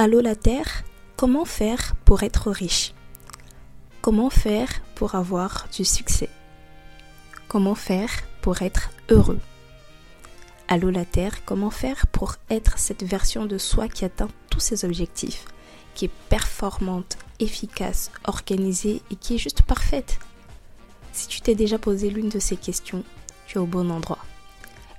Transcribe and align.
Allô 0.00 0.20
la 0.20 0.36
Terre, 0.36 0.84
comment 1.16 1.44
faire 1.44 1.96
pour 2.04 2.22
être 2.22 2.52
riche? 2.52 2.94
Comment 4.00 4.30
faire 4.30 4.68
pour 4.94 5.16
avoir 5.16 5.66
du 5.76 5.84
succès? 5.84 6.28
Comment 7.48 7.74
faire 7.74 8.08
pour 8.40 8.62
être 8.62 8.90
heureux? 9.08 9.40
Allô 10.68 10.90
la 10.90 11.04
Terre, 11.04 11.44
comment 11.44 11.70
faire 11.70 12.06
pour 12.06 12.36
être 12.48 12.78
cette 12.78 13.02
version 13.02 13.44
de 13.44 13.58
soi 13.58 13.88
qui 13.88 14.04
atteint 14.04 14.28
tous 14.50 14.60
ses 14.60 14.84
objectifs, 14.84 15.46
qui 15.96 16.04
est 16.04 16.12
performante, 16.28 17.18
efficace, 17.40 18.12
organisée 18.22 19.02
et 19.10 19.16
qui 19.16 19.34
est 19.34 19.38
juste 19.38 19.62
parfaite? 19.62 20.20
Si 21.12 21.26
tu 21.26 21.40
t'es 21.40 21.56
déjà 21.56 21.76
posé 21.76 22.08
l'une 22.08 22.28
de 22.28 22.38
ces 22.38 22.56
questions, 22.56 23.02
tu 23.48 23.58
es 23.58 23.60
au 23.60 23.66
bon 23.66 23.90
endroit. 23.90 24.24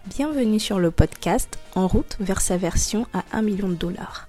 Bienvenue 0.08 0.60
sur 0.60 0.78
le 0.78 0.92
podcast 0.92 1.58
En 1.74 1.88
route 1.88 2.18
vers 2.20 2.42
sa 2.42 2.58
version 2.58 3.08
à 3.14 3.24
1 3.32 3.44
million 3.44 3.70
de 3.70 3.76
dollars 3.76 4.29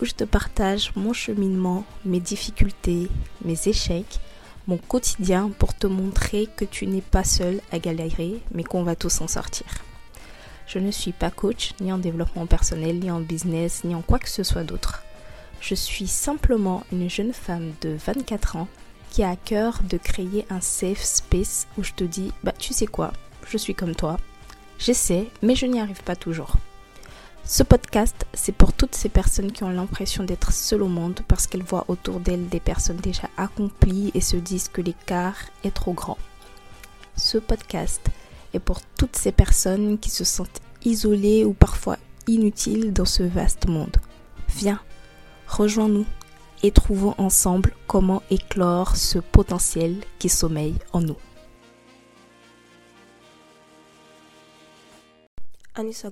où 0.00 0.04
je 0.04 0.12
te 0.12 0.24
partage 0.24 0.92
mon 0.96 1.12
cheminement, 1.12 1.84
mes 2.04 2.20
difficultés, 2.20 3.08
mes 3.44 3.68
échecs, 3.68 4.20
mon 4.66 4.78
quotidien 4.78 5.50
pour 5.58 5.74
te 5.74 5.86
montrer 5.86 6.48
que 6.56 6.64
tu 6.64 6.86
n'es 6.86 7.02
pas 7.02 7.24
seul 7.24 7.60
à 7.70 7.78
galérer, 7.78 8.40
mais 8.52 8.64
qu'on 8.64 8.82
va 8.82 8.96
tous 8.96 9.20
en 9.20 9.28
sortir. 9.28 9.66
Je 10.66 10.78
ne 10.78 10.90
suis 10.90 11.12
pas 11.12 11.30
coach, 11.30 11.74
ni 11.80 11.92
en 11.92 11.98
développement 11.98 12.46
personnel, 12.46 12.98
ni 12.98 13.10
en 13.10 13.20
business, 13.20 13.84
ni 13.84 13.94
en 13.94 14.02
quoi 14.02 14.18
que 14.18 14.30
ce 14.30 14.42
soit 14.42 14.64
d'autre. 14.64 15.02
Je 15.60 15.74
suis 15.74 16.08
simplement 16.08 16.84
une 16.92 17.10
jeune 17.10 17.32
femme 17.32 17.72
de 17.82 17.96
24 18.06 18.56
ans 18.56 18.68
qui 19.10 19.22
a 19.22 19.30
à 19.30 19.36
cœur 19.36 19.80
de 19.88 19.96
créer 19.96 20.46
un 20.50 20.60
safe 20.60 21.02
space 21.02 21.68
où 21.78 21.84
je 21.84 21.92
te 21.92 22.04
dis, 22.04 22.32
bah 22.42 22.52
tu 22.58 22.72
sais 22.72 22.86
quoi, 22.86 23.12
je 23.46 23.58
suis 23.58 23.74
comme 23.74 23.94
toi. 23.94 24.18
J'essaie, 24.78 25.28
mais 25.42 25.54
je 25.54 25.66
n'y 25.66 25.80
arrive 25.80 26.02
pas 26.02 26.16
toujours. 26.16 26.56
Ce 27.46 27.62
podcast, 27.62 28.24
c'est 28.32 28.54
pour 28.54 28.72
toutes 28.72 28.94
ces 28.94 29.10
personnes 29.10 29.52
qui 29.52 29.64
ont 29.64 29.70
l'impression 29.70 30.24
d'être 30.24 30.50
seules 30.50 30.82
au 30.82 30.88
monde 30.88 31.20
parce 31.28 31.46
qu'elles 31.46 31.62
voient 31.62 31.84
autour 31.88 32.18
d'elles 32.18 32.48
des 32.48 32.58
personnes 32.58 32.96
déjà 32.96 33.28
accomplies 33.36 34.10
et 34.14 34.22
se 34.22 34.36
disent 34.36 34.68
que 34.68 34.80
l'écart 34.80 35.36
est 35.62 35.74
trop 35.74 35.92
grand. 35.92 36.16
Ce 37.16 37.36
podcast 37.36 38.00
est 38.54 38.60
pour 38.60 38.80
toutes 38.96 39.16
ces 39.16 39.30
personnes 39.30 39.98
qui 39.98 40.08
se 40.08 40.24
sentent 40.24 40.62
isolées 40.86 41.44
ou 41.44 41.52
parfois 41.52 41.98
inutiles 42.26 42.94
dans 42.94 43.04
ce 43.04 43.22
vaste 43.22 43.68
monde. 43.68 43.98
Viens, 44.48 44.80
rejoins-nous 45.46 46.06
et 46.62 46.70
trouvons 46.70 47.14
ensemble 47.18 47.74
comment 47.86 48.22
éclore 48.30 48.96
ce 48.96 49.18
potentiel 49.18 49.96
qui 50.18 50.30
sommeille 50.30 50.76
en 50.94 51.02
nous. 51.02 51.18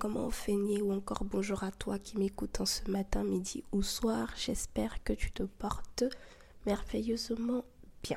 Comment 0.00 0.26
on 0.26 0.82
ou 0.82 0.92
encore 0.92 1.22
bonjour 1.24 1.62
à 1.62 1.70
toi 1.70 1.96
qui 2.00 2.18
m'écoutes 2.18 2.60
en 2.60 2.66
ce 2.66 2.90
matin, 2.90 3.22
midi 3.22 3.62
ou 3.70 3.82
soir? 3.82 4.28
J'espère 4.36 5.04
que 5.04 5.12
tu 5.12 5.30
te 5.30 5.44
portes 5.44 6.02
merveilleusement 6.66 7.64
bien. 8.02 8.16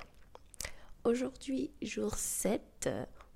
Aujourd'hui, 1.04 1.70
jour 1.84 2.16
7, 2.16 2.90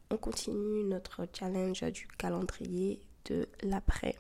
on 0.10 0.18
continue 0.18 0.86
notre 0.86 1.28
challenge 1.38 1.84
du 1.84 2.08
calendrier 2.18 3.00
de 3.26 3.48
l'après. 3.62 4.16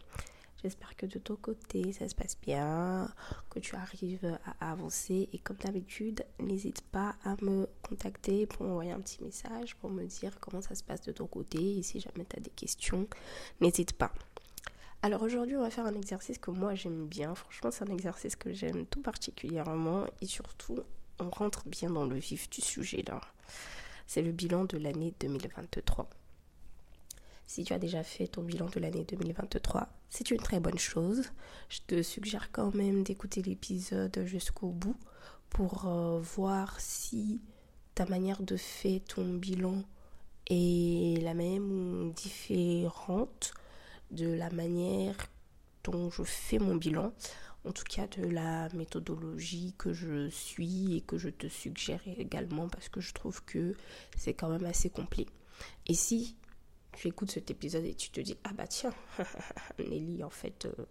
J'espère 0.62 0.96
que 0.98 1.06
de 1.06 1.20
ton 1.20 1.38
côté, 1.38 1.94
ça 1.94 2.10
se 2.10 2.16
passe 2.16 2.38
bien, 2.42 3.10
que 3.50 3.60
tu 3.60 3.76
arrives 3.76 4.38
à 4.60 4.72
avancer. 4.72 5.30
Et 5.32 5.40
comme 5.40 5.56
d'habitude, 5.56 6.26
n'hésite 6.40 6.82
pas 6.82 7.16
à 7.24 7.36
me 7.42 7.70
contacter 7.82 8.46
pour 8.46 8.66
m'envoyer 8.66 8.92
un 8.92 9.00
petit 9.00 9.24
message, 9.24 9.76
pour 9.78 9.90
me 9.90 10.04
dire 10.04 10.38
comment 10.42 10.62
ça 10.62 10.76
se 10.76 10.84
passe 10.84 11.02
de 11.04 11.14
ton 11.14 11.28
côté. 11.28 11.78
Et 11.78 11.82
si 11.82 12.02
jamais 12.02 12.26
tu 12.26 12.36
as 12.36 12.42
des 12.42 12.50
questions, 12.50 13.08
n'hésite 13.62 13.94
pas. 13.94 14.12
Alors 15.02 15.22
aujourd'hui, 15.22 15.56
on 15.56 15.62
va 15.62 15.70
faire 15.70 15.86
un 15.86 15.96
exercice 15.96 16.38
que 16.38 16.52
moi 16.52 16.76
j'aime 16.76 17.08
bien. 17.08 17.34
Franchement, 17.36 17.72
c'est 17.72 17.90
un 17.90 17.94
exercice 17.94 18.36
que 18.36 18.52
j'aime 18.52 18.86
tout 18.86 19.02
particulièrement. 19.02 20.08
Et 20.20 20.26
surtout, 20.26 20.80
on 21.20 21.30
rentre 21.30 21.70
bien 21.70 21.90
dans 21.90 22.06
le 22.06 22.18
vif 22.18 22.50
du 22.50 22.60
sujet 22.60 23.04
là. 23.08 23.22
C'est 24.08 24.22
le 24.22 24.34
bilan 24.34 24.66
de 24.66 24.78
l'année 24.78 25.14
2023. 25.22 26.10
Si 27.49 27.64
tu 27.64 27.73
as 27.73 27.80
déjà 27.80 28.04
fait 28.04 28.27
ton 28.27 28.43
bilan 28.43 28.67
de 28.67 28.80
l'année 28.80 29.04
2023, 29.05 29.89
c'est 30.11 30.30
une 30.30 30.37
très 30.37 30.60
bonne 30.60 30.77
chose. 30.77 31.23
Je 31.67 31.80
te 31.87 32.04
suggère 32.04 32.52
quand 32.52 32.76
même 32.76 33.02
d'écouter 33.02 33.42
l'épisode 33.42 34.21
jusqu'au 34.26 34.67
bout 34.67 34.95
pour 35.49 35.88
euh, 35.88 36.20
voir 36.20 36.80
si 36.80 37.42
ta 37.95 38.05
manière 38.05 38.43
de 38.43 38.55
faire 38.55 38.99
ton 39.08 39.33
bilan 39.33 39.82
est 40.45 41.23
la 41.23 41.33
même 41.33 41.71
ou 41.71 42.11
différente 42.11 43.52
de 44.11 44.32
la 44.32 44.52
manière 44.52 45.17
dont 45.83 46.11
je 46.11 46.21
fais 46.21 46.59
mon 46.59 46.76
bilan. 46.76 47.14
En 47.65 47.71
tout 47.71 47.83
cas, 47.89 48.05
de 48.05 48.27
la 48.27 48.70
méthodologie 48.76 49.73
que 49.76 49.92
je 49.92 50.30
suis 50.30 50.98
et 50.98 51.02
que 51.02 51.17
je 51.17 51.30
te 51.30 51.48
suggère 51.48 52.02
également 52.05 52.70
parce 52.70 52.89
que 52.89 53.02
je 53.02 53.11
trouve 53.11 53.43
que 53.45 53.73
c'est 54.15 54.36
quand 54.36 54.49
même 54.49 54.65
assez 54.65 54.92
complet. 54.92 55.26
Et 55.88 55.95
si 55.95 56.36
tu 56.94 57.08
écoutes 57.08 57.32
cet 57.32 57.52
épisode 57.52 57.86
et 57.86 57.94
tu 57.94 58.10
te 58.10 58.20
dis 58.20 58.38
ah 58.44 58.54
bah 58.54 58.67
tiens 58.67 58.94
Nelly 59.80 60.23
en 60.23 60.30
fait 60.30 60.66
euh, 60.66 60.86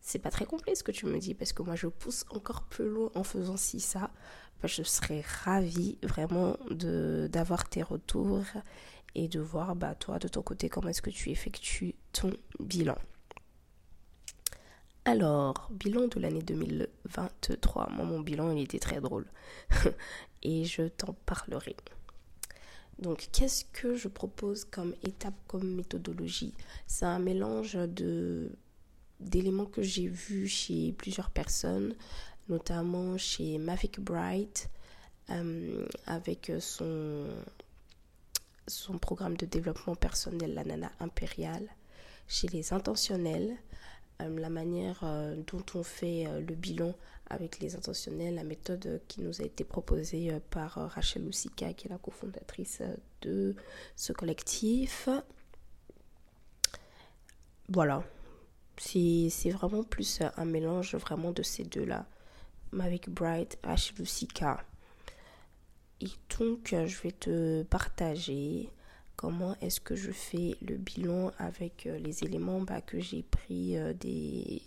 c'est 0.00 0.18
pas 0.18 0.30
très 0.30 0.46
complet 0.46 0.74
ce 0.74 0.84
que 0.84 0.92
tu 0.92 1.06
me 1.06 1.18
dis 1.18 1.34
parce 1.34 1.52
que 1.52 1.62
moi 1.62 1.74
je 1.74 1.88
pousse 1.88 2.24
encore 2.30 2.64
plus 2.64 2.88
loin 2.88 3.10
en 3.14 3.24
faisant 3.24 3.56
ci 3.56 3.80
ça 3.80 4.10
bah, 4.62 4.68
je 4.68 4.82
serais 4.82 5.22
ravie 5.44 5.98
vraiment 6.02 6.56
de 6.70 7.28
d'avoir 7.32 7.68
tes 7.68 7.82
retours 7.82 8.44
et 9.14 9.28
de 9.28 9.40
voir 9.40 9.74
bah 9.74 9.94
toi 9.94 10.18
de 10.18 10.28
ton 10.28 10.42
côté 10.42 10.68
comment 10.68 10.88
est-ce 10.88 11.02
que 11.02 11.10
tu 11.10 11.30
effectues 11.30 11.94
ton 12.12 12.32
bilan 12.60 12.96
alors, 15.08 15.68
bilan 15.70 16.08
de 16.08 16.18
l'année 16.18 16.42
2023. 16.42 17.90
Moi, 17.90 18.04
mon 18.04 18.18
bilan, 18.18 18.50
il 18.50 18.64
était 18.64 18.80
très 18.80 19.00
drôle. 19.00 19.24
et 20.42 20.64
je 20.64 20.88
t'en 20.88 21.12
parlerai. 21.26 21.76
Donc, 22.98 23.28
qu'est-ce 23.32 23.64
que 23.72 23.94
je 23.94 24.08
propose 24.08 24.64
comme 24.64 24.94
étape, 25.02 25.34
comme 25.46 25.74
méthodologie? 25.74 26.54
C'est 26.86 27.04
un 27.04 27.18
mélange 27.18 27.76
d'éléments 29.20 29.66
que 29.66 29.82
j'ai 29.82 30.06
vus 30.08 30.48
chez 30.48 30.92
plusieurs 30.92 31.30
personnes, 31.30 31.94
notamment 32.48 33.18
chez 33.18 33.58
Mavic 33.58 34.00
Bright, 34.00 34.70
euh, 35.30 35.86
avec 36.06 36.52
son, 36.60 37.26
son 38.66 38.98
programme 38.98 39.36
de 39.36 39.44
développement 39.44 39.94
personnel, 39.96 40.54
la 40.54 40.64
nana 40.64 40.90
impériale, 41.00 41.68
chez 42.28 42.48
les 42.48 42.72
intentionnels, 42.72 43.56
euh, 44.22 44.38
la 44.38 44.48
manière 44.48 45.00
euh, 45.02 45.36
dont 45.52 45.64
on 45.74 45.82
fait 45.82 46.26
le 46.40 46.54
bilan 46.54 46.94
avec 47.28 47.58
les 47.60 47.74
intentionnels, 47.74 48.36
la 48.36 48.44
méthode 48.44 49.00
qui 49.08 49.20
nous 49.20 49.40
a 49.40 49.44
été 49.44 49.64
proposée 49.64 50.32
euh, 50.32 50.40
par 50.50 50.78
euh, 50.78 50.86
Rachel 50.86 51.24
Oussika, 51.24 51.72
qui 51.72 51.86
est 51.86 51.90
la 51.90 51.98
cofondatrice 51.98 52.78
euh, 52.80 52.96
de 53.22 53.56
ce 53.96 54.12
collectif. 54.12 55.08
Voilà, 57.68 58.04
c'est 58.78 59.50
vraiment 59.50 59.82
plus 59.82 60.20
un 60.36 60.44
mélange 60.44 60.94
vraiment 60.94 61.32
de 61.32 61.42
ces 61.42 61.64
deux-là. 61.64 62.06
Mavic 62.70 63.10
Bright, 63.10 63.58
Rachel 63.64 64.00
Oussika. 64.00 64.64
Et 66.00 66.10
donc, 66.38 66.68
je 66.70 67.02
vais 67.02 67.10
te 67.10 67.64
partager 67.64 68.70
comment 69.16 69.56
est-ce 69.60 69.80
que 69.80 69.96
je 69.96 70.12
fais 70.12 70.56
le 70.62 70.76
bilan 70.76 71.32
avec 71.38 71.88
les 72.00 72.22
éléments 72.22 72.60
bah, 72.60 72.82
que 72.82 73.00
j'ai 73.00 73.22
pris 73.24 73.76
des 73.98 74.62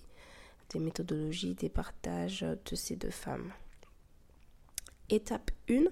des 0.70 0.80
méthodologies, 0.80 1.56
des 1.56 1.70
partages 1.70 2.42
de 2.42 2.76
ces 2.76 2.96
deux 2.96 3.12
femmes. 3.12 3.52
Étape 5.10 5.52
1, 5.70 5.86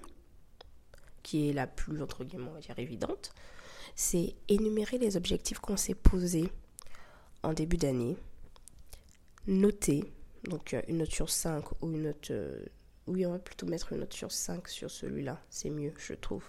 qui 1.23 1.49
est 1.49 1.53
la 1.53 1.67
plus, 1.67 2.01
entre 2.01 2.23
guillemets, 2.23 2.51
on 2.55 2.59
dire, 2.59 2.77
évidente, 2.77 3.33
c'est 3.95 4.35
énumérer 4.47 4.97
les 4.97 5.17
objectifs 5.17 5.59
qu'on 5.59 5.77
s'est 5.77 5.95
posés 5.95 6.51
en 7.43 7.53
début 7.53 7.77
d'année, 7.77 8.15
noter, 9.47 10.13
donc 10.43 10.73
euh, 10.73 10.81
une 10.87 10.99
note 10.99 11.11
sur 11.11 11.29
5 11.29 11.81
ou 11.81 11.91
une 11.91 12.03
note... 12.03 12.31
Euh, 12.31 12.63
oui, 13.07 13.25
on 13.25 13.31
va 13.31 13.39
plutôt 13.39 13.65
mettre 13.65 13.93
une 13.93 13.99
note 13.99 14.13
sur 14.13 14.31
5 14.31 14.67
sur 14.67 14.91
celui-là, 14.91 15.41
c'est 15.49 15.69
mieux, 15.69 15.93
je 15.97 16.13
trouve. 16.13 16.43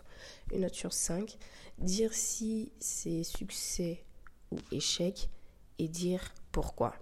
Une 0.52 0.62
note 0.62 0.74
sur 0.74 0.92
5, 0.92 1.38
dire 1.78 2.12
si 2.12 2.72
c'est 2.80 3.22
succès 3.22 4.04
ou 4.50 4.58
échec 4.72 5.30
et 5.78 5.88
dire 5.88 6.34
pourquoi. 6.50 6.94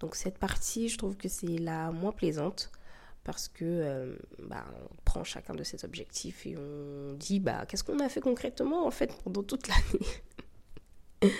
Donc 0.00 0.14
cette 0.16 0.38
partie, 0.38 0.88
je 0.88 0.98
trouve 0.98 1.16
que 1.16 1.28
c'est 1.28 1.58
la 1.58 1.90
moins 1.90 2.12
plaisante 2.12 2.70
parce 3.22 3.48
que 3.48 3.64
euh, 3.64 4.16
bah, 4.38 4.64
on 4.90 4.94
prend 5.04 5.24
chacun 5.24 5.54
de 5.54 5.62
ses 5.62 5.84
objectifs 5.84 6.46
et 6.46 6.56
on 6.56 7.14
dit 7.14 7.40
bah 7.40 7.64
qu'est-ce 7.66 7.82
qu'on 7.82 7.98
a 8.00 8.08
fait 8.08 8.20
concrètement 8.20 8.86
en 8.86 8.90
fait 8.90 9.16
pendant 9.22 9.42
toute 9.42 9.66
l'année? 9.68 11.32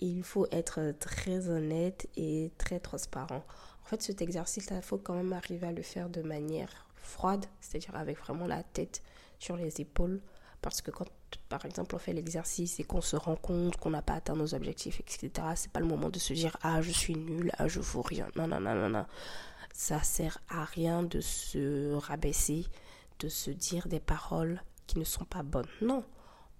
il 0.00 0.22
faut 0.22 0.46
être 0.50 0.94
très 0.98 1.48
honnête 1.48 2.08
et 2.16 2.50
très 2.58 2.80
transparent. 2.80 3.44
En 3.84 3.86
fait, 3.86 4.02
cet 4.02 4.22
exercice, 4.22 4.68
il 4.70 4.82
faut 4.82 4.98
quand 4.98 5.14
même 5.14 5.32
arriver 5.32 5.66
à 5.66 5.72
le 5.72 5.82
faire 5.82 6.08
de 6.08 6.22
manière 6.22 6.86
froide, 6.96 7.44
c'est-à-dire 7.60 7.96
avec 7.96 8.18
vraiment 8.18 8.46
la 8.46 8.62
tête 8.62 9.02
sur 9.38 9.56
les 9.56 9.80
épaules, 9.80 10.20
parce 10.62 10.82
que 10.82 10.90
quand, 10.90 11.06
par 11.48 11.64
exemple, 11.64 11.94
on 11.94 11.98
fait 11.98 12.12
l'exercice 12.12 12.80
et 12.80 12.84
qu'on 12.84 13.00
se 13.00 13.16
rend 13.16 13.36
compte 13.36 13.76
qu'on 13.76 13.90
n'a 13.90 14.02
pas 14.02 14.14
atteint 14.14 14.36
nos 14.36 14.54
objectifs, 14.54 15.00
etc., 15.00 15.30
c'est 15.54 15.72
pas 15.72 15.80
le 15.80 15.86
moment 15.86 16.10
de 16.10 16.18
se 16.18 16.32
dire 16.32 16.56
Ah, 16.62 16.82
je 16.82 16.90
suis 16.90 17.14
nul, 17.16 17.50
ah, 17.58 17.68
je 17.68 17.80
vaux 17.80 18.02
rien. 18.02 18.28
Non, 18.36 18.46
non, 18.46 18.60
non, 18.60 18.74
non, 18.74 18.88
non. 18.88 19.06
Ça 19.72 20.02
sert 20.02 20.38
à 20.48 20.64
rien 20.64 21.02
de 21.02 21.20
se 21.20 21.94
rabaisser, 21.94 22.66
de 23.20 23.28
se 23.28 23.50
dire 23.50 23.88
des 23.88 24.00
paroles 24.00 24.62
qui 24.86 24.98
ne 24.98 25.04
sont 25.04 25.24
pas 25.24 25.42
bonnes. 25.42 25.68
Non, 25.80 26.04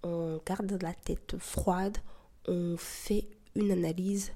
on 0.02 0.40
garde 0.46 0.78
la 0.82 0.94
tête 0.94 1.36
froide, 1.38 1.98
on 2.48 2.76
fait 2.78 3.28
une 3.54 3.70
analyse 3.70 4.32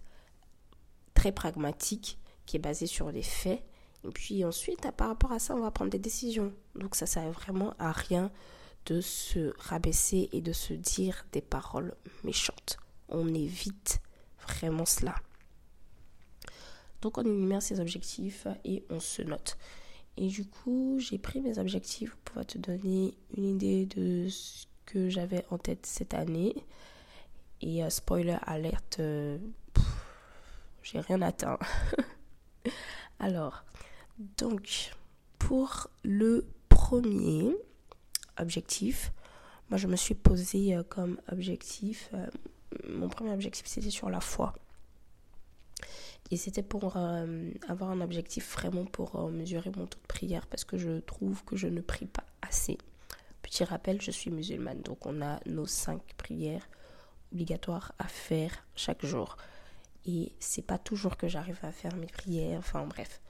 très 1.14 1.32
pragmatique 1.32 2.18
qui 2.44 2.56
est 2.56 2.60
basée 2.60 2.86
sur 2.86 3.10
les 3.10 3.22
faits. 3.22 3.62
Et 4.06 4.10
puis 4.10 4.44
ensuite, 4.44 4.90
par 4.92 5.08
rapport 5.08 5.32
à 5.32 5.38
ça, 5.38 5.54
on 5.54 5.60
va 5.60 5.70
prendre 5.70 5.90
des 5.90 5.98
décisions. 5.98 6.52
Donc 6.74 6.94
ça 6.94 7.06
sert 7.06 7.30
vraiment 7.30 7.72
à 7.78 7.92
rien 7.92 8.30
de 8.86 9.00
se 9.00 9.52
rabaisser 9.58 10.28
et 10.32 10.40
de 10.40 10.52
se 10.52 10.74
dire 10.74 11.26
des 11.32 11.40
paroles 11.40 11.94
méchantes. 12.22 12.78
On 13.08 13.32
évite 13.32 14.00
vraiment 14.46 14.84
cela. 14.84 15.14
Donc 17.02 17.18
on 17.18 17.22
énumère 17.22 17.62
ses 17.62 17.80
objectifs 17.80 18.46
et 18.64 18.84
on 18.90 19.00
se 19.00 19.22
note. 19.22 19.56
Et 20.16 20.28
du 20.28 20.46
coup, 20.46 20.96
j'ai 21.00 21.18
pris 21.18 21.40
mes 21.40 21.58
objectifs 21.58 22.16
pour 22.24 22.46
te 22.46 22.58
donner 22.58 23.14
une 23.36 23.44
idée 23.44 23.86
de 23.86 24.28
ce 24.28 24.66
que 24.86 25.08
j'avais 25.08 25.44
en 25.50 25.58
tête 25.58 25.86
cette 25.86 26.14
année. 26.14 26.54
Et 27.60 27.82
euh, 27.82 27.90
spoiler 27.90 28.36
alerte, 28.42 28.98
euh, 29.00 29.38
j'ai 30.82 31.00
rien 31.00 31.20
atteint. 31.22 31.58
Alors, 33.18 33.64
donc, 34.38 34.92
pour 35.38 35.88
le 36.04 36.46
premier 36.68 37.54
objectif, 38.38 39.12
moi 39.70 39.78
je 39.78 39.86
me 39.86 39.96
suis 39.96 40.14
posé 40.14 40.74
euh, 40.74 40.82
comme 40.82 41.18
objectif, 41.30 42.10
mon 42.88 43.08
premier 43.08 43.32
objectif 43.32 43.66
c'était 43.66 43.90
sur 43.90 44.10
la 44.10 44.20
foi. 44.20 44.54
Et 46.30 46.36
c'était 46.36 46.62
pour 46.62 46.96
avoir 46.96 47.90
un 47.90 48.00
objectif 48.00 48.54
vraiment 48.54 48.86
pour 48.86 49.28
mesurer 49.30 49.70
mon 49.76 49.86
taux 49.86 49.98
de 50.00 50.06
prière 50.08 50.46
parce 50.46 50.64
que 50.64 50.78
je 50.78 51.00
trouve 51.00 51.44
que 51.44 51.54
je 51.54 51.66
ne 51.66 51.82
prie 51.82 52.06
pas 52.06 52.24
assez. 52.40 52.78
Petit 53.42 53.62
rappel, 53.62 54.00
je 54.00 54.10
suis 54.10 54.30
musulmane, 54.30 54.80
donc 54.80 55.04
on 55.04 55.20
a 55.20 55.38
nos 55.44 55.66
cinq 55.66 56.00
prières 56.16 56.66
obligatoires 57.30 57.92
à 57.98 58.08
faire 58.08 58.64
chaque 58.74 59.04
jour. 59.04 59.36
Et 60.06 60.32
c'est 60.38 60.66
pas 60.66 60.78
toujours 60.78 61.16
que 61.16 61.28
j'arrive 61.28 61.58
à 61.62 61.72
faire 61.72 61.94
mes 61.96 62.06
prières, 62.06 62.58
enfin 62.58 62.86
bref. 62.86 63.20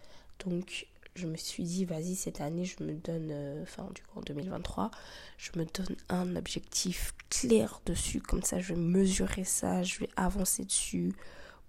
Donc 0.45 0.87
je 1.15 1.27
me 1.27 1.37
suis 1.37 1.63
dit, 1.63 1.85
vas-y, 1.85 2.17
cette 2.17 2.41
année, 2.41 2.65
je 2.65 2.83
me 2.83 2.95
donne, 2.95 3.31
euh, 3.31 3.63
enfin 3.63 3.89
du 3.95 4.03
coup 4.03 4.19
en 4.19 4.23
2023, 4.23 4.91
je 5.39 5.51
me 5.57 5.65
donne 5.65 5.97
un 6.09 6.35
objectif 6.37 7.15
clair 7.31 7.81
dessus, 7.87 8.21
comme 8.21 8.43
ça 8.43 8.59
je 8.59 8.75
vais 8.75 8.81
mesurer 8.81 9.45
ça, 9.45 9.83
je 9.83 10.01
vais 10.01 10.09
avancer 10.17 10.65
dessus 10.65 11.13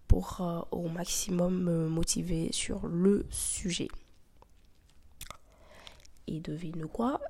pour 0.07 0.41
euh, 0.41 0.61
au 0.71 0.87
maximum 0.87 1.63
me 1.63 1.87
motiver 1.87 2.51
sur 2.51 2.87
le 2.87 3.25
sujet. 3.29 3.87
Et 6.27 6.39
devine 6.39 6.87
quoi? 6.87 7.21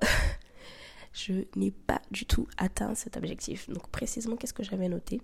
Je 1.12 1.46
n'ai 1.54 1.70
pas 1.70 2.02
du 2.10 2.26
tout 2.26 2.46
atteint 2.58 2.94
cet 2.94 3.16
objectif. 3.16 3.70
Donc 3.70 3.88
précisément, 3.88 4.36
qu'est-ce 4.36 4.52
que 4.52 4.62
j'avais 4.62 4.88
noté? 4.88 5.22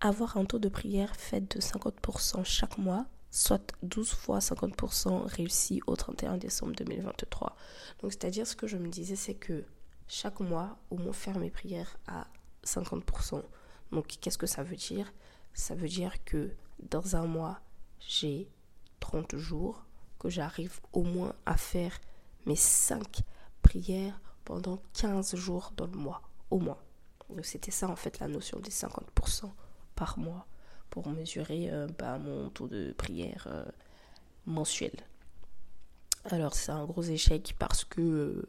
Avoir 0.00 0.36
un 0.36 0.44
taux 0.44 0.58
de 0.58 0.68
prière 0.68 1.14
fait 1.14 1.40
de 1.40 1.60
50% 1.60 2.44
chaque 2.44 2.78
mois, 2.78 3.06
soit 3.32 3.72
12 3.82 4.12
fois 4.12 4.38
50% 4.40 5.22
réussi 5.24 5.80
au 5.86 5.96
31 5.96 6.36
décembre 6.36 6.74
2023. 6.74 7.56
Donc 8.00 8.12
c'est-à-dire 8.12 8.46
ce 8.46 8.54
que 8.54 8.66
je 8.66 8.76
me 8.76 8.88
disais, 8.88 9.16
c'est 9.16 9.34
que 9.34 9.64
chaque 10.06 10.40
mois, 10.40 10.76
au 10.90 10.98
moins 10.98 11.14
faire 11.14 11.38
mes 11.38 11.50
prières 11.50 11.96
à 12.06 12.28
50%. 12.64 13.42
Donc 13.90 14.06
qu'est-ce 14.20 14.36
que 14.36 14.46
ça 14.46 14.62
veut 14.62 14.76
dire? 14.76 15.10
Ça 15.54 15.74
veut 15.74 15.88
dire 15.88 16.22
que 16.24 16.50
dans 16.90 17.16
un 17.16 17.26
mois, 17.26 17.60
j'ai 18.00 18.50
30 19.00 19.36
jours, 19.36 19.82
que 20.18 20.28
j'arrive 20.28 20.80
au 20.92 21.02
moins 21.02 21.34
à 21.46 21.56
faire 21.56 21.98
mes 22.44 22.56
5 22.56 23.22
prières 23.62 24.20
pendant 24.44 24.82
15 24.92 25.36
jours 25.36 25.72
dans 25.74 25.86
le 25.86 25.96
mois, 25.96 26.20
au 26.50 26.58
moins. 26.58 26.78
Donc 27.30 27.46
c'était 27.46 27.70
ça 27.70 27.88
en 27.88 27.96
fait 27.96 28.18
la 28.18 28.28
notion 28.28 28.60
des 28.60 28.70
50% 28.70 29.50
par 29.94 30.18
mois 30.18 30.46
pour 30.92 31.08
mesurer 31.08 31.70
euh, 31.70 31.88
bah, 31.98 32.18
mon 32.18 32.50
taux 32.50 32.68
de 32.68 32.92
prière 32.92 33.48
euh, 33.50 33.64
mensuel. 34.44 34.92
Alors 36.26 36.54
c'est 36.54 36.70
un 36.70 36.84
gros 36.84 37.02
échec 37.02 37.56
parce 37.58 37.86
que 37.86 38.02
euh, 38.02 38.48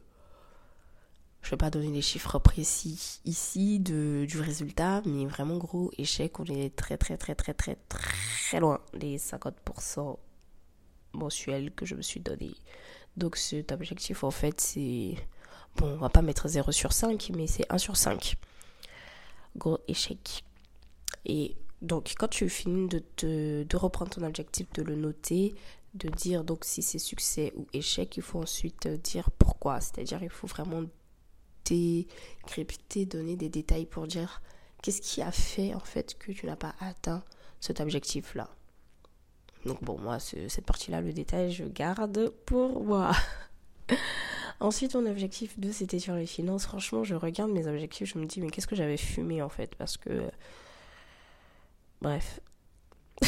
je 1.41 1.49
vais 1.51 1.57
pas 1.57 1.69
donner 1.69 1.87
les 1.87 2.01
chiffres 2.01 2.39
précis 2.39 3.21
ici 3.23 3.79
de, 3.79 4.25
du 4.27 4.41
résultat, 4.41 5.01
mais 5.05 5.25
vraiment 5.25 5.55
gros 5.57 5.89
échec, 5.97 6.37
on 6.41 6.43
est 6.43 6.75
très 6.75 6.97
très 6.97 7.15
très 7.15 7.33
très 7.33 7.53
très 7.53 7.77
très 7.87 8.59
loin 8.59 8.81
des 8.93 9.17
50% 9.17 10.17
mensuels 11.13 11.71
que 11.71 11.85
je 11.85 11.95
me 11.95 12.01
suis 12.01 12.19
donné. 12.19 12.51
Donc 13.15 13.37
cet 13.37 13.71
objectif 13.71 14.25
en 14.25 14.31
fait 14.31 14.59
c'est 14.59 15.15
Bon, 15.77 15.87
on 15.87 15.97
va 15.97 16.09
pas 16.09 16.21
mettre 16.21 16.49
0 16.49 16.71
sur 16.73 16.91
5, 16.91 17.31
mais 17.35 17.47
c'est 17.47 17.65
1 17.71 17.77
sur 17.77 17.95
5. 17.95 18.35
Gros 19.55 19.79
échec. 19.87 20.43
Et 21.25 21.55
donc, 21.83 22.13
quand 22.17 22.29
tu 22.29 22.49
finis 22.49 22.87
de, 22.87 23.63
de 23.63 23.77
reprendre 23.77 24.11
ton 24.11 24.23
objectif, 24.23 24.71
de 24.73 24.81
le 24.81 24.95
noter, 24.95 25.53
de 25.93 26.07
dire 26.09 26.43
donc 26.43 26.63
si 26.63 26.81
c'est 26.81 26.97
succès 26.97 27.53
ou 27.57 27.67
échec, 27.73 28.15
il 28.17 28.23
faut 28.23 28.39
ensuite 28.39 28.87
dire 28.87 29.29
pourquoi. 29.31 29.81
C'est-à-dire, 29.81 30.23
il 30.23 30.29
faut 30.29 30.47
vraiment 30.47 30.83
décrypter, 31.65 33.05
donner 33.05 33.35
des 33.35 33.49
détails 33.49 33.85
pour 33.85 34.07
dire 34.07 34.41
qu'est-ce 34.81 35.01
qui 35.01 35.21
a 35.21 35.31
fait 35.31 35.73
en 35.73 35.79
fait 35.79 36.17
que 36.17 36.31
tu 36.31 36.45
n'as 36.45 36.55
pas 36.55 36.73
atteint 36.79 37.23
cet 37.59 37.81
objectif-là. 37.81 38.49
Donc 39.65 39.83
bon, 39.83 39.99
moi, 39.99 40.19
cette 40.19 40.65
partie-là, 40.65 41.01
le 41.01 41.11
détail, 41.11 41.51
je 41.51 41.65
garde 41.65 42.29
pour 42.45 42.81
moi. 42.81 43.11
Ensuite, 44.61 44.95
mon 44.95 45.05
objectif 45.05 45.59
2, 45.59 45.73
c'était 45.73 45.99
sur 45.99 46.15
les 46.15 46.25
finances. 46.25 46.65
Franchement, 46.65 47.03
je 47.03 47.15
regarde 47.15 47.51
mes 47.51 47.67
objectifs, 47.67 48.13
je 48.13 48.19
me 48.19 48.25
dis, 48.25 48.39
mais 48.39 48.49
qu'est-ce 48.49 48.67
que 48.67 48.75
j'avais 48.75 48.97
fumé 48.97 49.41
en 49.41 49.49
fait? 49.49 49.75
Parce 49.75 49.97
que. 49.97 50.31
Bref. 52.03 52.41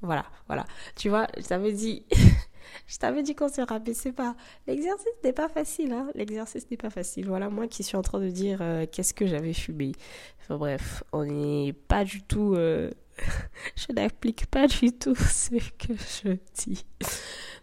voilà, 0.00 0.24
voilà. 0.46 0.64
Tu 0.96 1.10
vois, 1.10 1.26
je 1.36 1.42
t'avais 1.42 1.72
dit. 1.72 2.06
je 2.86 2.96
t'avais 2.96 3.22
dit 3.22 3.34
qu'on 3.34 3.50
se 3.50 3.60
rabaissait 3.60 4.12
pas. 4.12 4.34
L'exercice 4.66 5.06
n'est 5.22 5.34
pas 5.34 5.50
facile, 5.50 5.92
hein. 5.92 6.08
L'exercice 6.14 6.68
n'est 6.70 6.78
pas 6.78 6.88
facile. 6.88 7.28
Voilà, 7.28 7.50
moi 7.50 7.68
qui 7.68 7.82
suis 7.82 7.98
en 7.98 8.02
train 8.02 8.18
de 8.18 8.30
dire 8.30 8.60
euh, 8.62 8.86
qu'est-ce 8.90 9.12
que 9.12 9.26
j'avais 9.26 9.52
fumé. 9.52 9.92
Enfin 10.40 10.56
bref, 10.56 11.04
on 11.12 11.26
n'est 11.26 11.74
pas 11.74 12.04
du 12.04 12.22
tout. 12.22 12.54
Euh, 12.54 12.90
je 13.76 13.92
n'applique 13.92 14.46
pas 14.46 14.66
du 14.66 14.92
tout 14.92 15.14
ce 15.14 15.56
que 15.56 15.92
je 15.94 16.38
dis. 16.54 16.86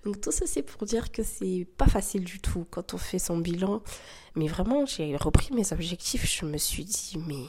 Donc 0.06 0.22
tout 0.22 0.30
c'est 0.32 0.62
pour 0.62 0.86
dire 0.86 1.12
que 1.12 1.24
c'est 1.24 1.68
pas 1.78 1.88
facile 1.88 2.24
du 2.24 2.40
tout 2.40 2.68
quand 2.70 2.94
on 2.94 3.00
fait 3.00 3.18
son 3.18 3.40
bilan. 3.40 3.82
Mais 4.36 4.46
vraiment, 4.46 4.86
j'ai 4.86 5.16
repris 5.16 5.52
mes 5.56 5.74
objectifs. 5.74 6.28
Je 6.32 6.46
me 6.46 6.60
suis 6.60 6.86
dit, 6.86 7.18
mais 7.26 7.46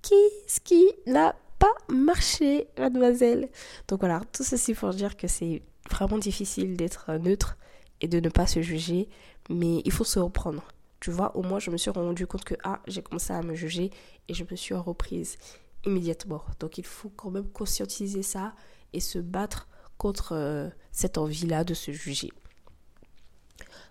qu'est-ce 0.00 0.60
qui 0.60 0.88
n'a 1.06 1.34
pas 1.58 1.72
marché, 1.88 2.68
mademoiselle 2.78 3.48
Donc 3.88 4.00
voilà, 4.00 4.22
tout 4.32 4.44
ceci 4.44 4.74
pour 4.74 4.90
dire 4.90 5.16
que 5.16 5.26
c'est 5.26 5.62
vraiment 5.90 6.18
difficile 6.18 6.76
d'être 6.76 7.12
neutre 7.14 7.56
et 8.00 8.08
de 8.08 8.20
ne 8.20 8.28
pas 8.28 8.46
se 8.46 8.62
juger. 8.62 9.08
Mais 9.50 9.82
il 9.84 9.92
faut 9.92 10.04
se 10.04 10.18
reprendre. 10.18 10.62
Tu 11.00 11.10
vois, 11.10 11.36
au 11.36 11.42
moins 11.42 11.58
je 11.58 11.70
me 11.70 11.76
suis 11.76 11.90
rendu 11.90 12.26
compte 12.26 12.44
que 12.44 12.54
ah, 12.64 12.80
j'ai 12.86 13.02
commencé 13.02 13.32
à 13.32 13.42
me 13.42 13.54
juger 13.54 13.90
et 14.28 14.34
je 14.34 14.44
me 14.48 14.56
suis 14.56 14.74
reprise 14.74 15.36
immédiatement. 15.86 16.42
Donc 16.60 16.78
il 16.78 16.84
faut 16.84 17.10
quand 17.10 17.30
même 17.30 17.48
conscientiser 17.48 18.22
ça 18.22 18.54
et 18.92 19.00
se 19.00 19.18
battre 19.18 19.68
contre 19.96 20.32
euh, 20.32 20.68
cette 20.92 21.18
envie-là 21.18 21.64
de 21.64 21.74
se 21.74 21.92
juger. 21.92 22.30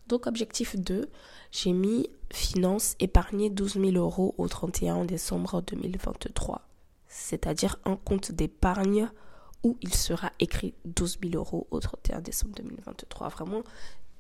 Donc 0.08 0.26
objectif 0.28 0.76
2, 0.76 1.10
j'ai 1.52 1.74
mis 1.74 2.10
finance 2.32 2.96
épargner 3.00 3.50
12 3.50 3.74
000 3.74 3.92
euros 3.92 4.36
au 4.38 4.48
31 4.48 5.06
décembre 5.06 5.62
2023. 5.62 6.62
C'est-à-dire 7.08 7.78
un 7.86 7.96
compte 7.96 8.32
d'épargne 8.32 9.10
où 9.64 9.78
il 9.82 9.94
sera 9.94 10.32
écrit 10.40 10.74
12 10.86 11.20
000 11.24 11.36
euros 11.36 11.68
au 11.72 11.80
31 11.80 12.22
décembre 12.22 12.56
2023. 12.56 13.30
Vraiment, 13.30 13.64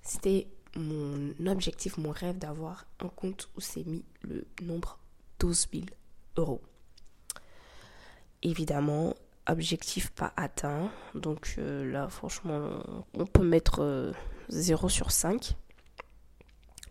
c'était 0.01 0.47
mon 0.75 1.33
objectif, 1.47 1.97
mon 1.97 2.11
rêve 2.11 2.37
d'avoir 2.37 2.85
un 2.99 3.09
compte 3.09 3.49
où 3.55 3.61
c'est 3.61 3.85
mis 3.85 4.03
le 4.21 4.45
nombre 4.61 4.99
12 5.39 5.67
000 5.73 5.85
euros. 6.37 6.61
Évidemment, 8.43 9.15
objectif 9.47 10.11
pas 10.11 10.33
atteint. 10.35 10.91
Donc 11.15 11.55
euh, 11.57 11.91
là, 11.91 12.07
franchement, 12.09 12.83
on 13.13 13.25
peut 13.25 13.43
mettre 13.43 14.13
0 14.49 14.85
euh, 14.85 14.89
sur 14.89 15.11
5. 15.11 15.55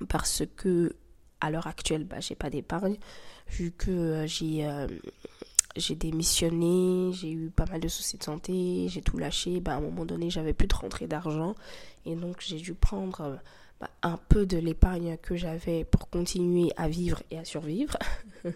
Parce 0.09 0.43
que 0.57 0.95
à 1.41 1.51
l'heure 1.51 1.67
actuelle, 1.67 2.05
bah, 2.05 2.21
j'ai 2.21 2.35
pas 2.35 2.51
d'épargne. 2.51 2.97
Vu 3.49 3.73
que 3.73 3.91
euh, 3.91 4.89
j'ai 5.77 5.95
démissionné, 5.95 7.13
j'ai 7.13 7.31
eu 7.31 7.51
pas 7.51 7.67
mal 7.67 7.81
de 7.81 7.89
soucis 7.89 8.19
de 8.19 8.23
santé, 8.23 8.87
j'ai 8.89 9.03
tout 9.03 9.19
lâché. 9.19 9.61
Bah, 9.61 9.73
à 9.73 9.77
un 9.77 9.81
moment 9.81 10.05
donné, 10.05 10.31
j'avais 10.31 10.53
plus 10.53 10.69
de 10.69 10.75
rentrée 10.75 11.07
d'argent. 11.07 11.55
Et 12.05 12.15
donc, 12.15 12.37
j'ai 12.41 12.57
dû 12.57 12.75
prendre 12.75 13.39
bah, 13.81 13.91
un 14.03 14.19
peu 14.29 14.47
de 14.47 14.57
l'épargne 14.59 15.17
que 15.21 15.37
j'avais 15.37 15.85
pour 15.85 16.09
continuer 16.09 16.71
à 16.77 16.89
vivre 16.89 17.23
et 17.31 17.39
à 17.39 17.45
survivre. 17.45 17.97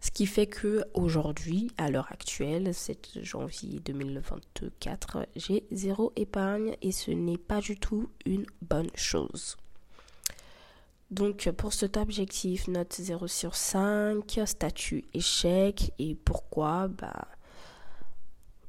Ce 0.00 0.10
qui 0.10 0.26
fait 0.26 0.48
que 0.48 0.82
aujourd'hui, 0.94 1.70
à 1.78 1.88
l'heure 1.88 2.10
actuelle, 2.10 2.74
7 2.74 3.20
janvier 3.22 3.78
2024, 3.84 5.28
j'ai 5.36 5.64
zéro 5.70 6.12
épargne 6.16 6.74
et 6.82 6.90
ce 6.90 7.12
n'est 7.12 7.38
pas 7.38 7.60
du 7.60 7.76
tout 7.78 8.10
une 8.26 8.46
bonne 8.62 8.90
chose. 8.96 9.56
Donc 11.12 11.50
pour 11.58 11.74
cet 11.74 11.98
objectif, 11.98 12.68
note 12.68 12.94
0 12.98 13.26
sur 13.26 13.54
5, 13.54 14.40
statut 14.46 15.04
échec. 15.12 15.92
Et 15.98 16.14
pourquoi? 16.14 16.88
Bah 16.88 17.28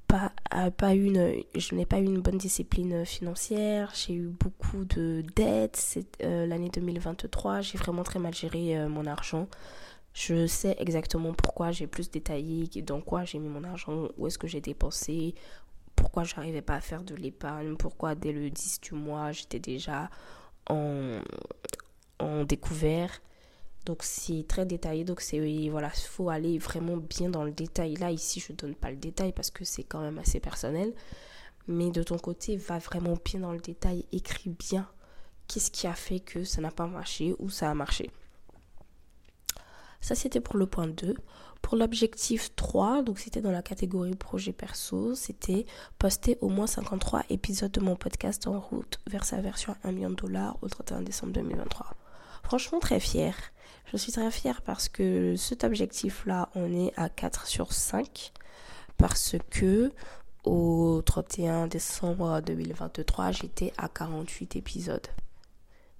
pas, 0.08 0.32
pas 0.72 0.94
une, 0.94 1.42
je 1.56 1.74
n'ai 1.74 1.86
pas 1.86 2.00
eu 2.00 2.04
une 2.04 2.22
bonne 2.22 2.38
discipline 2.38 3.06
financière, 3.06 3.92
j'ai 3.96 4.14
eu 4.14 4.28
beaucoup 4.28 4.86
de 4.86 5.24
dettes, 5.36 5.98
euh, 6.22 6.46
l'année 6.46 6.70
2023, 6.70 7.62
j'ai 7.62 7.80
vraiment 7.80 8.04
très 8.04 8.20
mal 8.20 8.34
géré 8.34 8.78
euh, 8.78 8.90
mon 8.90 9.08
argent. 9.08 9.48
Je 10.14 10.46
sais 10.46 10.76
exactement 10.78 11.34
pourquoi 11.34 11.72
j'ai 11.72 11.88
plus 11.88 12.12
détaillé 12.12 12.68
dans 12.84 13.02
quoi 13.02 13.24
j'ai 13.24 13.40
mis 13.40 13.50
mon 13.50 13.64
argent, 13.64 14.10
où 14.18 14.28
est-ce 14.28 14.38
que 14.38 14.46
j'ai 14.48 14.62
dépensé, 14.62 15.34
pourquoi 15.96 16.26
je 16.26 16.36
n'arrivais 16.36 16.62
pas 16.62 16.76
à 16.76 16.82
faire 16.82 17.04
de 17.04 17.16
l'épargne, 17.16 17.76
pourquoi 17.76 18.14
dès 18.14 18.34
le 18.34 18.52
10 18.52 18.82
du 18.82 18.94
mois 18.94 19.32
j'étais 19.32 19.60
déjà 19.60 20.12
en, 20.70 21.20
découvert. 22.46 23.22
Donc 23.86 24.04
c'est 24.04 24.46
très 24.48 24.66
détaillé. 24.66 25.04
Donc 25.04 25.22
c'est 25.22 25.40
voilà, 25.70 25.92
il 25.96 26.08
faut 26.08 26.30
aller 26.30 26.58
vraiment 26.58 26.98
bien 26.98 27.30
dans 27.30 27.44
le 27.44 27.52
détail. 27.52 27.96
Là 27.96 28.12
ici, 28.12 28.40
je 28.40 28.54
donne 28.54 28.76
pas 28.76 28.92
le 28.92 28.98
détail 28.98 29.34
parce 29.34 29.52
que 29.52 29.66
c'est 29.66 29.84
quand 29.84 30.02
même 30.02 30.20
assez 30.20 30.40
personnel. 30.40 30.94
Mais 31.68 31.92
de 31.92 32.04
ton 32.04 32.18
côté, 32.18 32.58
va 32.58 32.80
vraiment 32.80 33.18
bien 33.24 33.40
dans 33.40 33.54
le 33.54 33.60
détail, 33.60 34.06
écris 34.12 34.50
bien 34.50 34.88
qu'est-ce 35.48 35.72
qui 35.72 35.88
a 35.88 35.94
fait 35.94 36.20
que 36.20 36.44
ça 36.44 36.62
n'a 36.62 36.72
pas 36.72 36.88
marché 36.88 37.36
ou 37.40 37.50
ça 37.50 37.70
a 37.70 37.74
marché. 37.74 38.10
Ça 40.02 40.16
c'était 40.16 40.42
pour 40.42 40.58
le 40.58 40.66
point 40.66 40.88
2. 40.88 41.16
Pour 41.62 41.78
l'objectif 41.78 42.54
3, 42.58 43.04
donc 43.04 43.20
c'était 43.20 43.40
dans 43.40 43.52
la 43.52 43.62
catégorie 43.62 44.16
projet 44.16 44.52
perso, 44.52 45.16
c'était 45.16 45.66
poster 45.98 46.38
au 46.42 46.50
moins 46.50 46.68
53 46.68 47.24
épisodes 47.30 47.72
de 47.72 47.80
mon 47.80 47.96
podcast 47.96 48.46
en 48.48 48.60
route 48.60 49.00
vers 49.08 49.24
sa 49.24 49.40
version 49.40 49.74
1 49.86 49.94
million 49.94 50.10
de 50.10 50.16
dollars 50.16 50.58
au 50.62 50.68
31 50.68 51.04
décembre 51.04 51.32
2023. 51.32 51.96
Franchement 52.44 52.80
très 52.80 53.00
fière. 53.00 53.36
Je 53.92 53.98
suis 53.98 54.12
très 54.12 54.30
fière 54.32 54.62
parce 54.62 54.90
que 54.90 55.36
cet 55.36 55.64
objectif-là, 55.64 56.50
on 56.56 56.72
est 56.74 56.94
à 56.98 57.10
4 57.10 57.48
sur 57.48 57.74
5. 57.74 58.32
Parce 58.98 59.36
que 59.50 59.92
au 60.44 61.02
31 61.06 61.68
décembre 61.68 62.42
2023, 62.42 63.32
j'étais 63.32 63.74
à 63.78 63.88
48 63.88 64.56
épisodes. 64.56 65.08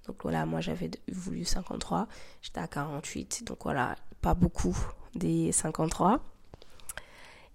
Donc 0.06 0.16
voilà, 0.22 0.44
moi 0.44 0.60
j'avais 0.60 0.90
voulu 1.10 1.44
53, 1.44 2.08
j'étais 2.42 2.60
à 2.60 2.68
48. 2.68 3.44
Donc 3.46 3.64
voilà, 3.64 3.96
pas 4.20 4.34
beaucoup 4.34 4.76
des 5.14 5.50
53. 5.50 6.20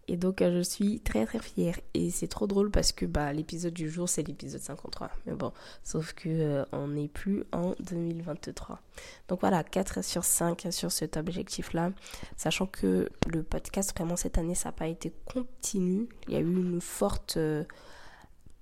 Et 0.09 0.17
donc, 0.17 0.41
euh, 0.41 0.57
je 0.57 0.61
suis 0.61 0.99
très 1.01 1.23
très 1.27 1.37
fière. 1.37 1.79
Et 1.93 2.09
c'est 2.09 2.27
trop 2.27 2.47
drôle 2.47 2.71
parce 2.71 2.91
que 2.91 3.05
bah, 3.05 3.31
l'épisode 3.31 3.75
du 3.75 3.91
jour, 3.91 4.09
c'est 4.09 4.27
l'épisode 4.27 4.59
53. 4.59 5.11
Mais 5.27 5.33
bon, 5.33 5.53
sauf 5.83 6.13
que 6.13 6.29
euh, 6.29 6.65
on 6.71 6.87
n'est 6.87 7.07
plus 7.07 7.43
en 7.51 7.75
2023. 7.79 8.79
Donc 9.27 9.41
voilà, 9.41 9.63
4 9.63 10.03
sur 10.03 10.23
5 10.23 10.67
sur 10.71 10.91
cet 10.91 11.15
objectif-là. 11.15 11.91
Sachant 12.37 12.65
que 12.65 13.07
le 13.27 13.43
podcast, 13.43 13.95
vraiment, 13.95 14.15
cette 14.15 14.39
année, 14.39 14.55
ça 14.55 14.69
n'a 14.69 14.73
pas 14.73 14.87
été 14.87 15.13
continu. 15.31 16.09
Il 16.27 16.33
y 16.33 16.37
a 16.37 16.39
eu 16.39 16.57
une 16.57 16.81
forte 16.81 17.37
euh, 17.37 17.63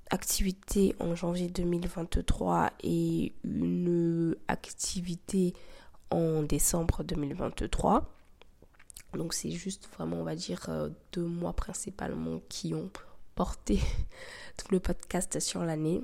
activité 0.09 0.97
en 0.99 1.15
janvier 1.15 1.47
2023 1.47 2.71
et 2.83 3.31
une 3.45 4.35
activité 4.49 5.53
en 6.11 6.43
décembre 6.43 7.05
2023. 7.05 8.16
Donc 9.17 9.33
c'est 9.33 9.51
juste 9.51 9.89
vraiment, 9.95 10.17
on 10.17 10.23
va 10.23 10.35
dire, 10.35 10.65
euh, 10.69 10.89
deux 11.11 11.25
mois 11.25 11.53
principalement 11.53 12.41
qui 12.49 12.73
ont 12.73 12.89
porté 13.35 13.79
tout 14.57 14.67
le 14.71 14.79
podcast 14.79 15.39
sur 15.39 15.63
l'année. 15.63 16.03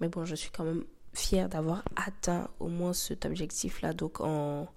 Mais 0.00 0.08
bon, 0.08 0.24
je 0.24 0.34
suis 0.34 0.50
quand 0.50 0.64
même 0.64 0.84
fière 1.14 1.48
d'avoir 1.48 1.82
atteint 1.96 2.48
au 2.60 2.68
moins 2.68 2.92
cet 2.92 3.24
objectif-là, 3.24 3.92
donc 3.92 4.20
en 4.20 4.68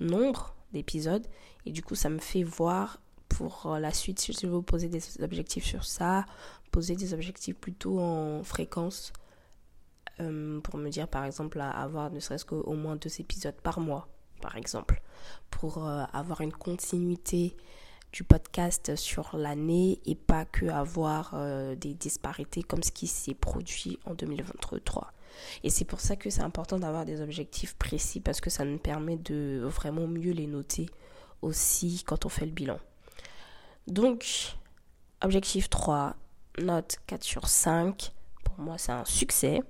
nombre 0.00 0.54
d'épisodes. 0.72 1.26
Et 1.64 1.72
du 1.72 1.82
coup, 1.82 1.94
ça 1.94 2.10
me 2.10 2.18
fait 2.18 2.42
voir 2.42 3.00
pour 3.28 3.76
la 3.78 3.92
suite, 3.92 4.18
si 4.18 4.32
je 4.32 4.46
veux 4.46 4.62
poser 4.62 4.88
des 4.88 5.02
objectifs 5.22 5.64
sur 5.64 5.84
ça, 5.84 6.26
poser 6.70 6.96
des 6.96 7.14
objectifs 7.14 7.56
plutôt 7.56 8.00
en 8.00 8.42
fréquence. 8.42 9.12
Euh, 10.20 10.58
pour 10.60 10.78
me 10.78 10.90
dire 10.90 11.06
par 11.06 11.24
exemple 11.24 11.60
à 11.60 11.70
avoir 11.70 12.10
ne 12.10 12.18
serait-ce 12.18 12.44
qu'au 12.44 12.74
moins 12.74 12.96
deux 12.96 13.20
épisodes 13.20 13.54
par 13.62 13.78
mois 13.78 14.08
par 14.40 14.56
exemple, 14.56 15.00
pour 15.50 15.86
euh, 15.86 16.04
avoir 16.12 16.40
une 16.40 16.52
continuité 16.52 17.56
du 18.12 18.24
podcast 18.24 18.96
sur 18.96 19.36
l'année 19.36 20.00
et 20.06 20.14
pas 20.14 20.44
que 20.44 20.66
avoir 20.66 21.32
euh, 21.34 21.74
des 21.74 21.94
disparités 21.94 22.62
comme 22.62 22.82
ce 22.82 22.92
qui 22.92 23.06
s'est 23.06 23.34
produit 23.34 23.98
en 24.06 24.14
2023. 24.14 25.12
Et 25.62 25.70
c'est 25.70 25.84
pour 25.84 26.00
ça 26.00 26.16
que 26.16 26.30
c'est 26.30 26.42
important 26.42 26.78
d'avoir 26.78 27.04
des 27.04 27.20
objectifs 27.20 27.74
précis 27.74 28.20
parce 28.20 28.40
que 28.40 28.50
ça 28.50 28.64
nous 28.64 28.78
permet 28.78 29.16
de 29.16 29.60
vraiment 29.64 30.06
mieux 30.06 30.32
les 30.32 30.46
noter 30.46 30.88
aussi 31.42 32.02
quand 32.06 32.26
on 32.26 32.28
fait 32.28 32.46
le 32.46 32.52
bilan. 32.52 32.78
Donc, 33.86 34.56
objectif 35.22 35.70
3, 35.70 36.16
note 36.58 36.96
4 37.06 37.22
sur 37.22 37.48
5. 37.48 38.12
Pour 38.44 38.58
moi, 38.58 38.78
c'est 38.78 38.92
un 38.92 39.04
succès 39.04 39.62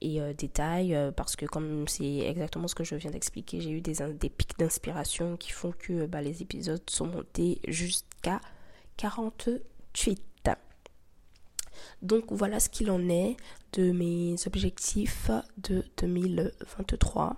et 0.00 0.20
euh, 0.20 0.32
détails 0.32 0.94
euh, 0.94 1.10
parce 1.10 1.36
que 1.36 1.46
comme 1.46 1.88
c'est 1.88 2.18
exactement 2.18 2.68
ce 2.68 2.74
que 2.74 2.84
je 2.84 2.94
viens 2.96 3.10
d'expliquer, 3.10 3.60
j'ai 3.60 3.70
eu 3.70 3.80
des, 3.80 3.94
pics 4.28 4.58
d'inspiration 4.58 5.36
qui 5.36 5.52
font 5.52 5.72
que 5.78 6.06
bah, 6.06 6.20
les 6.20 6.42
épisodes 6.42 6.82
sont 6.88 7.06
montés 7.06 7.60
jusqu'à 7.66 8.40
48. 8.96 10.22
Donc 12.02 12.24
voilà 12.30 12.60
ce 12.60 12.68
qu'il 12.68 12.90
en 12.90 13.08
est 13.08 13.36
de 13.72 13.92
mes 13.92 14.34
objectifs 14.46 15.30
de 15.58 15.84
2023. 15.98 17.36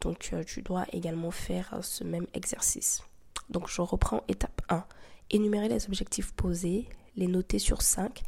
Donc 0.00 0.30
euh, 0.32 0.42
tu 0.44 0.62
dois 0.62 0.86
également 0.92 1.30
faire 1.30 1.78
ce 1.82 2.04
même 2.04 2.26
exercice. 2.34 3.02
Donc 3.48 3.68
je 3.68 3.82
reprends 3.82 4.22
étape 4.28 4.62
1. 4.68 4.84
Énumérer 5.30 5.68
les 5.68 5.86
objectifs 5.86 6.32
posés, 6.32 6.88
les 7.16 7.26
noter 7.26 7.58
sur 7.58 7.82
5, 7.82 8.22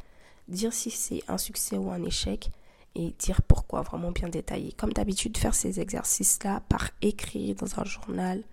dire 0.47 0.73
si 0.73 0.91
c'est 0.91 1.23
un 1.27 1.37
succès 1.37 1.77
ou 1.77 1.91
un 1.91 2.03
échec, 2.03 2.51
et 2.95 3.11
dire 3.19 3.41
pourquoi 3.41 3.81
vraiment 3.81 4.11
bien 4.11 4.29
détaillé. 4.29 4.71
Comme 4.73 4.93
d'habitude, 4.93 5.37
faire 5.37 5.55
ces 5.55 5.79
exercices-là 5.79 6.61
par 6.69 6.91
écrit 7.01 7.55
dans 7.55 7.79
un 7.79 7.85
journal, 7.85 8.43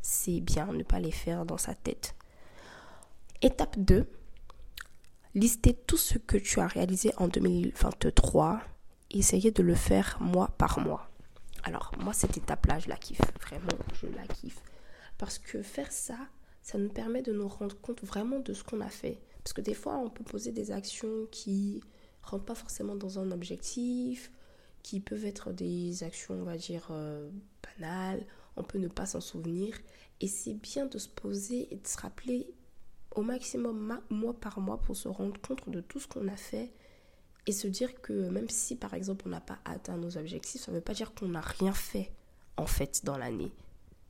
c'est 0.00 0.40
bien, 0.40 0.66
ne 0.66 0.82
pas 0.82 0.98
les 0.98 1.10
faire 1.10 1.44
dans 1.44 1.58
sa 1.58 1.74
tête. 1.74 2.14
Étape 3.40 3.78
2, 3.78 4.06
lister 5.34 5.74
tout 5.74 5.96
ce 5.96 6.18
que 6.18 6.36
tu 6.36 6.60
as 6.60 6.66
réalisé 6.66 7.12
en 7.16 7.28
2023 7.28 8.60
et 9.10 9.18
essayer 9.18 9.50
de 9.50 9.62
le 9.62 9.74
faire 9.74 10.16
mois 10.20 10.48
par 10.58 10.78
mois. 10.78 11.08
Alors, 11.64 11.92
moi, 11.98 12.12
cette 12.12 12.36
étape-là, 12.36 12.78
je 12.78 12.88
la 12.88 12.96
kiffe. 12.96 13.20
Vraiment, 13.40 13.68
je 13.94 14.06
la 14.06 14.26
kiffe. 14.26 14.60
Parce 15.18 15.38
que 15.38 15.62
faire 15.62 15.92
ça, 15.92 16.16
ça 16.62 16.78
nous 16.78 16.88
permet 16.88 17.22
de 17.22 17.32
nous 17.32 17.46
rendre 17.46 17.78
compte 17.80 18.02
vraiment 18.02 18.40
de 18.40 18.52
ce 18.52 18.64
qu'on 18.64 18.80
a 18.80 18.88
fait. 18.88 19.20
Parce 19.44 19.52
que 19.52 19.60
des 19.60 19.74
fois, 19.74 19.96
on 19.98 20.10
peut 20.10 20.24
poser 20.24 20.52
des 20.52 20.70
actions 20.70 21.26
qui 21.30 21.82
rentrent 22.22 22.44
pas 22.44 22.54
forcément 22.54 22.96
dans 22.96 23.18
un 23.18 23.30
objectif, 23.30 24.32
qui 24.82 25.00
peuvent 25.00 25.24
être 25.24 25.52
des 25.52 26.02
actions, 26.02 26.34
on 26.34 26.44
va 26.44 26.56
dire, 26.56 26.88
euh, 26.90 27.30
banales, 27.78 28.26
on 28.56 28.62
peut 28.62 28.78
ne 28.78 28.88
pas 28.88 29.06
s'en 29.06 29.20
souvenir. 29.20 29.74
Et 30.20 30.28
c'est 30.28 30.54
bien 30.54 30.86
de 30.86 30.98
se 30.98 31.08
poser 31.08 31.72
et 31.72 31.76
de 31.76 31.86
se 31.86 31.98
rappeler 31.98 32.52
au 33.14 33.22
maximum 33.22 34.00
mois 34.10 34.34
par 34.34 34.60
mois 34.60 34.80
pour 34.80 34.96
se 34.96 35.08
rendre 35.08 35.40
compte 35.40 35.68
de 35.68 35.80
tout 35.80 36.00
ce 36.00 36.06
qu'on 36.06 36.28
a 36.28 36.36
fait 36.36 36.72
et 37.46 37.52
se 37.52 37.66
dire 37.66 38.00
que 38.00 38.12
même 38.30 38.48
si 38.48 38.76
par 38.76 38.94
exemple 38.94 39.24
on 39.26 39.30
n'a 39.30 39.40
pas 39.40 39.58
atteint 39.64 39.96
nos 39.96 40.16
objectifs, 40.16 40.62
ça 40.62 40.70
ne 40.70 40.76
veut 40.76 40.82
pas 40.82 40.94
dire 40.94 41.12
qu'on 41.12 41.28
n'a 41.28 41.40
rien 41.40 41.72
fait 41.72 42.12
en 42.56 42.66
fait 42.66 43.04
dans 43.04 43.18
l'année. 43.18 43.52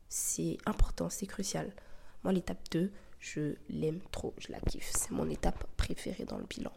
C'est 0.09 0.59
important, 0.67 1.09
c'est 1.09 1.27
crucial. 1.27 1.75
Moi 2.23 2.33
l'étape 2.33 2.63
2, 2.71 2.93
je 3.19 3.55
l'aime 3.71 4.01
trop, 4.11 4.35
je 4.39 4.53
la 4.53 4.61
kiffe. 4.61 4.93
C'est 4.95 5.13
mon 5.13 5.29
étape 5.31 5.65
préférée 5.77 6.25
dans 6.25 6.39
le 6.39 6.45
bilan. 6.45 6.73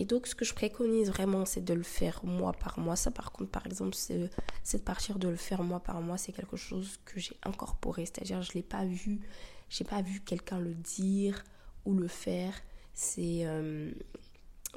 Et 0.00 0.04
donc, 0.04 0.28
ce 0.28 0.36
que 0.36 0.44
je 0.44 0.54
préconise 0.54 1.08
vraiment, 1.08 1.44
c'est 1.44 1.64
de 1.64 1.74
le 1.74 1.82
faire 1.82 2.24
mois 2.24 2.52
par 2.52 2.78
mois. 2.78 2.94
Ça, 2.94 3.10
par 3.10 3.32
contre, 3.32 3.50
par 3.50 3.66
exemple, 3.66 3.96
c'est 3.96 4.30
de 4.78 4.82
partir 4.82 5.18
de 5.18 5.28
le 5.28 5.36
faire 5.36 5.64
mois 5.64 5.80
par 5.80 6.00
mois, 6.00 6.16
c'est 6.16 6.30
quelque 6.30 6.56
chose 6.56 7.00
que 7.04 7.18
j'ai 7.18 7.36
incorporé. 7.42 8.06
C'est-à-dire, 8.06 8.40
je 8.40 8.52
ne 8.52 8.54
l'ai 8.54 8.62
pas 8.62 8.84
vu, 8.84 9.20
j'ai 9.68 9.82
pas 9.82 10.00
vu 10.00 10.20
quelqu'un 10.20 10.60
le 10.60 10.72
dire 10.72 11.42
ou 11.84 11.94
le 11.94 12.06
faire. 12.06 12.54
C'est 12.94 13.40
euh, 13.42 13.90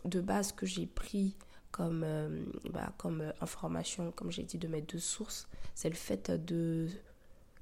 de 0.05 0.21
base 0.21 0.53
que 0.53 0.65
j'ai 0.65 0.87
pris 0.87 1.35
comme, 1.69 2.01
euh, 2.03 2.43
bah, 2.71 2.91
comme 2.97 3.21
euh, 3.21 3.31
information, 3.41 4.11
comme 4.11 4.31
j'ai 4.31 4.43
dit, 4.43 4.57
de 4.57 4.67
mes 4.67 4.81
deux 4.81 4.99
sources. 4.99 5.47
C'est 5.75 5.89
le 5.89 5.95
fait 5.95 6.31
de 6.31 6.87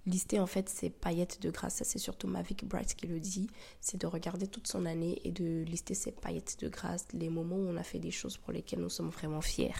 lister 0.09 0.39
en 0.39 0.47
fait 0.47 0.69
ses 0.69 0.89
paillettes 0.89 1.41
de 1.41 1.49
grâce. 1.49 1.75
Ça, 1.75 1.85
c'est 1.85 1.99
surtout 1.99 2.27
Mavic 2.27 2.65
Bright 2.65 2.95
qui 2.95 3.07
le 3.07 3.19
dit. 3.19 3.47
C'est 3.81 3.99
de 3.99 4.07
regarder 4.07 4.47
toute 4.47 4.67
son 4.67 4.85
année 4.85 5.21
et 5.23 5.31
de 5.31 5.63
lister 5.63 5.93
ses 5.93 6.11
paillettes 6.11 6.57
de 6.59 6.69
grâce, 6.69 7.05
les 7.13 7.29
moments 7.29 7.57
où 7.57 7.67
on 7.67 7.77
a 7.77 7.83
fait 7.83 7.99
des 7.99 8.11
choses 8.11 8.37
pour 8.37 8.51
lesquelles 8.51 8.81
nous 8.81 8.89
sommes 8.89 9.09
vraiment 9.09 9.41
fiers. 9.41 9.73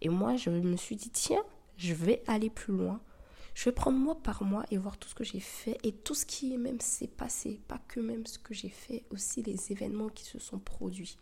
Et 0.00 0.08
moi, 0.08 0.36
je 0.36 0.50
me 0.50 0.76
suis 0.76 0.96
dit, 0.96 1.10
tiens, 1.10 1.44
je 1.76 1.94
vais 1.94 2.22
aller 2.26 2.50
plus 2.50 2.74
loin. 2.76 3.00
Je 3.54 3.64
vais 3.64 3.72
prendre 3.72 3.98
mois 3.98 4.20
par 4.22 4.42
mois 4.42 4.64
et 4.70 4.76
voir 4.76 4.98
tout 4.98 5.08
ce 5.08 5.14
que 5.14 5.24
j'ai 5.24 5.40
fait 5.40 5.78
et 5.82 5.92
tout 5.92 6.14
ce 6.14 6.26
qui 6.26 6.58
même 6.58 6.80
s'est 6.80 7.06
passé. 7.06 7.58
Pas 7.68 7.78
que 7.88 8.00
même 8.00 8.26
ce 8.26 8.38
que 8.38 8.52
j'ai 8.52 8.68
fait, 8.68 9.04
aussi 9.10 9.42
les 9.42 9.72
événements 9.72 10.10
qui 10.10 10.24
se 10.24 10.38
sont 10.38 10.58
produits. 10.58 11.16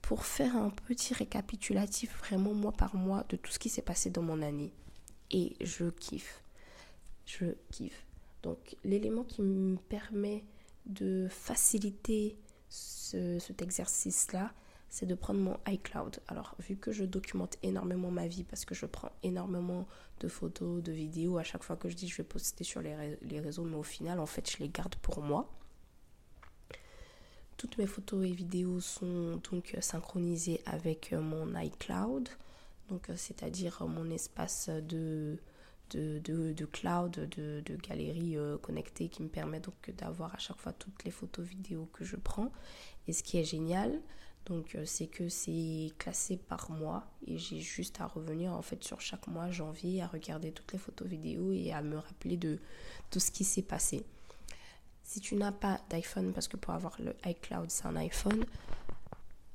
Pour 0.00 0.24
faire 0.24 0.56
un 0.56 0.70
petit 0.70 1.14
récapitulatif 1.14 2.16
vraiment 2.18 2.54
mois 2.54 2.72
par 2.72 2.94
mois 2.94 3.24
de 3.28 3.36
tout 3.36 3.50
ce 3.50 3.58
qui 3.58 3.68
s'est 3.68 3.82
passé 3.82 4.10
dans 4.10 4.22
mon 4.22 4.42
année. 4.42 4.72
Et 5.30 5.56
je 5.60 5.90
kiffe. 5.90 6.42
Je 7.28 7.46
kiffe. 7.70 8.06
Donc 8.42 8.76
l'élément 8.84 9.22
qui 9.22 9.42
me 9.42 9.76
permet 9.76 10.44
de 10.86 11.28
faciliter 11.28 12.38
cet 12.68 13.62
exercice-là, 13.62 14.52
c'est 14.88 15.04
de 15.04 15.14
prendre 15.14 15.40
mon 15.40 15.58
iCloud. 15.66 16.20
Alors, 16.28 16.54
vu 16.58 16.76
que 16.76 16.92
je 16.92 17.04
documente 17.04 17.58
énormément 17.62 18.10
ma 18.10 18.26
vie 18.26 18.44
parce 18.44 18.64
que 18.64 18.74
je 18.74 18.86
prends 18.86 19.12
énormément 19.22 19.86
de 20.20 20.28
photos, 20.28 20.82
de 20.82 20.92
vidéos, 20.92 21.36
à 21.36 21.42
chaque 21.42 21.62
fois 21.62 21.76
que 21.76 21.90
je 21.90 21.94
dis 21.94 22.08
je 22.08 22.16
vais 22.16 22.24
poster 22.24 22.64
sur 22.64 22.80
les, 22.80 23.18
les 23.20 23.40
réseaux, 23.40 23.64
mais 23.64 23.76
au 23.76 23.82
final, 23.82 24.18
en 24.18 24.26
fait, 24.26 24.50
je 24.50 24.58
les 24.58 24.70
garde 24.70 24.96
pour 24.96 25.20
moi. 25.20 25.52
Toutes 27.58 27.76
mes 27.76 27.86
photos 27.86 28.24
et 28.24 28.30
vidéos 28.30 28.80
sont 28.80 29.40
donc 29.50 29.76
synchronisées 29.80 30.62
avec 30.64 31.12
mon 31.12 31.54
iCloud, 31.58 32.28
donc 32.88 33.10
c'est-à-dire 33.16 33.86
mon 33.86 34.10
espace 34.10 34.70
de 34.70 35.36
de, 35.90 36.64
cloud, 36.66 37.28
de, 37.36 37.60
de 37.60 37.76
galeries 37.76 38.36
euh, 38.36 38.58
connectées 38.58 39.08
qui 39.08 39.22
me 39.22 39.28
permet 39.28 39.60
donc 39.60 39.90
d'avoir 39.96 40.34
à 40.34 40.38
chaque 40.38 40.58
fois 40.58 40.72
toutes 40.72 41.04
les 41.04 41.10
photos 41.10 41.44
vidéos 41.46 41.88
que 41.92 42.04
je 42.04 42.16
prends. 42.16 42.52
Et 43.06 43.12
ce 43.12 43.22
qui 43.22 43.38
est 43.38 43.44
génial, 43.44 44.00
donc 44.48 44.74
euh, 44.74 44.84
c'est 44.86 45.06
que 45.06 45.28
c'est 45.28 45.92
classé 45.98 46.38
par 46.38 46.70
mois 46.70 47.06
et 47.26 47.36
j'ai 47.38 47.60
juste 47.60 48.00
à 48.00 48.06
revenir 48.06 48.52
en 48.52 48.62
fait 48.62 48.82
sur 48.82 49.00
chaque 49.00 49.26
mois 49.26 49.50
janvier 49.50 50.00
à 50.02 50.06
regarder 50.06 50.52
toutes 50.52 50.72
les 50.72 50.78
photos 50.78 51.06
vidéos 51.06 51.52
et 51.52 51.72
à 51.72 51.82
me 51.82 51.98
rappeler 51.98 52.36
de 52.36 52.58
tout 53.10 53.20
ce 53.20 53.30
qui 53.30 53.44
s'est 53.44 53.62
passé. 53.62 54.04
Si 55.02 55.20
tu 55.20 55.36
n'as 55.36 55.52
pas 55.52 55.80
d'iPhone, 55.90 56.32
parce 56.32 56.48
que 56.48 56.56
pour 56.56 56.74
avoir 56.74 56.96
le 57.00 57.14
iCloud 57.26 57.70
c'est 57.70 57.86
un 57.86 57.96
iPhone, 57.96 58.44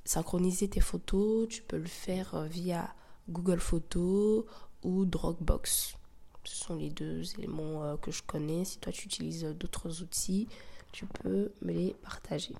synchroniser 0.06 0.68
tes 0.68 0.82
photos, 0.82 1.48
tu 1.48 1.62
peux 1.64 1.78
le 1.78 1.88
faire 1.88 2.36
euh, 2.36 2.48
via 2.48 2.94
Google 3.30 3.60
Photos 3.60 4.46
ou 4.84 5.06
Dropbox. 5.06 5.96
Ce 6.44 6.56
sont 6.56 6.76
les 6.76 6.90
deux 6.90 7.22
éléments 7.38 7.84
euh, 7.84 7.98
que 7.98 8.12
je 8.12 8.22
connais. 8.24 8.66
Si 8.66 8.80
toi 8.80 8.92
tu 8.92 9.06
utilises 9.06 9.44
d'autres 9.44 10.02
outils, 10.02 10.48
tu 10.92 11.06
peux 11.06 11.52
me 11.62 11.72
les 11.72 11.96
partager. 12.02 12.54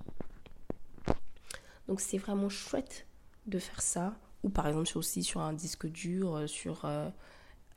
Donc 1.86 2.00
c'est 2.00 2.18
vraiment 2.18 2.48
chouette 2.48 3.06
de 3.46 3.58
faire 3.58 3.82
ça. 3.82 4.14
Ou 4.42 4.48
par 4.50 4.66
exemple 4.66 4.90
aussi 4.96 5.22
sur 5.22 5.40
un 5.40 5.52
disque 5.52 5.86
dur, 5.86 6.36
euh, 6.36 6.46
sur 6.46 6.84
euh, 6.84 7.10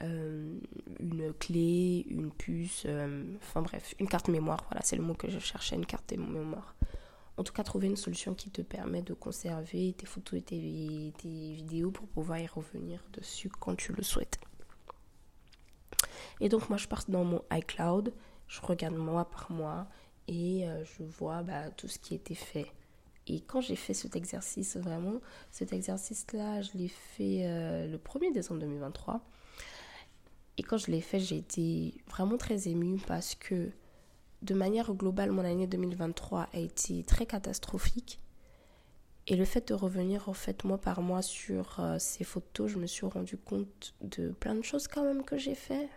une 0.02 1.34
clé, 1.40 2.06
une 2.10 2.32
puce, 2.32 2.86
enfin 3.42 3.62
bref, 3.62 3.96
une 4.00 4.08
carte 4.08 4.28
mémoire. 4.28 4.64
Voilà, 4.70 4.82
c'est 4.84 4.96
le 4.96 5.04
mot 5.04 5.14
que 5.14 5.30
je 5.30 5.40
cherchais, 5.40 5.76
une 5.76 5.86
carte 5.86 6.12
mémoire. 6.14 6.76
En 7.38 7.44
tout 7.44 7.54
cas, 7.54 7.64
trouver 7.64 7.88
une 7.88 7.98
solution 7.98 8.34
qui 8.34 8.50
te 8.50 8.62
permet 8.64 9.04
de 9.04 9.14
conserver 9.14 9.94
tes 9.94 10.08
photos 10.08 10.40
et 10.40 10.42
tes, 10.42 11.14
tes 11.20 11.54
vidéos 11.54 11.92
pour 11.92 12.08
pouvoir 12.08 12.40
y 12.40 12.48
revenir 12.48 13.00
dessus 13.14 13.50
quand 13.50 13.76
tu 13.76 13.94
le 13.94 14.02
souhaites. 14.02 14.40
Et 16.40 16.50
donc 16.50 16.70
moi 16.70 16.78
je 16.78 16.88
pars 16.88 17.04
dans 17.08 17.24
mon 17.24 17.42
iCloud, 17.52 18.14
je 18.48 18.62
regarde 18.62 18.96
mois 18.96 19.26
par 19.30 19.52
mois 19.52 19.88
et 20.28 20.68
euh, 20.68 20.84
je 20.84 21.04
vois 21.04 21.44
bah, 21.44 21.70
tout 21.72 21.88
ce 21.88 22.00
qui 22.00 22.16
était 22.16 22.36
fait. 22.36 22.72
Et 23.28 23.42
quand 23.42 23.60
j'ai 23.60 23.76
fait 23.76 23.94
cet 23.94 24.16
exercice, 24.16 24.78
vraiment, 24.78 25.20
cet 25.52 25.74
exercice-là, 25.74 26.62
je 26.62 26.72
l'ai 26.76 26.88
fait 26.88 27.42
euh, 27.44 27.88
le 27.88 27.98
1er 27.98 28.34
décembre 28.34 28.62
2023. 28.62 29.22
Et 30.58 30.64
quand 30.64 30.78
je 30.78 30.90
l'ai 30.90 31.02
fait, 31.02 31.20
j'ai 31.20 31.38
été 31.38 31.94
vraiment 32.10 32.38
très 32.38 32.70
émue 32.70 33.00
parce 33.06 33.36
que 33.36 33.70
de 34.44 34.54
manière 34.54 34.94
globale, 34.94 35.32
mon 35.32 35.44
année 35.44 35.68
2023 35.68 36.48
a 36.54 36.58
été 36.58 37.04
très 37.04 37.26
catastrophique. 37.26 38.20
Et 39.28 39.36
le 39.36 39.44
fait 39.44 39.68
de 39.68 39.74
revenir 39.74 40.30
en 40.30 40.34
fait 40.34 40.64
mois 40.64 40.78
par 40.78 41.02
mois 41.02 41.22
sur 41.22 41.80
euh, 41.80 41.98
ces 42.00 42.24
photos, 42.24 42.72
je 42.72 42.78
me 42.78 42.88
suis 42.88 43.06
rendu 43.06 43.36
compte 43.36 43.94
de 44.00 44.30
plein 44.30 44.56
de 44.56 44.62
choses 44.62 44.88
quand 44.88 45.04
même 45.04 45.24
que 45.26 45.38
j'ai 45.38 45.56
fait 45.56 45.90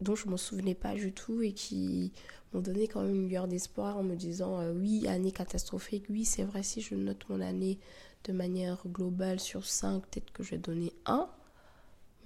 dont 0.00 0.14
je 0.14 0.26
ne 0.26 0.32
m'en 0.32 0.36
souvenais 0.36 0.74
pas 0.74 0.94
du 0.94 1.12
tout 1.12 1.42
et 1.42 1.52
qui 1.52 2.12
m'ont 2.52 2.60
donné 2.60 2.88
quand 2.88 3.02
même 3.02 3.14
une 3.14 3.28
lueur 3.28 3.48
d'espoir 3.48 3.96
en 3.96 4.02
me 4.02 4.14
disant 4.14 4.60
euh, 4.60 4.72
oui, 4.72 5.06
année 5.08 5.32
catastrophique, 5.32 6.04
oui, 6.08 6.24
c'est 6.24 6.44
vrai, 6.44 6.62
si 6.62 6.80
je 6.80 6.94
note 6.94 7.28
mon 7.28 7.40
année 7.40 7.78
de 8.24 8.32
manière 8.32 8.82
globale 8.86 9.40
sur 9.40 9.64
5, 9.64 10.02
peut-être 10.06 10.32
que 10.32 10.42
je 10.42 10.50
vais 10.50 10.58
donner 10.58 10.92
1. 11.06 11.28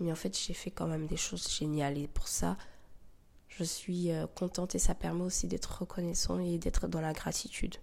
Mais 0.01 0.11
en 0.13 0.17
fait, 0.17 0.37
j'ai 0.39 0.55
fait 0.55 0.71
quand 0.71 0.87
même 0.87 1.07
des 1.07 1.17
choses 1.17 1.49
géniales 1.49 1.99
et 1.99 2.09
pour 2.09 2.29
ça, 2.29 2.57
je 3.49 3.65
suis 3.65 4.11
euh, 4.11 4.27
contente 4.27 4.75
et 4.75 4.79
ça 4.79 4.95
permet 4.95 5.23
aussi 5.23 5.47
d'être 5.47 5.81
reconnaissant 5.81 6.39
et 6.39 6.59
d'être 6.59 6.89
dans 6.89 7.01
la 7.01 7.13
gratitude. 7.13 7.77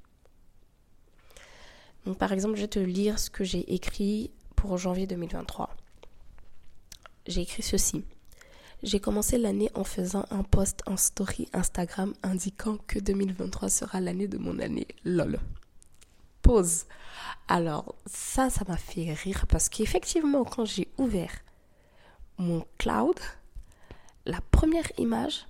Donc 2.05 2.17
par 2.17 2.31
exemple, 2.31 2.55
je 2.55 2.61
vais 2.61 2.67
te 2.67 2.79
lire 2.79 3.19
ce 3.19 3.29
que 3.29 3.43
j'ai 3.43 3.73
écrit 3.73 4.31
pour 4.55 4.77
janvier 4.77 5.05
2023. 5.07 5.75
J'ai 7.27 7.41
écrit 7.41 7.61
ceci. 7.61 8.03
J'ai 8.81 9.01
commencé 9.01 9.37
l'année 9.37 9.69
en 9.73 9.83
faisant 9.83 10.25
un 10.31 10.43
post 10.43 10.83
en 10.85 10.95
story 10.95 11.49
Instagram 11.51 12.13
indiquant 12.23 12.77
que 12.87 12.97
2023 12.97 13.69
sera 13.69 13.99
l'année 13.99 14.27
de 14.27 14.37
mon 14.37 14.57
année. 14.59 14.87
LOL. 15.03 15.37
Pause. 16.41 16.85
Alors, 17.49 17.95
ça, 18.05 18.49
ça 18.49 18.63
m'a 18.67 18.77
fait 18.77 19.13
rire 19.13 19.47
parce 19.47 19.67
qu'effectivement, 19.67 20.45
quand 20.45 20.63
j'ai 20.63 20.87
ouvert 20.97 21.33
mon 22.37 22.65
cloud, 22.77 23.19
la 24.25 24.39
première 24.49 24.89
image, 24.97 25.45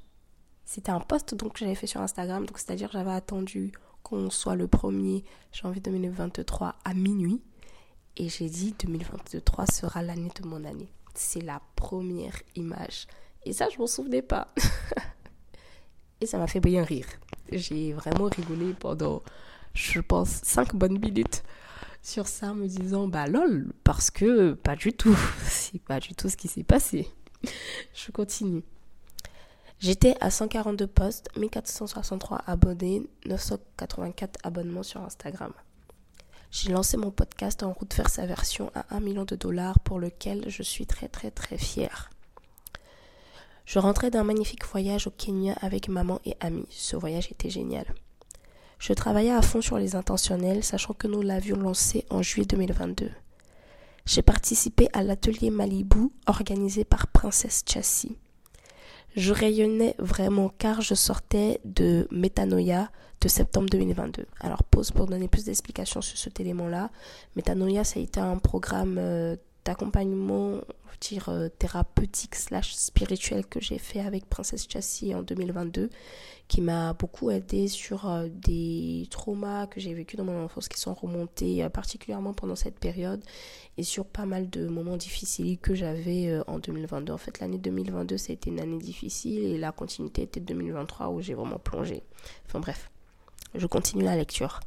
c'était 0.66 0.92
un 0.92 1.00
post 1.00 1.36
donc, 1.36 1.54
que 1.54 1.60
j'avais 1.60 1.76
fait 1.76 1.88
sur 1.88 2.02
Instagram. 2.02 2.48
Donc, 2.48 2.58
c'est-à-dire, 2.58 2.90
j'avais 2.92 3.12
attendu 3.12 3.74
qu'on 4.02 4.32
soit 4.32 4.56
le 4.56 4.66
1er 4.66 5.24
janvier 5.52 5.82
2023 5.82 6.76
à 6.84 6.94
minuit. 6.96 7.42
Et 8.18 8.28
j'ai 8.28 8.50
dit 8.50 8.74
2023 8.80 9.68
sera 9.68 10.02
l'année 10.02 10.32
de 10.42 10.48
mon 10.48 10.66
année. 10.66 10.92
C'est 11.14 11.42
la 11.42 11.62
première 11.76 12.42
image. 12.56 13.08
Et 13.46 13.54
ça, 13.54 13.68
je 13.70 13.78
m'en 13.78 13.88
souvenais 13.88 14.22
pas. 14.22 14.54
et 16.22 16.26
ça 16.26 16.38
m'a 16.38 16.48
fait 16.48 16.60
bien 16.60 16.84
rire. 16.84 17.08
J'ai 17.52 17.94
vraiment 17.94 18.26
rigolé 18.26 18.74
pendant, 18.74 19.22
je 19.74 20.00
pense, 20.00 20.30
5 20.44 20.76
bonnes 20.76 21.00
minutes 21.00 21.44
sur 22.02 22.28
ça, 22.28 22.54
me 22.54 22.68
disant, 22.68 23.08
bah 23.08 23.28
lol, 23.28 23.74
parce 23.84 24.12
que 24.12 24.54
pas 24.54 24.76
du 24.76 24.94
tout. 24.94 25.18
C'est 25.44 25.82
pas 25.82 26.00
du 26.00 26.16
tout 26.16 26.30
ce 26.30 26.38
qui 26.38 26.48
s'est 26.48 26.64
passé. 26.64 27.08
je 27.94 28.12
continue. 28.12 28.64
J'étais 29.80 30.16
à 30.20 30.30
142 30.30 30.88
posts, 30.88 31.30
1463 31.38 32.44
abonnés, 32.46 33.08
984 33.26 34.40
abonnements 34.44 34.84
sur 34.84 35.02
Instagram. 35.02 35.54
J'ai 36.52 36.72
lancé 36.72 36.98
mon 36.98 37.12
podcast 37.12 37.62
en 37.62 37.72
route 37.72 37.94
vers 37.94 38.10
sa 38.10 38.26
version 38.26 38.72
à 38.74 38.96
1 38.96 39.02
million 39.02 39.24
de 39.24 39.36
dollars 39.36 39.80
pour 39.82 40.00
lequel 40.00 40.46
je 40.50 40.64
suis 40.64 40.88
très 40.88 41.08
très 41.08 41.30
très 41.30 41.60
fière. 41.60 42.10
Je 43.66 43.78
rentrais 43.78 44.10
d'un 44.10 44.24
magnifique 44.24 44.66
voyage 44.66 45.06
au 45.06 45.12
Kenya 45.12 45.54
avec 45.62 45.90
maman 45.90 46.20
et 46.26 46.36
amis. 46.40 46.66
Ce 46.72 46.96
voyage 46.96 47.32
était 47.32 47.52
génial. 47.52 47.86
Je 48.80 48.94
travaillais 48.94 49.32
à 49.32 49.44
fond 49.44 49.62
sur 49.62 49.78
les 49.78 49.96
intentionnels, 49.96 50.64
sachant 50.64 50.94
que 50.94 51.08
nous 51.08 51.22
l'avions 51.22 51.58
lancé 51.58 52.06
en 52.10 52.24
juillet 52.24 52.48
2022. 52.48 53.12
J'ai 54.08 54.22
participé 54.24 54.90
à 54.94 55.04
l'atelier 55.04 55.52
Malibu 55.52 56.10
organisé 56.26 56.84
par 56.84 57.06
Princesse 57.08 57.64
Chassis. 57.68 58.18
Je 59.16 59.34
rayonnais 59.34 59.96
vraiment 60.00 60.52
car 60.58 60.82
je 60.82 60.94
sortais 60.94 61.60
de 61.66 62.08
Metanoia 62.12 62.90
de 63.22 63.28
septembre 63.28 63.68
2022. 63.70 64.26
Alors 64.40 64.64
pause 64.64 64.92
pour 64.92 65.08
donner 65.08 65.28
plus 65.28 65.46
d'explications 65.46 66.02
sur 66.02 66.18
cet 66.18 66.40
élément-là. 66.40 66.90
Metanoia, 67.36 67.84
ça 67.84 68.00
a 68.00 68.04
été 68.04 68.20
un 68.20 68.38
programme 68.38 68.98
euh, 68.98 69.36
d'accompagnement 69.66 70.62
dire 71.00 71.30
euh, 71.30 71.50
thérapeutique 71.50 72.36
slash 72.36 72.74
spirituel 72.74 73.46
que 73.46 73.60
j'ai 73.60 73.78
fait 73.78 74.02
avec 74.02 74.28
Princesse 74.28 74.68
Chassis 74.70 75.16
en 75.16 75.22
2022 75.22 75.90
qui 76.48 76.62
m'a 76.62 76.94
beaucoup 76.94 77.30
aidé 77.30 77.68
sur 77.68 78.10
euh, 78.10 78.28
des 78.30 79.08
traumas 79.10 79.68
que 79.68 79.80
j'ai 79.80 79.94
vécu 79.94 80.18
dans 80.18 80.26
mon 80.26 80.44
enfance 80.44 80.68
qui 80.68 80.80
sont 80.80 80.94
remontés 80.94 81.64
euh, 81.64 81.70
particulièrement 81.70 82.34
pendant 82.34 82.56
cette 82.56 82.80
période 82.80 83.24
et 83.78 83.84
sur 83.84 84.06
pas 84.06 84.26
mal 84.26 84.50
de 84.50 84.68
moments 84.68 84.98
difficiles 84.98 85.58
que 85.58 85.74
j'avais 85.74 86.38
en 86.48 86.60
2022. 86.60 87.14
En 87.14 87.18
fait, 87.18 87.40
l'année 87.40 87.58
2022, 87.58 88.18
ça 88.18 88.32
a 88.32 88.34
été 88.34 88.50
une 88.50 88.60
année 88.60 88.78
difficile 88.78 89.46
et 89.46 89.58
la 89.58 89.72
continuité 89.72 90.24
était 90.24 90.42
2023 90.42 91.10
où 91.10 91.22
j'ai 91.22 91.34
vraiment 91.34 91.60
plongé. 91.60 92.04
Enfin 92.46 92.60
bref, 92.60 92.92
je 93.56 93.66
continue 93.68 94.04
la 94.04 94.18
lecture. 94.18 94.60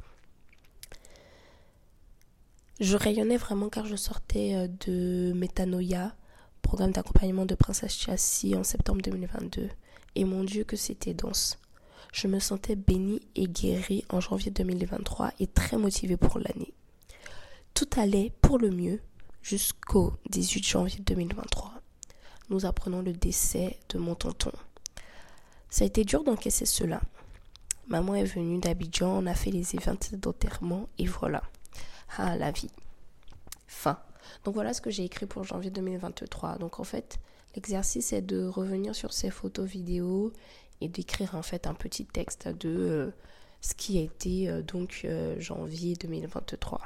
Je 2.83 2.97
rayonnais 2.97 3.37
vraiment 3.37 3.69
car 3.69 3.85
je 3.85 3.95
sortais 3.95 4.55
euh, 4.55 4.67
de 4.85 5.31
Metanoia, 5.31 6.13
programme 6.61 6.91
d'accompagnement 6.91 7.45
de 7.45 7.55
Princesse 7.55 7.95
Chassis 7.95 8.57
en 8.57 8.63
septembre 8.65 9.01
2022. 9.01 9.69
Et 10.15 10.25
mon 10.25 10.43
Dieu 10.43 10.65
que 10.65 10.75
c'était 10.75 11.13
dense. 11.13 11.57
Je 12.11 12.27
me 12.27 12.39
sentais 12.39 12.75
bénie 12.75 13.21
et 13.35 13.47
guérie 13.47 14.03
en 14.09 14.19
janvier 14.19 14.51
2023 14.51 15.31
et 15.39 15.47
très 15.47 15.77
motivée 15.77 16.17
pour 16.17 16.39
l'année. 16.39 16.73
Tout 17.73 17.87
allait 17.95 18.33
pour 18.41 18.57
le 18.57 18.69
mieux 18.69 18.99
jusqu'au 19.41 20.11
18 20.31 20.67
janvier 20.67 20.99
2023. 21.05 21.71
nous 22.49 22.65
apprenons 22.65 23.01
le 23.01 23.13
décès 23.13 23.77
de 23.87 23.97
mon 23.97 24.15
tonton. 24.15 24.51
Ça 25.69 25.85
a 25.85 25.87
été 25.87 26.03
dur 26.03 26.25
d'encaisser 26.25 26.65
cela. 26.65 26.99
Maman 27.87 28.15
est 28.15 28.25
venue 28.25 28.59
d'Abidjan, 28.59 29.23
on 29.23 29.25
a 29.25 29.35
fait 29.35 29.51
les 29.51 29.73
événements 29.73 29.99
d'enterrement 30.19 30.89
et 30.97 31.05
voilà. 31.05 31.43
Ah, 32.17 32.35
la 32.37 32.51
vie. 32.51 32.69
Fin. 33.67 33.99
Donc 34.43 34.53
voilà 34.53 34.73
ce 34.73 34.81
que 34.81 34.91
j'ai 34.91 35.03
écrit 35.03 35.25
pour 35.25 35.43
janvier 35.43 35.71
2023. 35.71 36.57
Donc 36.57 36.79
en 36.79 36.83
fait, 36.83 37.17
l'exercice 37.55 38.13
est 38.13 38.21
de 38.21 38.45
revenir 38.45 38.95
sur 38.95 39.13
ces 39.13 39.29
photos 39.29 39.67
vidéos 39.67 40.31
et 40.81 40.87
d'écrire 40.87 41.35
en 41.35 41.41
fait 41.41 41.67
un 41.67 41.73
petit 41.73 42.05
texte 42.05 42.47
de 42.47 42.69
euh, 42.69 43.11
ce 43.61 43.73
qui 43.73 43.97
a 43.97 44.01
été 44.01 44.49
euh, 44.49 44.61
donc 44.61 45.01
euh, 45.05 45.39
janvier 45.39 45.95
2023. 45.95 46.81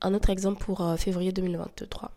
Un 0.00 0.14
autre 0.14 0.30
exemple 0.30 0.64
pour 0.64 0.94
février 0.96 1.32
2023. 1.32 2.12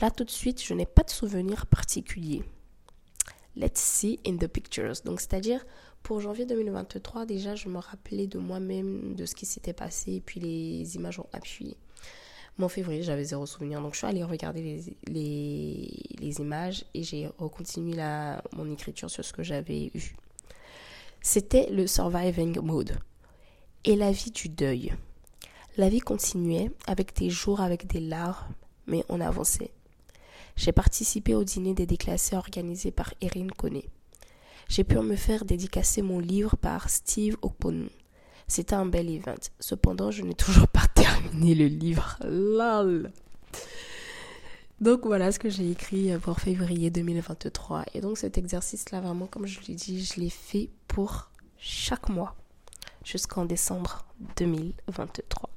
Là 0.00 0.10
tout 0.10 0.24
de 0.24 0.30
suite, 0.30 0.62
je 0.62 0.74
n'ai 0.74 0.86
pas 0.86 1.04
de 1.04 1.10
souvenir 1.10 1.66
particulier. 1.66 2.44
Let's 3.54 3.80
see 3.80 4.18
in 4.26 4.36
the 4.36 4.48
pictures. 4.48 4.94
Donc 5.04 5.20
c'est-à-dire 5.20 5.64
pour 6.02 6.20
janvier 6.20 6.46
2023, 6.46 7.26
déjà 7.26 7.54
je 7.54 7.68
me 7.68 7.78
rappelais 7.78 8.26
de 8.26 8.38
moi-même, 8.38 9.14
de 9.14 9.26
ce 9.26 9.34
qui 9.34 9.46
s'était 9.46 9.72
passé, 9.72 10.14
et 10.14 10.20
puis 10.20 10.40
les 10.40 10.96
images 10.96 11.18
ont 11.18 11.28
appuyé. 11.32 11.76
Mon 12.58 12.68
février, 12.68 13.04
j'avais 13.04 13.22
zéro 13.22 13.46
souvenir. 13.46 13.80
Donc, 13.80 13.92
je 13.92 13.98
suis 13.98 14.06
allée 14.06 14.24
regarder 14.24 14.82
les, 15.06 16.40
images 16.40 16.84
et 16.92 17.04
j'ai 17.04 17.28
recontinué 17.38 17.94
la, 17.94 18.42
mon 18.52 18.68
écriture 18.72 19.08
sur 19.08 19.24
ce 19.24 19.32
que 19.32 19.44
j'avais 19.44 19.92
vu. 19.94 20.16
C'était 21.22 21.70
le 21.70 21.86
surviving 21.86 22.58
mode 22.60 22.98
et 23.84 23.94
la 23.94 24.10
vie 24.10 24.32
du 24.32 24.48
deuil. 24.48 24.92
La 25.76 25.88
vie 25.88 26.00
continuait 26.00 26.72
avec 26.88 27.14
des 27.14 27.30
jours 27.30 27.60
avec 27.60 27.86
des 27.86 28.00
larmes, 28.00 28.52
mais 28.88 29.04
on 29.08 29.20
avançait. 29.20 29.70
J'ai 30.56 30.72
participé 30.72 31.36
au 31.36 31.44
dîner 31.44 31.74
des 31.74 31.86
déclassés 31.86 32.34
organisé 32.34 32.90
par 32.90 33.14
Erin 33.20 33.46
Kone. 33.56 33.82
J'ai 34.68 34.84
pu 34.84 34.96
me 34.98 35.16
faire 35.16 35.44
dédicacer 35.44 36.02
mon 36.02 36.18
livre 36.18 36.56
par 36.56 36.90
Steve 36.90 37.36
Okpon. 37.42 37.88
C'était 38.46 38.74
un 38.74 38.86
bel 38.86 39.10
event. 39.10 39.34
Cependant, 39.60 40.10
je 40.10 40.22
n'ai 40.22 40.34
toujours 40.34 40.68
pas 40.68 40.86
terminé 40.94 41.54
le 41.54 41.66
livre. 41.66 42.18
Lol. 42.22 43.10
Donc 44.80 45.06
voilà 45.06 45.32
ce 45.32 45.38
que 45.38 45.48
j'ai 45.48 45.70
écrit 45.70 46.16
pour 46.18 46.38
février 46.38 46.90
2023. 46.90 47.86
Et 47.94 48.00
donc 48.00 48.18
cet 48.18 48.38
exercice-là, 48.38 49.00
vraiment, 49.00 49.26
comme 49.26 49.46
je 49.46 49.58
l'ai 49.66 49.74
dit, 49.74 50.04
je 50.04 50.20
l'ai 50.20 50.30
fait 50.30 50.68
pour 50.86 51.30
chaque 51.58 52.08
mois 52.10 52.36
jusqu'en 53.04 53.44
décembre 53.44 54.04
2023. 54.36 55.50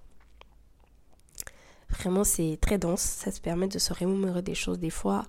Vraiment, 1.90 2.24
c'est 2.24 2.58
très 2.62 2.78
dense. 2.78 3.02
Ça 3.02 3.32
se 3.32 3.42
permet 3.42 3.68
de 3.68 3.78
se 3.78 3.94
remémorer 3.94 4.42
des 4.42 4.56
choses. 4.56 4.80
Des 4.80 4.90
fois, 4.90 5.26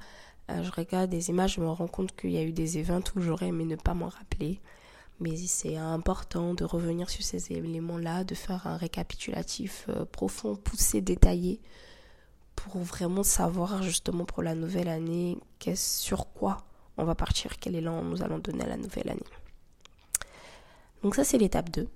je 0.48 0.70
regarde 0.70 1.10
des 1.10 1.30
images, 1.30 1.54
je 1.54 1.60
me 1.60 1.68
rends 1.68 1.86
compte 1.86 2.14
qu'il 2.14 2.30
y 2.30 2.38
a 2.38 2.42
eu 2.42 2.52
des 2.52 2.78
événements 2.78 3.04
où 3.16 3.20
j'aurais 3.20 3.48
aimé 3.48 3.64
ne 3.64 3.76
pas 3.76 3.94
m'en 3.94 4.08
rappeler. 4.08 4.60
Mais 5.20 5.36
c'est 5.36 5.76
important 5.76 6.54
de 6.54 6.64
revenir 6.64 7.08
sur 7.08 7.22
ces 7.22 7.52
éléments-là, 7.52 8.24
de 8.24 8.34
faire 8.34 8.66
un 8.66 8.76
récapitulatif 8.76 9.86
euh, 9.88 10.04
profond, 10.04 10.56
poussé, 10.56 11.00
détaillé, 11.00 11.60
pour 12.56 12.78
vraiment 12.78 13.22
savoir 13.22 13.82
justement 13.82 14.24
pour 14.24 14.42
la 14.42 14.54
nouvelle 14.54 14.88
année 14.88 15.38
sur 15.74 16.32
quoi 16.32 16.64
on 16.96 17.04
va 17.04 17.14
partir, 17.14 17.56
quel 17.58 17.76
élan 17.76 18.02
nous 18.02 18.22
allons 18.22 18.38
donner 18.38 18.64
à 18.64 18.68
la 18.68 18.76
nouvelle 18.76 19.10
année. 19.10 19.20
Donc 21.02 21.14
ça 21.14 21.24
c'est 21.24 21.38
l'étape 21.38 21.70
2. 21.70 21.88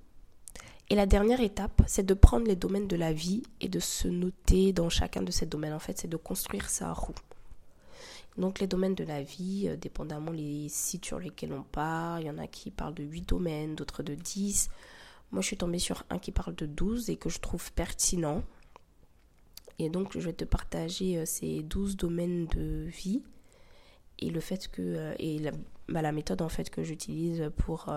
Et 0.88 0.94
la 0.94 1.06
dernière 1.06 1.40
étape, 1.40 1.82
c'est 1.88 2.06
de 2.06 2.14
prendre 2.14 2.46
les 2.46 2.54
domaines 2.54 2.87
de 2.87 2.96
la 2.96 3.12
vie 3.12 3.42
et 3.61 3.68
de 3.68 3.80
se 3.80 4.06
noter 4.06 4.72
dans 4.72 4.88
chacun 4.88 5.22
de 5.22 5.32
ces 5.32 5.46
domaines. 5.46 5.72
En 5.72 5.80
fait, 5.80 5.98
c'est 5.98 6.09
de 6.09 6.16
construire 6.16 6.70
sa 6.70 6.92
roue. 6.92 7.14
Donc 8.38 8.61
les 8.61 8.66
domaines 8.66 8.94
de 8.94 9.05
la 9.05 9.22
vie, 9.22 9.66
euh, 9.66 9.77
dépendamment 9.77 10.31
les 10.31 10.68
sites 10.68 11.07
sur 11.07 11.18
lesquels 11.18 11.53
on 11.53 11.62
part, 11.62 12.20
il 12.20 12.27
y 12.27 12.31
en 12.31 12.38
a 12.38 12.46
qui 12.46 12.70
parlent 12.70 12.94
de 12.94 13.03
8 13.03 13.29
domaines, 13.29 13.75
d'autres 13.75 14.03
de 14.03 14.14
10. 14.14 14.68
Moi 15.33 15.40
je 15.42 15.46
suis 15.46 15.57
tombée 15.57 15.79
sur 15.79 16.05
un 16.11 16.18
qui 16.18 16.33
parle 16.33 16.55
de 16.55 16.66
12 16.66 17.09
et 17.11 17.16
que 17.16 17.29
je 17.31 17.40
trouve 17.40 17.72
pertinent. 17.72 18.42
Et 19.79 19.88
donc 19.88 20.12
je 20.12 20.20
vais 20.20 20.33
te 20.33 20.44
partager 20.44 21.18
euh, 21.18 21.25
ces 21.25 21.62
12 21.62 21.96
domaines 21.96 22.46
de 22.46 22.85
vie 22.87 23.22
et 24.18 24.31
le 24.31 24.40
fait 24.40 24.68
que 24.68 24.83
euh, 24.83 25.14
et 25.18 25.38
la, 25.38 25.53
bah, 25.88 26.03
la 26.03 26.12
méthode 26.12 26.42
en 26.42 26.49
fait 26.49 26.68
que 26.68 26.83
j'utilise 26.83 27.51
pour 27.57 27.90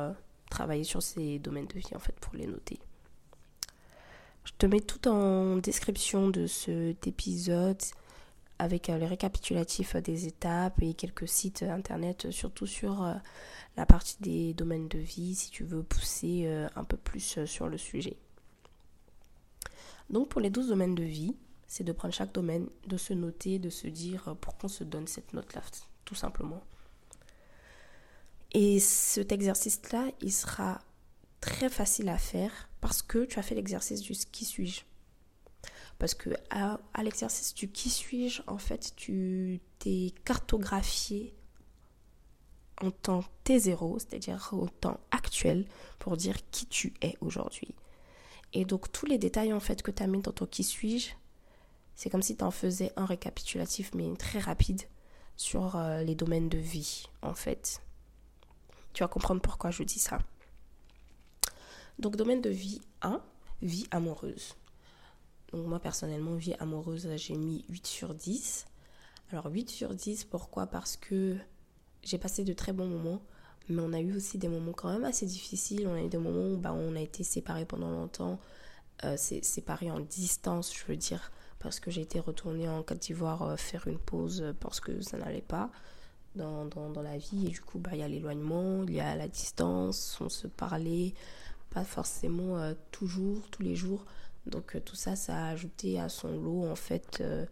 travailler 0.49 0.83
sur 0.83 1.01
ces 1.03 1.37
domaines 1.39 1.67
de 1.67 1.79
vie 1.79 1.95
en 1.95 1.99
fait 1.99 2.15
pour 2.19 2.35
les 2.35 2.47
noter. 2.47 2.79
Je 4.45 4.53
te 4.57 4.65
mets 4.65 4.79
tout 4.79 5.07
en 5.07 5.57
description 5.57 6.29
de 6.29 6.47
cet 6.47 7.07
épisode 7.07 7.81
avec 8.59 8.89
euh, 8.89 8.97
les 8.97 9.07
récapitulatifs 9.07 9.95
des 9.95 10.27
étapes 10.27 10.81
et 10.81 10.93
quelques 10.93 11.27
sites 11.27 11.63
internet, 11.63 12.29
surtout 12.29 12.67
sur 12.67 13.03
euh, 13.03 13.15
la 13.77 13.85
partie 13.85 14.17
des 14.19 14.53
domaines 14.53 14.89
de 14.89 14.99
vie, 14.99 15.33
si 15.33 15.49
tu 15.49 15.63
veux 15.63 15.81
pousser 15.81 16.43
euh, 16.45 16.67
un 16.75 16.83
peu 16.83 16.97
plus 16.97 17.45
sur 17.45 17.67
le 17.67 17.77
sujet. 17.77 18.17
Donc 20.09 20.29
pour 20.29 20.41
les 20.41 20.49
12 20.49 20.67
domaines 20.67 20.95
de 20.95 21.03
vie, 21.03 21.35
c'est 21.67 21.83
de 21.83 21.91
prendre 21.93 22.13
chaque 22.13 22.33
domaine, 22.33 22.67
de 22.87 22.97
se 22.97 23.13
noter, 23.13 23.59
de 23.59 23.69
se 23.69 23.87
dire 23.87 24.35
pourquoi 24.41 24.65
on 24.65 24.69
se 24.73 24.83
donne 24.83 25.07
cette 25.07 25.33
note-là, 25.33 25.61
tout 26.03 26.15
simplement. 26.15 26.63
Et 28.51 28.79
cet 28.79 29.31
exercice-là, 29.31 30.09
il 30.21 30.33
sera 30.33 30.81
très 31.39 31.69
facile 31.69 32.09
à 32.09 32.17
faire 32.17 32.69
parce 32.81 33.01
que 33.01 33.25
tu 33.25 33.37
as 33.39 33.43
fait 33.43 33.55
l'exercice 33.55 34.01
du 34.01 34.13
qui 34.13 34.45
suis-je. 34.45 34.88
Parce 35.99 36.13
que 36.13 36.29
à, 36.49 36.79
l'exercice 37.03 37.53
du 37.53 37.69
qui 37.69 37.89
suis-je, 37.89 38.41
en 38.47 38.57
fait, 38.57 38.93
tu 38.95 39.59
t'es 39.79 40.13
cartographié 40.23 41.35
en 42.81 42.89
temps 42.89 43.25
T0, 43.45 43.99
c'est-à-dire 43.99 44.49
au 44.53 44.69
temps 44.69 45.01
actuel, 45.11 45.65
pour 45.99 46.15
dire 46.15 46.37
qui 46.51 46.65
tu 46.65 46.93
es 47.01 47.17
aujourd'hui. 47.19 47.75
Et 48.53 48.63
donc 48.63 48.91
tous 48.91 49.05
les 49.05 49.17
détails 49.17 49.51
en 49.53 49.59
fait 49.59 49.81
que 49.81 49.91
tu 49.91 50.01
as 50.01 50.07
mis 50.07 50.21
dans 50.21 50.31
ton 50.31 50.45
qui 50.45 50.63
suis-je, 50.63 51.11
c'est 51.95 52.09
comme 52.09 52.21
si 52.21 52.37
tu 52.37 52.45
en 52.45 52.51
faisais 52.51 52.93
un 52.95 53.05
récapitulatif 53.05 53.91
mais 53.93 54.11
très 54.15 54.39
rapide 54.39 54.83
sur 55.35 55.75
euh, 55.75 56.01
les 56.01 56.15
domaines 56.15 56.47
de 56.47 56.57
vie 56.57 57.03
en 57.21 57.33
fait. 57.33 57.81
Tu 58.93 59.03
vas 59.03 59.09
comprendre 59.09 59.41
pourquoi 59.41 59.69
je 59.69 59.83
dis 59.83 59.99
ça. 59.99 60.19
Donc 61.99 62.15
domaine 62.15 62.41
de 62.41 62.49
vie 62.49 62.81
1, 63.01 63.21
vie 63.61 63.85
amoureuse. 63.91 64.55
Donc 65.51 65.65
moi 65.65 65.79
personnellement, 65.79 66.35
vie 66.35 66.53
amoureuse, 66.59 67.09
j'ai 67.15 67.35
mis 67.35 67.65
8 67.69 67.87
sur 67.87 68.13
10. 68.13 68.65
Alors 69.31 69.47
8 69.47 69.69
sur 69.69 69.93
10, 69.93 70.25
pourquoi? 70.25 70.67
Parce 70.67 70.97
que 70.97 71.37
j'ai 72.03 72.17
passé 72.17 72.43
de 72.43 72.53
très 72.53 72.73
bons 72.73 72.87
moments, 72.87 73.21
mais 73.67 73.81
on 73.81 73.93
a 73.93 73.99
eu 73.99 74.15
aussi 74.15 74.37
des 74.37 74.47
moments 74.47 74.73
quand 74.73 74.91
même 74.91 75.05
assez 75.05 75.25
difficiles. 75.25 75.87
On 75.87 75.95
a 75.95 76.01
eu 76.01 76.09
des 76.09 76.17
moments 76.17 76.53
où 76.53 76.57
bah, 76.57 76.73
on 76.73 76.95
a 76.95 77.01
été 77.01 77.23
séparés 77.23 77.65
pendant 77.65 77.91
longtemps, 77.91 78.39
euh, 79.03 79.17
séparés 79.17 79.91
en 79.91 79.99
distance, 79.99 80.73
je 80.75 80.85
veux 80.85 80.97
dire, 80.97 81.31
parce 81.59 81.79
que 81.79 81.91
j'ai 81.91 82.01
été 82.01 82.19
retournée 82.19 82.69
en 82.69 82.83
Côte 82.83 82.99
d'Ivoire 82.99 83.43
euh, 83.43 83.55
faire 83.55 83.87
une 83.87 83.99
pause 83.99 84.53
parce 84.59 84.79
que 84.79 85.01
ça 85.01 85.17
n'allait 85.17 85.41
pas 85.41 85.71
dans, 86.35 86.65
dans, 86.65 87.01
la 87.01 87.17
vie. 87.17 87.47
Et 87.47 87.49
du 87.49 87.61
coup, 87.61 87.79
bah, 87.79 87.91
il 87.93 87.99
y 87.99 88.03
a 88.03 88.07
l'éloignement, 88.07 88.83
il 88.83 88.93
y 88.93 88.99
a 88.99 89.15
la 89.15 89.27
distance, 89.27 90.17
on 90.21 90.29
se 90.29 90.47
parlait, 90.47 91.13
pas 91.69 91.83
forcément 91.83 92.57
euh, 92.57 92.73
toujours, 92.91 93.47
tous 93.51 93.63
les 93.63 93.75
jours. 93.75 94.05
Donc 94.45 94.75
euh, 94.75 94.79
tout 94.79 94.95
ça, 94.95 95.15
ça 95.15 95.35
a 95.35 95.49
ajouté 95.49 95.99
à 95.99 96.09
son 96.09 96.31
lot 96.31 96.69
en 96.69 96.75
fait 96.75 97.19
euh, 97.21 97.45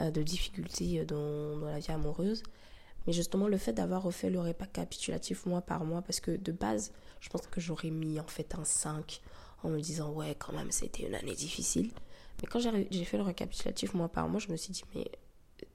euh, 0.00 0.10
de 0.10 0.22
difficultés 0.22 1.04
dans, 1.04 1.58
la 1.58 1.78
vie 1.78 1.90
amoureuse. 1.90 2.42
Mais 3.06 3.12
justement, 3.12 3.48
le 3.48 3.56
fait 3.56 3.72
d'avoir 3.72 4.02
refait 4.02 4.30
le 4.30 4.40
récapitulatif 4.40 5.46
mois 5.46 5.62
par 5.62 5.84
mois, 5.84 6.02
parce 6.02 6.20
que 6.20 6.32
de 6.32 6.52
base, 6.52 6.92
je 7.20 7.30
pense 7.30 7.46
que 7.46 7.60
j'aurais 7.60 7.90
mis 7.90 8.20
en 8.20 8.26
fait 8.26 8.54
un 8.54 8.64
5 8.64 9.22
en 9.64 9.70
me 9.70 9.80
disant 9.80 10.12
ouais 10.12 10.36
quand 10.38 10.52
même 10.52 10.70
c'était 10.70 11.04
une 11.04 11.14
année 11.14 11.34
difficile. 11.34 11.90
Mais 12.40 12.48
quand 12.48 12.60
j'ai 12.60 13.04
fait 13.04 13.16
le 13.16 13.22
récapitulatif 13.24 13.94
mois 13.94 14.08
par 14.08 14.28
mois, 14.28 14.40
je 14.40 14.48
me 14.52 14.56
suis 14.56 14.72
dit 14.72 14.84
mais 14.94 15.10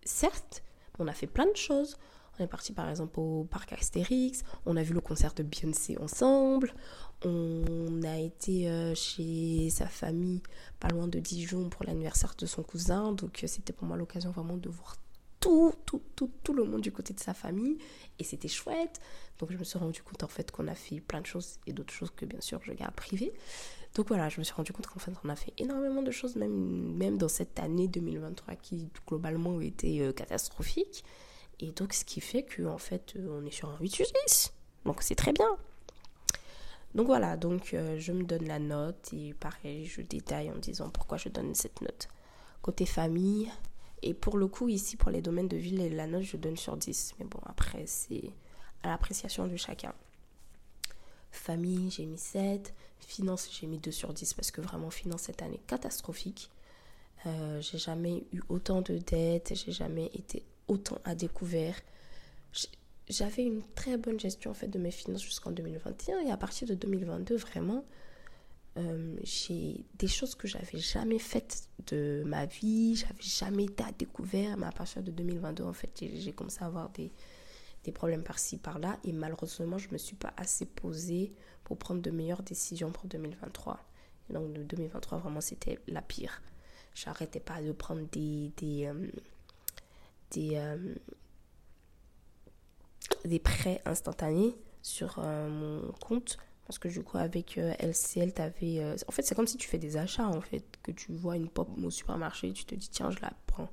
certes, 0.06 0.63
on 1.00 1.08
a 1.08 1.13
fait 1.13 1.28
plein 1.28 1.48
de 1.48 1.56
choses. 1.56 1.98
On 2.39 2.43
est 2.43 2.48
parti 2.48 2.74
par 2.74 2.89
exemple 2.89 3.19
au 3.19 3.43
parc 3.50 3.74
Astérix, 3.74 4.43
on 4.65 4.76
a 4.76 4.84
vu 4.84 4.93
le 4.93 5.02
concert 5.02 5.34
de 5.34 5.43
Beyoncé 5.43 5.98
ensemble, 6.00 6.74
on 7.24 8.02
a 8.04 8.17
été 8.17 8.69
euh, 8.69 8.96
chez 8.96 9.69
sa 9.69 9.88
famille 9.88 10.41
pas 10.80 10.88
loin 10.88 11.08
de 11.08 11.19
Dijon 11.19 11.69
pour 11.69 11.86
l'anniversaire 11.86 12.34
de 12.38 12.46
son 12.46 12.63
cousin, 12.63 13.12
donc 13.12 13.43
euh, 13.43 13.48
c'était 13.48 13.74
pour 13.74 13.88
moi 13.88 13.98
l'occasion 13.98 14.32
vraiment 14.32 14.58
de 14.58 14.69
voir 14.69 14.96
tout, 15.43 15.74
tout, 15.86 16.02
tout, 16.15 16.32
tout 16.41 16.54
le 16.54 16.63
monde 16.63 16.82
du 16.82 16.91
côté 16.91 17.13
de 17.13 17.19
sa 17.19 17.34
famille 17.34 17.78
et 18.17 18.24
c'était 18.24 18.48
chouette. 18.48 19.02
Donc 19.39 19.52
je 19.52 19.58
me 19.58 19.63
suis 19.65 19.78
rendu 19.78 20.02
compte 20.02 20.24
en 20.24 20.28
fait 20.28 20.52
qu'on 20.52 20.67
a 20.69 20.76
fait 20.76 21.02
plein 21.02 21.19
de 21.19 21.26
choses 21.26 21.60
et 21.67 21.74
d'autres 21.74 21.93
choses 21.93 22.12
que 22.12 22.26
bien 22.26 22.39
sûr 22.39 22.62
je 22.63 22.72
garde 22.72 22.96
privées. 22.96 23.34
Donc 23.93 24.08
voilà, 24.08 24.30
je 24.30 24.39
me 24.39 24.43
suis 24.43 24.54
rendu 24.54 24.72
compte 24.72 24.88
qu'en 24.88 25.00
fait 25.00 25.12
on 25.24 25.30
a 25.30 25.36
fait 25.36 25.54
énormément 25.58 26.02
de 26.02 26.12
choses 26.12 26.38
même, 26.38 26.96
même 26.96 27.17
dans 27.17 27.28
cette 27.28 27.60
année 27.60 27.89
2023 27.89 28.56
qui 28.56 28.88
globalement 29.06 29.60
était 29.60 30.00
euh, 30.00 30.13
catastrophique. 30.13 31.04
Et 31.60 31.72
donc, 31.72 31.94
ce 31.94 32.04
qui 32.06 32.22
fait 32.22 32.44
qu'en 32.44 32.78
fait, 32.78 33.13
euh, 33.16 33.39
on 33.42 33.46
est 33.46 33.52
sur 33.52 33.70
un 33.70 33.78
8 33.80 33.89
sur 33.89 34.06
10. 34.28 34.54
Donc, 34.86 35.02
c'est 35.02 35.16
très 35.16 35.32
bien. 35.34 35.58
Donc 36.96 37.08
voilà, 37.08 37.38
donc 37.38 37.74
euh, 37.74 37.98
je 37.98 38.12
me 38.12 38.24
donne 38.24 38.48
la 38.48 38.60
note 38.60 39.10
et 39.13 39.34
pareil, 39.34 39.86
je 39.86 40.02
détaille 40.02 40.52
en 40.52 40.58
disant 40.58 40.89
pourquoi 40.89 41.18
je 41.18 41.30
donne 41.30 41.56
cette 41.56 41.82
note. 41.82 42.08
Côté 42.62 42.86
famille, 42.86 43.52
Et 44.04 44.13
pour 44.13 44.38
le 44.38 44.48
coup, 44.48 44.70
ici, 44.70 44.96
pour 44.96 45.10
les 45.10 45.22
domaines 45.22 45.48
de 45.48 45.58
ville 45.58 45.96
la 45.96 46.08
note, 46.08 46.24
je 46.24 46.38
donne 46.38 46.58
sur 46.58 46.78
10. 46.78 47.16
Mais 47.20 47.26
bon, 47.26 47.39
après, 47.46 47.86
c'est 47.88 48.32
à 48.84 48.89
l'appréciation 48.89 49.48
de 49.48 49.56
chacun. 49.56 49.94
Famille, 51.32 51.89
j'ai 51.89 52.06
mis 52.06 52.18
7. 52.18 52.74
Finance, 53.00 53.50
j'ai 53.52 53.66
mis 53.66 53.80
2 53.80 53.92
sur 53.92 54.13
10 54.13 54.34
parce 54.36 54.52
que 54.52 54.62
vraiment, 54.62 54.89
finance 54.92 55.24
cette 55.24 55.42
année, 55.42 55.60
catastrophique. 55.68 56.52
Euh, 57.26 57.60
j'ai 57.62 57.78
jamais 57.78 58.24
eu 58.34 58.42
autant 58.50 58.82
de 58.82 58.98
dettes, 58.98 59.54
j'ai 59.56 59.72
jamais 59.72 60.08
été 60.13 60.44
autant 60.67 60.99
à 61.04 61.15
découvert. 61.15 61.76
J'avais 63.10 63.43
une 63.43 63.63
très 63.76 63.97
bonne 63.97 64.19
gestion 64.19 64.52
en 64.52 64.54
fait 64.54 64.67
de 64.67 64.80
mes 64.80 64.91
finances 64.91 65.23
jusqu'en 65.23 65.52
2021 65.52 66.19
et 66.21 66.32
à 66.32 66.38
partir 66.38 66.67
de 66.67 66.73
2022 66.73 67.36
vraiment 67.36 67.84
euh, 68.78 69.15
j'ai 69.23 69.86
des 69.99 70.08
choses 70.08 70.34
que 70.34 70.47
j'avais 70.47 70.80
jamais 70.80 71.19
faites 71.19 71.69
de 71.88 72.23
ma 72.26 72.45
vie, 72.47 72.95
j'avais 72.95 73.21
jamais 73.21 73.65
été 73.65 73.84
à 73.84 73.91
découvert, 73.91 74.58
mais 74.58 74.65
à 74.65 74.71
partir 74.71 75.04
de 75.04 75.12
2022 75.12 75.63
en 75.63 75.73
fait 75.73 75.91
j'ai 76.02 76.32
commencé 76.32 76.63
à 76.63 76.67
avoir 76.67 76.89
des, 76.89 77.12
des 77.84 77.91
problèmes 77.91 78.23
par-ci 78.23 78.58
par-là 78.58 78.97
et 79.04 79.12
malheureusement 79.12 79.78
je 79.78 79.89
me 79.91 79.97
suis 79.97 80.15
pas 80.15 80.34
assez 80.38 80.65
posée 80.65 81.34
pour 81.63 81.78
prendre 81.78 82.02
de 82.02 82.10
meilleures 82.10 82.41
décisions 82.41 82.91
pour 82.91 83.06
2023. 83.06 83.80
Et 84.30 84.34
donc 84.34 84.52
2023 84.54 85.19
vraiment 85.19 85.41
c'était 85.41 85.80
la 85.88 86.02
pire. 86.02 86.41
J'arrêtais 86.95 87.39
pas 87.39 87.62
de 87.62 87.71
prendre 87.73 88.08
des 88.12 88.52
des 88.58 88.86
euh, 88.86 89.12
des, 90.34 90.56
euh, 90.56 90.96
des 93.26 93.39
prêts 93.39 93.82
instantanés 93.86 94.56
sur 94.82 95.19
euh, 95.19 95.50
mon 95.50 95.91
compte. 95.93 96.38
Parce 96.65 96.80
que 96.80 96.88
du 96.88 97.04
coup 97.04 97.17
avec 97.17 97.58
LCL 97.58 98.34
t'avais 98.34 98.96
en 99.06 99.12
fait 99.12 99.24
c'est 99.24 99.36
comme 99.36 99.48
si 99.48 99.58
tu 99.58 99.67
fais 99.67 99.78
des 99.78 99.98
achats 99.98 100.30
en 100.30 100.39
fait 100.39 100.63
que 100.82 100.91
tu 100.91 101.12
vois 101.12 101.36
une 101.36 101.50
pop 101.50 101.67
au 101.84 101.89
supermarché 101.89 102.54
tu 102.54 102.63
te 102.63 102.74
dis 102.74 102.88
tiens 102.88 103.12
je 103.12 103.19
la 103.19 103.34
prends. 103.48 103.67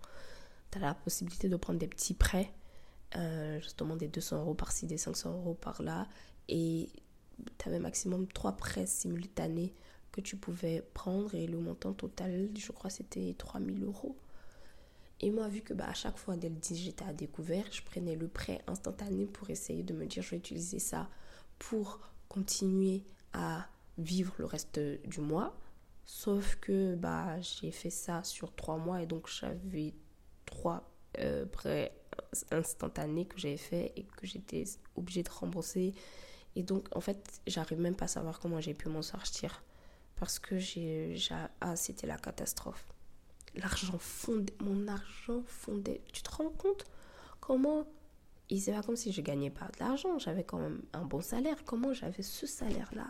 Tu 0.72 0.78
as 0.78 0.80
la 0.80 0.94
possibilité 0.94 1.48
de 1.48 1.54
prendre 1.54 1.78
des 1.78 1.86
petits 1.86 2.14
prêts 2.14 2.52
justement 3.60 3.94
des 3.94 4.08
200 4.08 4.40
euros 4.40 4.54
par-ci 4.54 4.86
des 4.86 4.98
500 4.98 5.30
euros 5.34 5.54
par-là. 5.54 6.08
Et 6.48 6.88
tu 7.58 7.68
avais 7.68 7.78
maximum 7.78 8.26
trois 8.26 8.56
prêts 8.56 8.86
simultanés 8.86 9.72
que 10.12 10.20
tu 10.20 10.36
pouvais 10.36 10.82
prendre 10.94 11.34
et 11.34 11.46
le 11.46 11.58
montant 11.58 11.92
total, 11.92 12.48
je 12.56 12.72
crois, 12.72 12.90
c'était 12.90 13.34
3000 13.38 13.84
euros. 13.84 14.16
Et 15.20 15.30
moi, 15.30 15.48
vu 15.48 15.60
que 15.60 15.74
bah, 15.74 15.86
à 15.88 15.94
chaque 15.94 16.16
fois, 16.16 16.36
dès 16.36 16.48
le 16.48 16.54
10, 16.54 16.76
j'étais 16.76 17.04
à 17.04 17.12
découvert, 17.12 17.64
je 17.70 17.82
prenais 17.82 18.16
le 18.16 18.26
prêt 18.26 18.62
instantané 18.66 19.26
pour 19.26 19.50
essayer 19.50 19.82
de 19.82 19.92
me 19.92 20.06
dire, 20.06 20.22
je 20.22 20.30
vais 20.30 20.38
utiliser 20.38 20.78
ça 20.78 21.08
pour 21.58 22.00
continuer 22.28 23.02
à 23.34 23.66
vivre 23.98 24.34
le 24.38 24.46
reste 24.46 24.80
du 25.06 25.20
mois. 25.20 25.54
Sauf 26.06 26.56
que 26.56 26.94
bah, 26.94 27.40
j'ai 27.40 27.70
fait 27.70 27.90
ça 27.90 28.24
sur 28.24 28.54
trois 28.54 28.78
mois 28.78 29.02
et 29.02 29.06
donc 29.06 29.28
j'avais 29.28 29.94
trois 30.46 30.90
euh, 31.18 31.44
prêts 31.46 31.92
instantanés 32.50 33.26
que 33.26 33.38
j'avais 33.38 33.56
fait 33.56 33.92
et 33.96 34.04
que 34.04 34.26
j'étais 34.26 34.64
obligée 34.96 35.22
de 35.22 35.30
rembourser. 35.30 35.94
Et 36.56 36.62
donc, 36.62 36.88
en 36.96 37.00
fait, 37.00 37.40
j'arrive 37.46 37.78
même 37.78 37.94
pas 37.94 38.06
à 38.06 38.08
savoir 38.08 38.40
comment 38.40 38.60
j'ai 38.60 38.74
pu 38.74 38.88
m'en 38.88 39.02
sortir 39.02 39.62
parce 40.16 40.38
que 40.38 40.58
j'ai, 40.58 41.16
ah, 41.60 41.76
c'était 41.76 42.06
la 42.06 42.16
catastrophe. 42.16 42.86
L'argent 43.54 43.98
fondait, 43.98 44.54
mon 44.60 44.86
argent 44.88 45.42
fondait. 45.46 46.02
Tu 46.12 46.22
te 46.22 46.30
rends 46.30 46.50
compte 46.50 46.84
comment 47.40 47.86
il 48.48 48.60
c'est 48.60 48.72
pas 48.72 48.82
comme 48.82 48.96
si 48.96 49.12
je 49.12 49.20
gagnais 49.20 49.50
pas 49.50 49.66
de 49.66 49.78
l'argent, 49.78 50.18
j'avais 50.18 50.42
quand 50.42 50.58
même 50.58 50.82
un 50.92 51.04
bon 51.04 51.20
salaire. 51.20 51.64
Comment 51.64 51.92
j'avais 51.92 52.22
ce 52.22 52.46
salaire-là? 52.46 53.06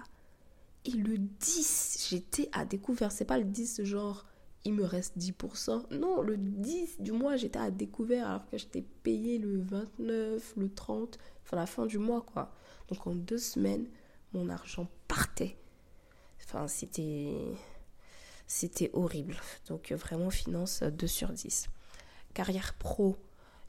Et 0.85 0.93
le 0.93 1.19
10, 1.19 2.09
j'étais 2.11 2.49
à 2.53 2.65
découvert. 2.65 3.11
C'est 3.11 3.25
pas 3.25 3.39
le 3.39 3.45
10 3.45 3.85
genre 3.85 4.27
il 4.65 4.75
me 4.75 4.85
reste 4.85 5.17
10%. 5.17 5.95
Non, 5.99 6.21
le 6.23 6.37
10 6.37 7.01
du 7.01 7.13
mois, 7.13 7.37
j'étais 7.37 7.59
à 7.59 7.71
découvert 7.71 8.29
alors 8.29 8.47
que 8.47 8.59
j'étais 8.59 8.85
payé 9.03 9.39
le 9.39 9.61
29, 9.63 10.55
le 10.57 10.73
30, 10.73 11.19
enfin 11.43 11.57
la 11.57 11.67
fin 11.67 11.87
du 11.87 11.99
mois 11.99 12.21
quoi. 12.21 12.53
Donc 12.89 13.07
en 13.07 13.15
deux 13.15 13.39
semaines, 13.39 13.87
mon 14.35 14.49
argent 14.49 14.89
partait. 15.09 15.57
Enfin, 16.45 16.69
c'était, 16.69 17.35
c'était 18.51 18.91
horrible. 18.95 19.37
Donc, 19.69 19.93
vraiment, 19.93 20.29
finance 20.29 20.83
2 20.83 21.07
sur 21.07 21.29
10. 21.33 21.69
Carrière 22.35 22.75
pro, 22.75 23.17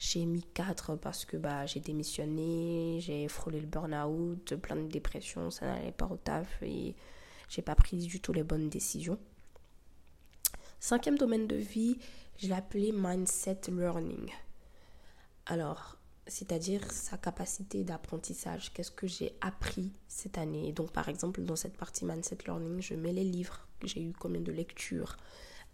j'ai 0.00 0.26
mis 0.26 0.42
4 0.42 0.96
parce 0.96 1.24
que 1.24 1.36
bah, 1.36 1.66
j'ai 1.66 1.78
démissionné, 1.78 2.98
j'ai 3.00 3.28
frôlé 3.28 3.60
le 3.60 3.68
burn-out, 3.68 4.56
plein 4.56 4.74
de 4.74 4.88
dépression, 4.88 5.52
ça 5.52 5.66
n'allait 5.66 5.92
pas 5.92 6.06
au 6.06 6.16
taf 6.16 6.60
et 6.62 6.96
j'ai 7.48 7.62
pas 7.62 7.76
pris 7.76 7.96
du 7.96 8.20
tout 8.20 8.32
les 8.32 8.42
bonnes 8.42 8.68
décisions. 8.68 9.20
Cinquième 10.80 11.16
domaine 11.16 11.46
de 11.46 11.54
vie, 11.54 11.96
je 12.38 12.48
l'ai 12.48 12.54
appelé 12.54 12.90
mindset 12.90 13.60
learning. 13.68 14.32
Alors, 15.46 15.96
c'est-à-dire 16.26 16.90
sa 16.90 17.16
capacité 17.18 17.84
d'apprentissage. 17.84 18.72
Qu'est-ce 18.72 18.90
que 18.90 19.06
j'ai 19.06 19.36
appris 19.40 19.92
cette 20.08 20.38
année? 20.38 20.72
Donc, 20.72 20.90
par 20.90 21.08
exemple, 21.08 21.42
dans 21.42 21.56
cette 21.56 21.76
partie 21.76 22.04
Mindset 22.04 22.38
Learning, 22.46 22.80
je 22.80 22.94
mets 22.94 23.12
les 23.12 23.24
livres. 23.24 23.68
J'ai 23.84 24.02
eu 24.02 24.12
combien 24.18 24.40
de 24.40 24.52
lectures 24.52 25.16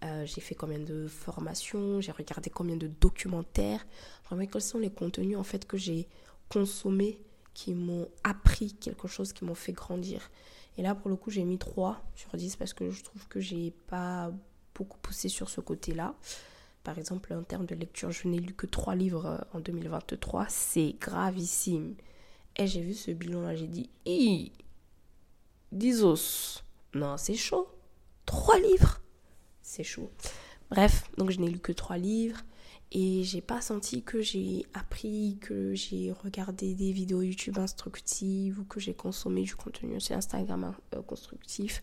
euh, 0.05 0.25
J'ai 0.27 0.41
fait 0.41 0.55
combien 0.55 0.79
de 0.79 1.07
formations 1.07 2.01
J'ai 2.01 2.13
regardé 2.13 2.51
combien 2.51 2.77
de 2.77 2.87
documentaires 2.87 3.87
Vraiment, 4.27 4.47
quels 4.47 4.63
sont 4.63 4.79
les 4.79 4.91
contenus 4.91 5.37
en 5.37 5.45
fait 5.45 5.67
que 5.67 5.77
j'ai 5.77 6.09
consommés 6.49 7.21
qui 7.55 7.75
m'ont 7.75 8.09
appris 8.23 8.73
quelque 8.75 9.09
chose, 9.09 9.33
qui 9.33 9.45
m'ont 9.45 9.55
fait 9.55 9.73
grandir. 9.73 10.31
Et 10.77 10.83
là, 10.83 10.95
pour 10.95 11.11
le 11.11 11.17
coup, 11.17 11.31
j'ai 11.31 11.43
mis 11.43 11.59
3 11.59 12.01
sur 12.15 12.37
10 12.37 12.57
parce 12.57 12.73
que 12.73 12.91
je 12.91 13.03
trouve 13.03 13.27
que 13.27 13.41
j'ai 13.41 13.73
pas 13.89 14.31
beaucoup 14.75 14.99
poussé 14.99 15.29
sur 15.29 15.51
ce 15.51 15.61
côté-là. 15.61 16.15
Par 16.85 16.97
exemple, 16.99 17.35
en 17.35 17.43
termes 17.43 17.67
de 17.67 17.75
lecture, 17.75 18.13
je 18.13 18.29
n'ai 18.29 18.39
lu 18.39 18.55
que 18.55 18.67
trois 18.67 18.95
livres 18.95 19.27
euh, 19.27 19.39
en 19.53 19.61
2023. 19.61 20.47
C'est 20.49 20.95
gravissime. 21.01 21.97
Et 22.57 22.67
j'ai 22.67 22.81
vu 22.81 22.95
ce 22.95 23.11
bilan-là, 23.11 23.57
j'ai 23.57 23.67
dit, 23.67 23.91
Hi, 24.07 24.53
Dizos. 25.73 26.63
Non, 26.95 27.17
c'est 27.17 27.35
chaud. 27.35 27.69
Trois 28.29 28.59
livres. 28.61 29.01
C'est 29.63 29.85
chaud. 29.85 30.11
Bref, 30.71 31.05
donc 31.17 31.31
je 31.31 31.41
n'ai 31.41 31.49
lu 31.49 31.61
que 31.61 31.73
trois 31.73 31.97
livres. 31.97 32.43
Et 32.93 33.25
j'ai 33.25 33.41
pas 33.41 33.63
senti 33.63 34.03
que 34.03 34.21
j'ai 34.21 34.67
appris, 34.75 35.39
que 35.41 35.75
j'ai 35.75 36.13
regardé 36.13 36.75
des 36.75 36.93
vidéos 36.93 37.23
YouTube 37.23 37.59
instructives 37.59 38.61
ou 38.61 38.65
que 38.65 38.81
j'ai 38.81 38.93
consommé 38.93 39.45
du 39.45 39.57
contenu 39.57 39.99
sur 39.99 40.15
Instagram 40.15 40.75
euh, 40.95 41.01
constructif. 41.01 41.83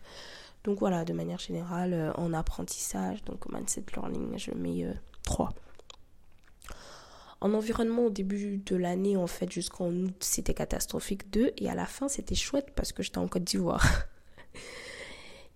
Donc 0.62 0.78
voilà, 0.78 1.04
de 1.04 1.12
manière 1.12 1.40
générale, 1.40 1.92
euh, 1.92 2.12
en 2.12 2.32
apprentissage, 2.32 3.24
donc 3.24 3.52
mindset 3.52 3.84
learning, 3.96 4.38
je 4.38 4.52
mets 4.52 4.86
3. 5.24 5.48
Euh, 5.48 6.72
en 7.40 7.54
environnement, 7.54 8.06
au 8.06 8.10
début 8.10 8.58
de 8.58 8.76
l'année, 8.76 9.16
en 9.16 9.26
fait, 9.26 9.50
jusqu'en 9.50 9.90
août, 9.90 10.14
c'était 10.20 10.54
catastrophique 10.54 11.28
2. 11.32 11.54
Et 11.56 11.68
à 11.68 11.74
la 11.74 11.86
fin, 11.86 12.06
c'était 12.06 12.36
chouette 12.36 12.70
parce 12.76 12.92
que 12.92 13.02
j'étais 13.02 13.18
en 13.18 13.26
Côte 13.26 13.42
d'Ivoire. 13.42 13.84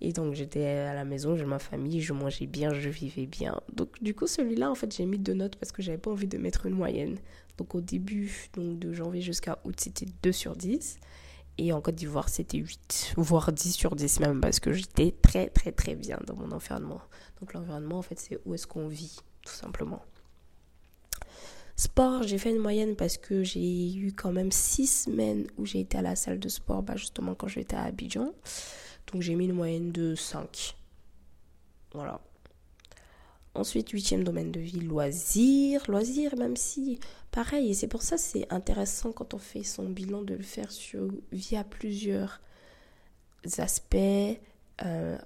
et 0.01 0.13
donc, 0.13 0.35
j'étais 0.35 0.65
à 0.65 0.95
la 0.95 1.05
maison, 1.05 1.37
j'ai 1.37 1.45
ma 1.45 1.59
famille, 1.59 2.01
je 2.01 2.13
mangeais 2.13 2.47
bien, 2.47 2.73
je 2.73 2.89
vivais 2.89 3.27
bien. 3.27 3.61
Donc, 3.73 4.03
du 4.03 4.15
coup, 4.15 4.27
celui-là, 4.27 4.71
en 4.71 4.75
fait, 4.75 4.95
j'ai 4.95 5.05
mis 5.05 5.19
deux 5.19 5.35
notes 5.35 5.57
parce 5.57 5.73
que 5.73 5.83
j'avais 5.83 5.99
pas 5.99 6.11
envie 6.11 6.29
de 6.29 6.39
mettre 6.39 6.67
une 6.67 6.75
moyenne. 6.75 7.19
Donc, 7.59 7.75
au 7.75 7.81
début, 7.81 8.49
donc 8.55 8.79
de 8.79 8.93
janvier 8.93 9.21
jusqu'à 9.21 9.59
août, 9.65 9.75
c'était 9.79 10.07
2 10.23 10.33
sur 10.33 10.57
10. 10.57 10.99
Et 11.59 11.75
en 11.75 11.83
Côte 11.83 11.97
d'Ivoire, 11.97 12.31
c'était 12.31 12.57
8, 12.57 13.15
voire 13.19 13.53
10 13.53 13.73
sur 13.73 13.95
10 13.95 14.21
même, 14.21 14.41
parce 14.41 14.61
que 14.61 14.73
j'étais 14.73 15.13
très, 15.21 15.49
très, 15.49 15.73
très 15.73 15.95
bien 15.95 16.19
dans 16.27 16.35
mon 16.35 16.51
environnement. 16.53 17.03
Donc 17.39 17.53
l'environnement, 17.53 17.99
en 17.99 18.03
fait, 18.03 18.19
c'est 18.19 18.39
où 18.47 18.55
est-ce 18.55 18.67
qu'on 18.67 18.89
vit, 18.89 19.19
tout 19.45 19.53
simplement. 19.53 20.03
Sport, 21.77 22.23
j'ai 22.23 22.39
fait 22.39 22.51
une 22.51 22.59
moyenne 22.59 22.97
parce 22.97 23.19
que 23.19 23.43
j'ai 23.43 23.95
eu 23.95 24.13
quand 24.13 24.33
même 24.33 24.53
6 24.53 25.05
semaines 25.05 25.47
où 25.59 25.67
j'ai 25.67 25.81
été 25.81 25.99
à 25.99 26.03
la 26.03 26.17
salle 26.17 26.39
de 26.39 26.49
sport, 26.49 26.83
bah 26.83 26.97
justement 26.97 27.35
quand 27.35 27.49
j'étais 27.49 27.77
à 27.77 27.85
Abidjan. 27.85 28.33
Donc 29.13 29.23
j'ai 29.23 29.35
mis 29.35 29.47
une 29.47 29.55
moyenne 29.55 29.93
de 29.93 30.15
5. 30.15 30.77
Voilà. 31.93 32.21
Ensuite, 33.55 33.91
huitième 33.91 34.23
domaine 34.23 34.53
de 34.53 34.61
vie, 34.61 34.81
loisirs. 34.81 35.83
Loisirs, 35.89 36.37
même 36.37 36.57
si, 36.57 37.01
pareil, 37.33 37.71
et 37.71 37.75
c'est 37.75 37.89
pour 37.89 38.03
ça 38.03 38.17
c'est 38.17 38.51
intéressant 38.53 39.13
quand 39.13 39.35
on 39.35 39.39
fait 39.39 39.65
son 39.65 39.89
bilan 39.89 40.23
de 40.23 40.35
le 40.35 40.43
faire 40.43 40.71
sur, 40.71 41.09
via 41.33 41.65
plusieurs 41.65 42.41
aspects, 43.59 43.97
euh, 44.85 45.19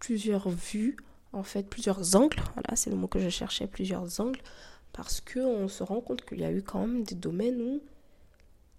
plusieurs 0.00 0.48
vues, 0.48 0.96
en 1.32 1.44
fait, 1.44 1.68
plusieurs 1.68 2.16
angles. 2.16 2.42
Voilà, 2.54 2.74
c'est 2.74 2.90
le 2.90 2.96
mot 2.96 3.06
que 3.06 3.20
je 3.20 3.28
cherchais, 3.28 3.68
plusieurs 3.68 4.20
angles. 4.20 4.40
Parce 4.92 5.20
qu'on 5.20 5.68
se 5.68 5.82
rend 5.82 6.00
compte 6.00 6.24
qu'il 6.24 6.40
y 6.40 6.44
a 6.44 6.52
eu 6.52 6.62
quand 6.62 6.80
même 6.80 7.04
des 7.04 7.16
domaines 7.16 7.60
où 7.60 7.82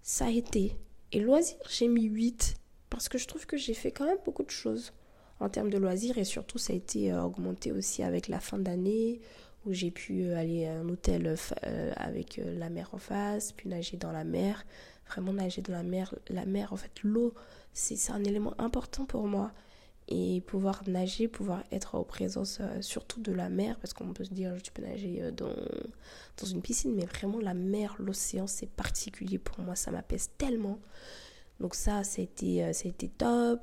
ça 0.02 0.26
a 0.26 0.30
été. 0.30 0.76
Et 1.12 1.20
loisirs, 1.20 1.56
j'ai 1.70 1.88
mis 1.88 2.04
8 2.04 2.56
parce 2.90 3.08
que 3.08 3.18
je 3.18 3.26
trouve 3.26 3.46
que 3.46 3.56
j'ai 3.56 3.74
fait 3.74 3.90
quand 3.90 4.06
même 4.06 4.18
beaucoup 4.24 4.42
de 4.42 4.50
choses 4.50 4.92
en 5.40 5.48
termes 5.48 5.70
de 5.70 5.78
loisirs 5.78 6.18
et 6.18 6.24
surtout 6.24 6.58
ça 6.58 6.72
a 6.72 6.76
été 6.76 7.12
euh, 7.12 7.22
augmenté 7.22 7.72
aussi 7.72 8.02
avec 8.02 8.28
la 8.28 8.40
fin 8.40 8.58
d'année 8.58 9.20
où 9.64 9.72
j'ai 9.72 9.90
pu 9.90 10.24
euh, 10.24 10.38
aller 10.38 10.66
à 10.66 10.78
un 10.78 10.88
hôtel 10.88 11.34
euh, 11.64 11.92
avec 11.96 12.40
la 12.44 12.70
mer 12.70 12.90
en 12.92 12.98
face, 12.98 13.52
puis 13.52 13.68
nager 13.68 13.96
dans 13.96 14.12
la 14.12 14.24
mer. 14.24 14.64
Vraiment 15.08 15.32
nager 15.32 15.62
dans 15.62 15.72
la 15.72 15.82
mer. 15.82 16.14
La 16.28 16.46
mer, 16.46 16.72
en 16.72 16.76
fait, 16.76 16.92
l'eau, 17.02 17.34
c'est 17.72 18.10
un 18.10 18.24
élément 18.24 18.54
important 18.58 19.04
pour 19.04 19.26
moi. 19.26 19.52
et 20.08 20.40
pouvoir 20.42 20.82
nager, 20.86 21.26
pouvoir 21.26 21.64
être 21.72 21.96
en 21.96 22.04
présence 22.04 22.60
surtout 22.80 23.20
de 23.20 23.32
la 23.32 23.48
mer, 23.48 23.76
parce 23.80 23.92
qu'on 23.92 24.12
peut 24.12 24.24
se 24.24 24.32
dire 24.32 24.54
tu 24.62 24.70
peux 24.70 24.82
nager 24.82 25.32
dans, 25.32 25.52
dans 26.40 26.46
une 26.46 26.62
piscine, 26.62 26.94
mais 26.94 27.06
vraiment 27.06 27.40
la 27.40 27.54
mer, 27.54 27.96
l'océan, 27.98 28.46
c'est 28.46 28.70
particulier 28.70 29.38
pour 29.38 29.58
moi, 29.60 29.74
ça 29.74 29.90
m'apaise 29.90 30.30
tellement. 30.38 30.78
Donc 31.60 31.74
ça, 31.74 32.02
été, 32.18 32.64
euh, 32.64 32.70
été 32.70 33.08
top. 33.08 33.60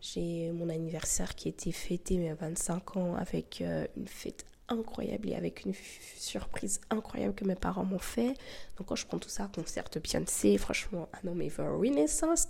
J'ai 0.00 0.52
mon 0.52 0.68
anniversaire 0.68 1.34
qui 1.34 1.48
été 1.48 1.72
fêté, 1.72 2.18
mes 2.18 2.34
25 2.34 2.96
ans, 2.96 3.14
avec 3.16 3.62
une 3.96 4.06
fête 4.06 4.44
incroyable 4.68 5.30
et 5.30 5.34
avec 5.34 5.64
une 5.64 5.72
surprise 6.16 6.80
incroyable 6.90 7.34
que 7.34 7.44
mes 7.44 7.54
parents 7.54 7.84
m'ont 7.84 7.98
fait. 7.98 8.34
Donc 8.76 8.88
quand 8.88 8.96
je 8.96 9.06
prends 9.06 9.18
tout 9.18 9.28
ça, 9.30 9.48
concert 9.54 9.84
de 9.90 10.00
Beyoncé, 10.00 10.58
franchement, 10.58 11.08
ah 11.14 11.18
non 11.24 11.34
mais 11.34 11.48
Renaissance 11.56 12.48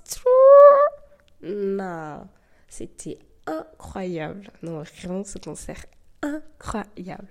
non 1.42 2.26
c'était 2.68 3.18
incroyable. 3.46 4.50
Non, 4.62 4.82
vraiment, 4.82 5.24
ce 5.24 5.38
concert 5.38 5.84
incroyable. 6.22 7.28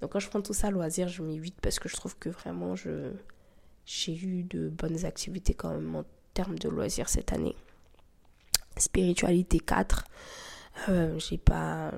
Donc 0.00 0.12
quand 0.12 0.20
je 0.20 0.28
prends 0.28 0.42
tout 0.42 0.54
ça 0.54 0.70
loisir, 0.70 1.08
je 1.08 1.22
mets 1.22 1.34
8 1.34 1.56
parce 1.60 1.78
que 1.78 1.88
je 1.88 1.96
trouve 1.96 2.16
que 2.18 2.28
vraiment 2.28 2.74
j'ai 2.76 4.14
eu 4.14 4.42
de 4.44 4.68
bonnes 4.68 5.04
activités 5.04 5.54
quand 5.54 5.70
même 5.70 6.04
termes 6.36 6.58
de 6.58 6.68
loisirs 6.68 7.08
cette 7.08 7.32
année. 7.32 7.56
Spiritualité 8.76 9.58
4. 9.58 10.04
Euh, 10.90 11.18
j'ai 11.18 11.38
pas 11.38 11.92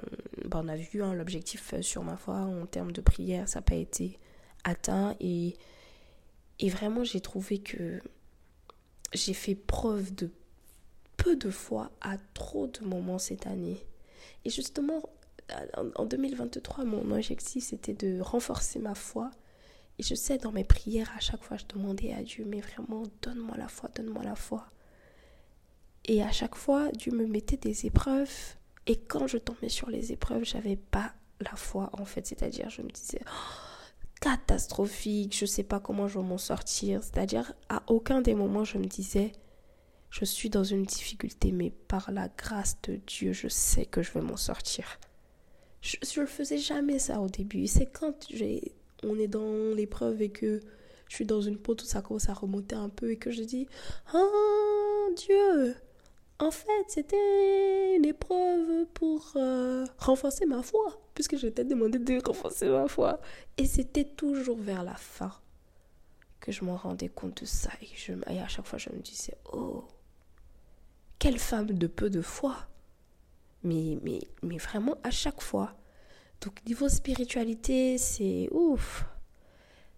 bon, 0.45 0.65
on 0.65 0.69
a 0.69 0.77
vu 0.77 1.03
hein, 1.03 1.13
l'objectif 1.13 1.75
sur 1.81 2.05
ma 2.05 2.17
foi 2.17 2.37
en 2.37 2.65
termes 2.67 2.93
de 2.93 3.01
prière, 3.01 3.49
ça 3.49 3.59
n'a 3.59 3.63
pas 3.63 3.75
été 3.75 4.21
atteint 4.63 5.17
et 5.19 5.57
et 6.61 6.69
vraiment 6.71 7.03
j'ai 7.03 7.21
trouvé 7.21 7.59
que 7.59 8.01
j'ai 9.13 9.35
fait 9.35 9.57
preuve 9.57 10.15
de 10.15 10.31
peu 11.17 11.35
de 11.35 11.51
fois 11.51 11.91
à 12.01 12.17
trop 12.35 12.69
de 12.69 12.85
moments 12.87 13.19
cette 13.19 13.49
année. 13.49 13.85
Et 14.45 14.51
justement, 14.51 15.03
en 15.97 16.05
2023, 16.05 16.85
mon 16.85 17.11
objectif, 17.11 17.65
c'était 17.65 17.95
de 17.95 18.21
renforcer 18.21 18.79
ma 18.79 18.95
foi. 18.95 19.31
Et 19.99 20.03
je 20.03 20.15
sais, 20.15 20.39
dans 20.39 20.53
mes 20.53 20.65
prières, 20.65 21.13
à 21.17 21.21
chaque 21.21 21.43
fois, 21.43 21.57
je 21.57 21.65
demandais 21.67 22.13
à 22.13 22.23
Dieu, 22.23 22.45
mais 22.47 22.61
vraiment, 22.61 23.03
donne-moi 23.23 23.57
la 23.57 23.69
foi, 23.69 23.91
donne-moi 23.95 24.23
la 24.23 24.37
foi. 24.37 24.67
Et 26.05 26.23
à 26.23 26.31
chaque 26.31 26.55
fois, 26.55 26.91
Dieu 26.93 27.13
me 27.13 27.27
mettait 27.27 27.57
des 27.57 27.87
épreuves. 27.87 28.57
Et 28.87 28.97
quand 28.97 29.27
je 29.27 29.39
tombais 29.39 29.69
sur 29.69 29.91
les 29.91 30.13
épreuves, 30.13 30.45
j'avais 30.45 30.77
pas 30.77 31.13
la 31.41 31.55
foi, 31.57 31.91
en 31.93 32.05
fait. 32.05 32.27
C'est-à-dire, 32.27 32.71
je 32.71 32.83
me 32.83 32.91
disais, 32.91 33.21
oh, 33.27 33.59
catastrophique, 34.21 35.37
je 35.37 35.47
sais 35.47 35.65
pas 35.65 35.81
comment 35.81 36.07
je 36.07 36.19
vais 36.19 36.25
m'en 36.25 36.39
sortir. 36.39 37.03
C'est-à-dire, 37.03 37.53
à 37.69 37.83
aucun 37.89 38.21
des 38.23 38.35
moments, 38.35 38.65
je 38.65 38.79
me 38.79 38.87
disais, 38.87 39.33
je 40.11 40.25
suis 40.25 40.49
dans 40.49 40.65
une 40.65 40.85
difficulté, 40.85 41.53
mais 41.53 41.71
par 41.71 42.11
la 42.13 42.29
grâce 42.29 42.81
de 42.83 43.01
Dieu, 43.07 43.33
je 43.33 43.49
sais 43.49 43.85
que 43.85 44.03
je 44.03 44.13
vais 44.13 44.23
m'en 44.23 44.37
sortir. 44.37 44.99
Je 45.83 46.21
ne 46.21 46.27
faisais 46.27 46.59
jamais 46.59 46.99
ça 46.99 47.21
au 47.21 47.29
début. 47.29 47.67
C'est 47.67 47.87
quand 47.87 48.27
j'ai, 48.31 48.73
on 49.03 49.19
est 49.19 49.29
dans 49.29 49.75
l'épreuve 49.75 50.23
et 50.23 50.31
que 50.31 50.61
je 51.09 51.15
suis 51.15 51.27
dans 51.27 51.41
une 51.41 51.59
peau, 51.59 51.75
tout 51.75 51.87
ça 51.87 52.03
commence 52.03 52.29
à 52.29 52.35
remonter 52.35 52.75
un 52.77 52.89
peu 52.89 53.11
et 53.11 53.17
que 53.17 53.31
je 53.31 53.43
dis 53.43 53.67
Oh 54.15 55.09
Dieu, 55.17 55.75
en 56.39 56.51
fait, 56.51 56.85
c'était 56.89 57.97
une 57.97 58.05
épreuve 58.05 58.87
pour 58.95 59.33
euh, 59.37 59.85
renforcer 59.99 60.47
ma 60.47 60.63
foi, 60.63 61.01
puisque 61.15 61.37
je 61.37 61.49
t'ai 61.49 61.65
demandé 61.65 61.99
de 61.99 62.25
renforcer 62.25 62.69
ma 62.69 62.87
foi. 62.87 63.21
Et 63.57 63.67
c'était 63.67 64.05
toujours 64.05 64.59
vers 64.59 64.85
la 64.85 64.95
fin 64.95 65.33
que 66.41 66.53
je 66.53 66.65
m'en 66.65 66.77
rendais 66.77 67.09
compte 67.09 67.41
de 67.41 67.47
ça. 67.47 67.71
Et, 67.83 67.89
je, 67.97 68.13
et 68.31 68.41
à 68.41 68.47
chaque 68.47 68.67
fois, 68.67 68.79
je 68.79 68.91
me 68.91 69.01
disais 69.01 69.35
Oh, 69.53 69.85
quelle 71.19 71.39
femme 71.39 71.67
de 71.67 71.87
peu 71.87 72.09
de 72.09 72.21
foi. 72.21 72.57
Mais, 73.65 73.99
mais, 74.03 74.21
mais 74.43 74.59
vraiment 74.59 74.97
à 75.03 75.11
chaque 75.11 75.41
fois. 75.41 75.75
Donc 76.41 76.65
niveau 76.67 76.89
spiritualité, 76.89 77.99
c'est 77.99 78.49
ouf. 78.53 79.05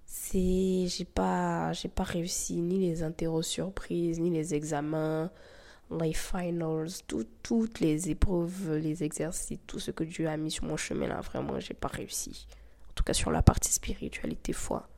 C'est 0.06 0.86
j'ai 0.88 1.04
pas 1.04 1.72
j'ai 1.72 1.88
pas 1.88 2.02
réussi 2.02 2.56
ni 2.56 2.78
les 2.80 3.02
interros 3.02 3.42
surprises, 3.42 4.18
ni 4.18 4.30
les 4.30 4.54
examens, 4.54 5.30
les 5.90 6.12
finals, 6.14 6.88
toutes 7.42 7.80
les 7.80 8.10
épreuves, 8.10 8.76
les 8.76 9.04
exercices, 9.04 9.58
tout 9.66 9.78
ce 9.78 9.90
que 9.90 10.04
Dieu 10.04 10.28
a 10.28 10.36
mis 10.36 10.50
sur 10.50 10.64
mon 10.64 10.76
chemin 10.76 11.08
là, 11.08 11.20
vraiment, 11.20 11.60
j'ai 11.60 11.74
pas 11.74 11.88
réussi. 11.88 12.46
En 12.90 12.92
tout 12.94 13.04
cas 13.04 13.12
sur 13.12 13.30
la 13.30 13.42
partie 13.42 13.72
spiritualité 13.72 14.52
foi. 14.52 14.88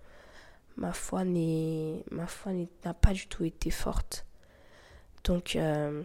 Ma 0.77 0.93
foi 0.93 1.25
n'est 1.25 2.05
ma 2.11 2.27
foi 2.27 2.53
n'a 2.85 2.95
pas 2.95 3.13
du 3.13 3.27
tout 3.27 3.45
été 3.45 3.71
forte. 3.71 4.27
Donc, 5.25 5.57
euh, 5.57 6.03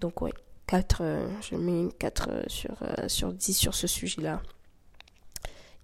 donc 0.00 0.20
ouais, 0.22 0.32
4, 0.66 1.00
euh, 1.00 1.28
je 1.40 1.56
mets 1.56 1.90
4 1.98 2.28
euh, 2.30 2.42
sur, 2.48 2.76
sur 3.06 3.32
10 3.32 3.54
sur 3.54 3.74
ce 3.74 3.86
sujet-là. 3.86 4.42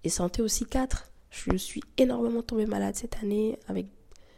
Et 0.05 0.09
santé 0.09 0.43
aussi 0.43 0.65
4. 0.65 1.11
Je 1.31 1.57
suis 1.57 1.81
énormément 1.97 2.43
tombée 2.43 2.67
malade 2.67 2.95
cette 2.95 3.17
année, 3.23 3.57
avec 3.67 3.87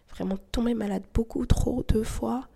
vraiment 0.09 0.37
tombée 0.53 0.73
malade 0.73 1.03
beaucoup 1.13 1.45
trop 1.45 1.83
de 1.89 2.03
fois. 2.03 2.47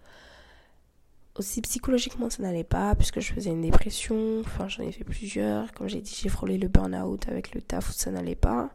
Aussi 1.36 1.62
psychologiquement 1.62 2.30
ça 2.30 2.42
n'allait 2.42 2.64
pas 2.64 2.96
puisque 2.96 3.20
je 3.20 3.34
faisais 3.34 3.50
une 3.50 3.62
dépression, 3.62 4.40
enfin 4.40 4.70
j'en 4.70 4.84
ai 4.84 4.94
fait 4.94 5.04
plusieurs. 5.04 5.74
Comme 5.74 5.90
j'ai 5.90 6.00
dit, 6.00 6.18
j'ai 6.22 6.30
frôlé 6.30 6.58
le 6.58 6.70
burn-out 6.70 7.28
avec 7.28 7.54
le 7.54 7.62
taf 7.62 7.92
ça 7.92 8.12
n'allait 8.12 8.36
pas. 8.36 8.72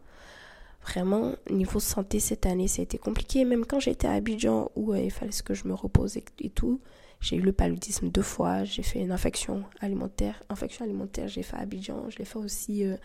Vraiment, 0.87 1.35
niveau 1.51 1.81
santé 1.81 2.21
cette 2.21 2.47
année, 2.47 2.69
ça 2.69 2.81
a 2.81 2.85
été 2.85 2.97
compliqué. 2.97 3.45
Même 3.45 3.67
quand 3.67 3.81
j'étais 3.81 4.07
à 4.07 4.13
Abidjan 4.13 4.71
où 4.77 4.95
il 4.95 5.11
fallait 5.11 5.33
que 5.45 5.53
je 5.53 5.67
me 5.67 5.75
repose 5.75 6.17
et 6.17 6.51
tout, 6.51 6.81
j'ai 7.21 7.37
eu 7.37 7.41
le 7.41 7.53
paludisme 7.53 8.09
deux 8.09 8.23
fois, 8.23 8.63
j'ai 8.65 8.83
fait 8.83 9.01
une 9.01 9.11
infection 9.11 9.65
alimentaire. 9.81 10.43
Infection 10.49 10.85
alimentaire, 10.85 11.27
j'ai 11.27 11.43
fait 11.43 11.57
à 11.57 11.61
Abidjan, 11.61 12.09
je 12.09 12.19
l'ai 12.19 12.25
fait 12.25 12.39
aussi 12.39 12.85
euh, 12.85 12.97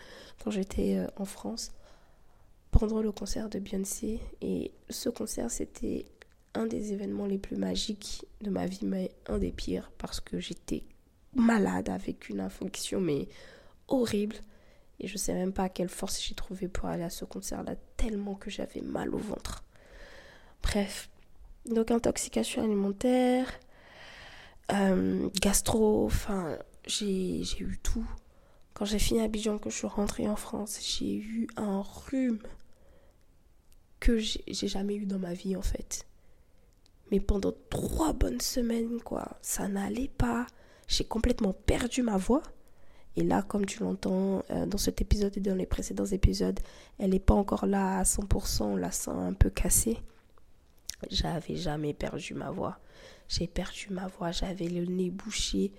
quand 0.42 0.50
j'étais 0.50 0.96
euh, 0.96 1.06
en 1.16 1.24
France 1.24 1.72
pendant 2.70 3.02
le 3.02 3.10
concert 3.10 3.48
de 3.48 3.58
Beyoncé. 3.58 4.20
Et 4.40 4.70
ce 4.88 5.08
concert, 5.08 5.50
c'était 5.50 6.06
un 6.54 6.66
des 6.66 6.92
événements 6.92 7.26
les 7.26 7.38
plus 7.38 7.56
magiques 7.56 8.24
de 8.42 8.50
ma 8.50 8.66
vie, 8.66 8.84
mais 8.84 9.10
un 9.26 9.38
des 9.38 9.50
pires 9.50 9.90
parce 9.98 10.20
que 10.20 10.38
j'étais 10.38 10.84
malade 11.34 11.88
avec 11.88 12.28
une 12.28 12.40
infection, 12.40 13.00
mais 13.00 13.28
horrible. 13.88 14.36
Et 15.02 15.08
je 15.08 15.18
sais 15.18 15.34
même 15.34 15.52
pas 15.52 15.68
quelle 15.68 15.88
force 15.88 16.22
j'ai 16.22 16.34
trouvé 16.34 16.68
pour 16.68 16.88
aller 16.88 17.02
à 17.02 17.10
ce 17.10 17.24
concert-là, 17.24 17.74
tellement 17.96 18.34
que 18.34 18.50
j'avais 18.50 18.80
mal 18.80 19.14
au 19.14 19.18
ventre. 19.18 19.64
Bref, 20.62 21.10
donc 21.66 21.90
intoxication 21.90 22.62
alimentaire, 22.62 23.48
euh, 24.72 25.28
gastro, 25.40 26.06
enfin, 26.06 26.56
j'ai 26.86 27.42
eu 27.58 27.78
tout. 27.82 28.06
Quand 28.74 28.84
j'ai 28.84 28.98
fini 28.98 29.20
à 29.20 29.24
Abidjan, 29.24 29.58
que 29.58 29.70
je 29.70 29.76
suis 29.76 29.86
rentrée 29.86 30.28
en 30.28 30.36
France, 30.36 30.78
j'ai 30.80 31.16
eu 31.16 31.48
un 31.56 31.82
rhume 31.82 32.38
que 34.00 34.18
j'ai 34.18 34.68
jamais 34.68 34.96
eu 34.96 35.06
dans 35.06 35.18
ma 35.18 35.34
vie 35.34 35.56
en 35.56 35.62
fait. 35.62 36.06
Mais 37.10 37.20
pendant 37.20 37.52
trois 37.70 38.12
bonnes 38.12 38.40
semaines, 38.40 39.00
quoi, 39.00 39.36
ça 39.42 39.68
n'allait 39.68 40.08
pas. 40.08 40.46
J'ai 40.88 41.04
complètement 41.04 41.52
perdu 41.52 42.02
ma 42.02 42.16
voix. 42.16 42.42
Et 43.16 43.22
là, 43.22 43.42
comme 43.42 43.66
tu 43.66 43.82
l'entends 43.82 44.42
euh, 44.50 44.66
dans 44.66 44.78
cet 44.78 45.00
épisode 45.00 45.36
et 45.36 45.40
dans 45.40 45.54
les 45.54 45.66
précédents 45.66 46.06
épisodes, 46.06 46.58
elle 46.98 47.10
n'est 47.10 47.18
pas 47.18 47.34
encore 47.34 47.66
là 47.66 47.98
à 47.98 48.02
100%, 48.04 48.62
on 48.62 48.76
la 48.76 48.90
sent 48.90 49.10
un 49.10 49.34
peu 49.34 49.50
cassée. 49.50 49.98
J'avais 51.10 51.56
jamais 51.56 51.92
perdu 51.92 52.34
ma 52.34 52.50
voix. 52.50 52.78
J'ai 53.28 53.46
perdu 53.46 53.88
ma 53.90 54.08
voix, 54.08 54.30
j'avais 54.30 54.68
le 54.68 54.84
nez 54.84 55.10
bouché 55.10 55.72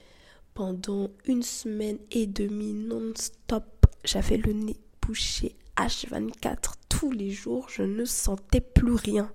pendant 0.54 1.10
une 1.26 1.44
semaine 1.44 1.98
et 2.12 2.28
demie 2.28 2.74
non-stop. 2.74 3.66
J'avais 4.04 4.38
le 4.38 4.54
nez 4.54 4.78
bouché 5.02 5.56
H24 5.78 6.74
tous 6.90 7.12
les 7.12 7.32
jours, 7.32 7.70
je 7.70 7.84
ne 7.84 8.06
sentais 8.06 8.62
plus 8.62 8.94
rien. 8.94 9.32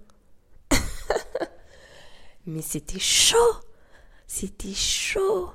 Mais 2.46 2.62
c'était 2.62 3.00
chaud, 3.00 3.37
c'était 4.26 4.74
chaud. 4.74 5.50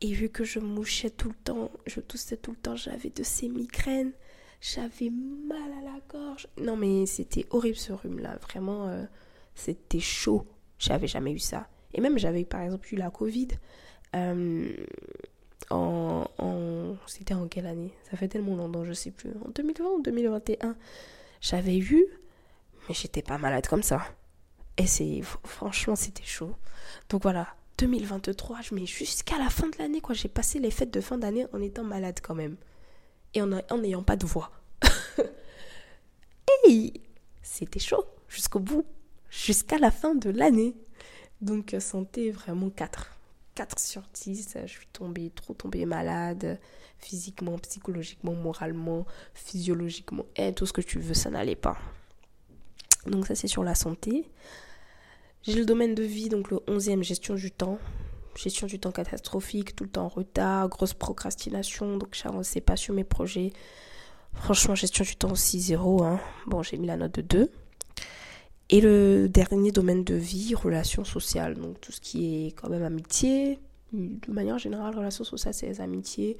Et 0.00 0.12
vu 0.12 0.28
que 0.28 0.44
je 0.44 0.58
mouchais 0.58 1.10
tout 1.10 1.28
le 1.28 1.34
temps, 1.34 1.70
je 1.86 2.00
toussais 2.00 2.36
tout 2.36 2.50
le 2.50 2.56
temps, 2.56 2.76
j'avais 2.76 3.08
de 3.08 3.22
ces 3.22 3.48
migraines, 3.48 4.12
j'avais 4.60 5.10
mal 5.10 5.72
à 5.78 5.82
la 5.82 6.00
gorge. 6.08 6.48
Non 6.58 6.76
mais 6.76 7.06
c'était 7.06 7.46
horrible 7.50 7.76
ce 7.76 7.92
rhume-là, 7.92 8.36
vraiment, 8.42 8.88
euh, 8.88 9.04
c'était 9.54 10.00
chaud. 10.00 10.46
J'avais 10.78 11.06
jamais 11.06 11.32
eu 11.32 11.38
ça. 11.38 11.68
Et 11.94 12.00
même 12.00 12.18
j'avais 12.18 12.44
par 12.44 12.60
exemple 12.60 12.92
eu 12.92 12.96
la 12.96 13.10
Covid. 13.10 13.48
Euh, 14.14 14.72
en, 15.70 16.26
c'était 17.06 17.34
en 17.34 17.48
quelle 17.48 17.66
année? 17.66 17.92
Ça 18.10 18.16
fait 18.16 18.28
tellement 18.28 18.54
longtemps, 18.54 18.84
je 18.84 18.92
sais 18.92 19.10
plus. 19.10 19.30
En 19.44 19.48
2020 19.48 19.84
ou 19.84 20.02
2021. 20.02 20.76
J'avais 21.40 21.78
eu, 21.78 22.04
mais 22.88 22.94
j'étais 22.94 23.22
pas 23.22 23.38
malade 23.38 23.66
comme 23.66 23.82
ça. 23.82 24.02
Et 24.76 24.86
c'est 24.86 25.22
franchement 25.44 25.96
c'était 25.96 26.24
chaud. 26.24 26.54
Donc 27.08 27.22
voilà, 27.22 27.48
2023, 27.78 28.62
je 28.62 28.74
mets 28.74 28.86
jusqu'à 28.86 29.38
la 29.38 29.50
fin 29.50 29.68
de 29.68 29.76
l'année 29.78 30.00
quoi. 30.00 30.14
J'ai 30.14 30.28
passé 30.28 30.58
les 30.58 30.70
fêtes 30.70 30.92
de 30.92 31.00
fin 31.00 31.18
d'année 31.18 31.46
en 31.52 31.60
étant 31.60 31.84
malade 31.84 32.20
quand 32.22 32.34
même 32.34 32.56
et 33.34 33.42
en 33.42 33.78
n'ayant 33.78 34.02
pas 34.02 34.16
de 34.16 34.26
voix. 34.26 34.50
et 36.68 36.92
c'était 37.42 37.80
chaud 37.80 38.04
jusqu'au 38.28 38.60
bout, 38.60 38.86
jusqu'à 39.30 39.78
la 39.78 39.90
fin 39.90 40.14
de 40.14 40.30
l'année. 40.30 40.74
Donc 41.40 41.74
euh, 41.74 41.80
santé 41.80 42.30
vraiment 42.30 42.70
4. 42.70 43.12
4 43.54 43.78
sur 43.78 44.02
10. 44.12 44.58
Je 44.62 44.70
suis 44.70 44.86
tombée, 44.92 45.30
trop 45.30 45.54
tombée 45.54 45.86
malade, 45.86 46.58
physiquement, 46.98 47.58
psychologiquement, 47.58 48.32
moralement, 48.32 49.06
physiologiquement, 49.34 50.24
et 50.36 50.52
tout 50.52 50.66
ce 50.66 50.72
que 50.72 50.80
tu 50.80 50.98
veux, 50.98 51.14
ça 51.14 51.30
n'allait 51.30 51.56
pas. 51.56 51.76
Donc 53.06 53.26
ça 53.26 53.34
c'est 53.34 53.48
sur 53.48 53.64
la 53.64 53.74
santé. 53.74 54.30
J'ai 55.46 55.54
le 55.54 55.64
domaine 55.64 55.94
de 55.94 56.02
vie, 56.02 56.28
donc 56.28 56.50
le 56.50 56.56
11e, 56.66 57.04
gestion 57.04 57.36
du 57.36 57.52
temps. 57.52 57.78
Gestion 58.34 58.66
du 58.66 58.80
temps 58.80 58.90
catastrophique, 58.90 59.76
tout 59.76 59.84
le 59.84 59.90
temps 59.90 60.06
en 60.06 60.08
retard, 60.08 60.68
grosse 60.68 60.92
procrastination, 60.92 61.98
donc 61.98 62.18
j'avançais 62.20 62.60
pas 62.60 62.74
sur 62.74 62.92
mes 62.92 63.04
projets. 63.04 63.52
Franchement, 64.34 64.74
gestion 64.74 65.04
du 65.04 65.14
temps 65.14 65.30
aussi 65.30 65.60
zéro. 65.60 66.02
Hein. 66.02 66.18
Bon, 66.48 66.64
j'ai 66.64 66.76
mis 66.76 66.88
la 66.88 66.96
note 66.96 67.14
de 67.14 67.22
2. 67.22 67.50
Et 68.70 68.80
le 68.80 69.28
dernier 69.28 69.70
domaine 69.70 70.02
de 70.02 70.16
vie, 70.16 70.56
relations 70.56 71.04
sociales. 71.04 71.54
Donc 71.54 71.80
tout 71.80 71.92
ce 71.92 72.00
qui 72.00 72.48
est 72.48 72.50
quand 72.50 72.68
même 72.68 72.82
amitié. 72.82 73.60
De 73.92 74.32
manière 74.32 74.58
générale, 74.58 74.96
relations 74.96 75.22
sociales, 75.22 75.54
c'est 75.54 75.68
les 75.68 75.80
amitiés. 75.80 76.38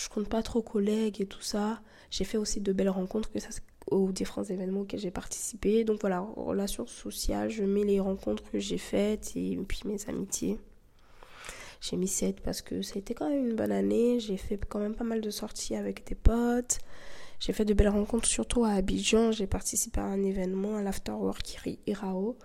je 0.00 0.08
compte 0.08 0.28
pas 0.28 0.44
trop 0.44 0.62
collègues 0.62 1.20
et 1.20 1.26
tout 1.26 1.42
ça. 1.42 1.80
J'ai 2.12 2.24
fait 2.24 2.38
aussi 2.38 2.60
de 2.60 2.72
belles 2.72 2.90
rencontres 2.90 3.32
que 3.32 3.40
ça, 3.40 3.48
aux 3.90 4.12
différents 4.12 4.44
événements 4.44 4.80
auxquels 4.80 5.00
j'ai 5.00 5.10
participé. 5.10 5.84
Donc 5.84 6.00
voilà, 6.00 6.20
relations 6.36 6.86
sociales, 6.86 7.50
je 7.50 7.64
mets 7.64 7.84
les 7.84 8.00
rencontres 8.00 8.42
que 8.50 8.58
j'ai 8.58 8.78
faites 8.78 9.32
et 9.36 9.58
puis 9.68 9.80
mes 9.84 10.08
amitiés. 10.08 10.58
J'ai 11.80 11.96
mis 11.96 12.08
7 12.08 12.40
parce 12.40 12.60
que 12.60 12.82
ça 12.82 12.96
a 12.96 12.98
été 12.98 13.14
quand 13.14 13.28
même 13.28 13.48
une 13.48 13.56
bonne 13.56 13.72
année. 13.72 14.20
J'ai 14.20 14.36
fait 14.36 14.58
quand 14.68 14.78
même 14.78 14.94
pas 14.94 15.04
mal 15.04 15.20
de 15.20 15.30
sorties 15.30 15.74
avec 15.74 16.06
des 16.06 16.14
potes. 16.14 16.78
J'ai 17.38 17.54
fait 17.54 17.64
de 17.64 17.72
belles 17.72 17.88
rencontres, 17.88 18.28
surtout 18.28 18.64
à 18.64 18.72
Abidjan. 18.72 19.32
J'ai 19.32 19.46
participé 19.46 20.00
à 20.00 20.04
un 20.04 20.22
événement, 20.22 20.76
à 20.76 20.82
l'Afterwork 20.82 21.58
Irao. 21.86 22.36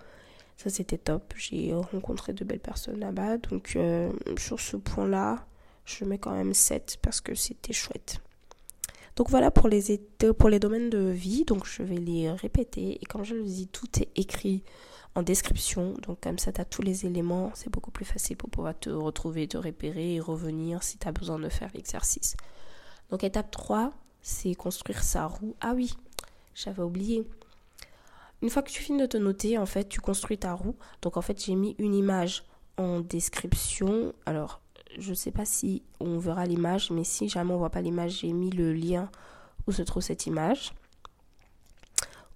Ça, 0.56 0.70
c'était 0.70 0.96
top. 0.96 1.34
J'ai 1.36 1.74
rencontré 1.74 2.32
de 2.32 2.44
belles 2.44 2.60
personnes 2.60 3.00
là-bas. 3.00 3.36
Donc, 3.36 3.74
euh, 3.76 4.10
sur 4.38 4.58
ce 4.58 4.78
point-là, 4.78 5.46
je 5.84 6.06
mets 6.06 6.18
quand 6.18 6.34
même 6.34 6.54
7 6.54 6.98
parce 7.02 7.20
que 7.20 7.34
c'était 7.34 7.74
chouette. 7.74 8.20
Donc 9.16 9.30
voilà 9.30 9.50
pour 9.50 9.68
les, 9.68 9.98
pour 10.38 10.50
les 10.50 10.58
domaines 10.58 10.90
de 10.90 10.98
vie. 10.98 11.44
Donc 11.44 11.66
je 11.66 11.82
vais 11.82 11.96
les 11.96 12.30
répéter. 12.30 12.98
Et 13.02 13.06
comme 13.06 13.24
je 13.24 13.34
le 13.34 13.44
dis, 13.44 13.66
tout 13.66 13.88
est 14.00 14.10
écrit 14.14 14.62
en 15.14 15.22
description. 15.22 15.94
Donc 16.02 16.20
comme 16.20 16.38
ça, 16.38 16.52
tu 16.52 16.60
as 16.60 16.64
tous 16.64 16.82
les 16.82 17.06
éléments. 17.06 17.50
C'est 17.54 17.70
beaucoup 17.70 17.90
plus 17.90 18.04
facile 18.04 18.36
pour 18.36 18.50
pouvoir 18.50 18.78
te 18.78 18.90
retrouver, 18.90 19.48
te 19.48 19.56
repérer 19.56 20.14
et 20.14 20.20
revenir 20.20 20.82
si 20.82 20.98
tu 20.98 21.08
as 21.08 21.12
besoin 21.12 21.38
de 21.38 21.48
faire 21.48 21.70
l'exercice. 21.74 22.36
Donc 23.10 23.24
étape 23.24 23.50
3, 23.50 23.92
c'est 24.20 24.54
construire 24.54 25.02
sa 25.02 25.26
roue. 25.26 25.56
Ah 25.60 25.72
oui, 25.74 25.94
j'avais 26.54 26.82
oublié. 26.82 27.26
Une 28.42 28.50
fois 28.50 28.62
que 28.62 28.70
tu 28.70 28.82
finis 28.82 29.00
de 29.00 29.06
te 29.06 29.16
noter, 29.16 29.56
en 29.56 29.64
fait, 29.64 29.88
tu 29.88 30.00
construis 30.00 30.36
ta 30.36 30.52
roue. 30.52 30.76
Donc 31.00 31.16
en 31.16 31.22
fait, 31.22 31.42
j'ai 31.42 31.54
mis 31.54 31.74
une 31.78 31.94
image 31.94 32.44
en 32.76 33.00
description. 33.00 34.12
Alors, 34.26 34.60
je 34.98 35.10
ne 35.10 35.14
sais 35.14 35.30
pas 35.30 35.44
si 35.44 35.82
on 36.00 36.18
verra 36.18 36.46
l'image, 36.46 36.90
mais 36.90 37.04
si 37.04 37.28
jamais 37.28 37.52
on 37.52 37.58
voit 37.58 37.70
pas 37.70 37.80
l'image, 37.80 38.20
j'ai 38.20 38.32
mis 38.32 38.50
le 38.50 38.72
lien 38.72 39.10
où 39.66 39.72
se 39.72 39.82
trouve 39.82 40.02
cette 40.02 40.26
image. 40.26 40.72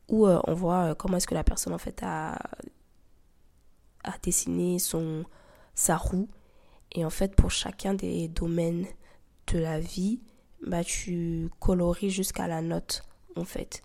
Où 0.08 0.26
euh, 0.26 0.40
on 0.46 0.54
voit 0.54 0.90
euh, 0.90 0.94
comment 0.94 1.16
est-ce 1.16 1.26
que 1.26 1.34
la 1.34 1.44
personne 1.44 1.72
en 1.72 1.78
fait 1.78 2.02
a, 2.02 2.34
a 4.04 4.18
dessiné 4.22 4.78
son, 4.78 5.24
sa 5.74 5.96
roue. 5.96 6.28
Et 6.92 7.04
en 7.04 7.10
fait, 7.10 7.34
pour 7.36 7.50
chacun 7.50 7.94
des 7.94 8.28
domaines 8.28 8.86
de 9.52 9.58
la 9.58 9.78
vie, 9.78 10.20
bah, 10.66 10.84
tu 10.84 11.50
colories 11.60 12.10
jusqu'à 12.10 12.48
la 12.48 12.62
note, 12.62 13.04
en 13.36 13.44
fait. 13.44 13.82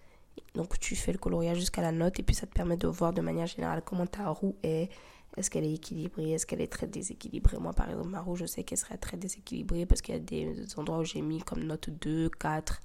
Donc, 0.55 0.79
tu 0.79 0.95
fais 0.95 1.11
le 1.11 1.17
coloriage 1.17 1.57
jusqu'à 1.57 1.81
la 1.81 1.91
note 1.91 2.19
et 2.19 2.23
puis 2.23 2.35
ça 2.35 2.47
te 2.47 2.53
permet 2.53 2.77
de 2.77 2.87
voir 2.87 3.13
de 3.13 3.21
manière 3.21 3.47
générale 3.47 3.81
comment 3.85 4.07
ta 4.07 4.29
roue 4.29 4.55
est. 4.63 4.89
Est-ce 5.37 5.49
qu'elle 5.49 5.65
est 5.65 5.73
équilibrée? 5.73 6.31
Est-ce 6.31 6.45
qu'elle 6.45 6.61
est 6.61 6.71
très 6.71 6.87
déséquilibrée? 6.87 7.57
Moi, 7.57 7.73
par 7.73 7.89
exemple, 7.89 8.09
ma 8.09 8.21
roue, 8.21 8.35
je 8.35 8.45
sais 8.45 8.63
qu'elle 8.63 8.77
serait 8.77 8.97
très 8.97 9.17
déséquilibrée 9.17 9.85
parce 9.85 10.01
qu'il 10.01 10.13
y 10.13 10.17
a 10.17 10.21
des 10.21 10.65
endroits 10.77 10.99
où 10.99 11.03
j'ai 11.03 11.21
mis 11.21 11.39
comme 11.39 11.63
note 11.63 11.89
2, 11.89 12.29
4. 12.39 12.79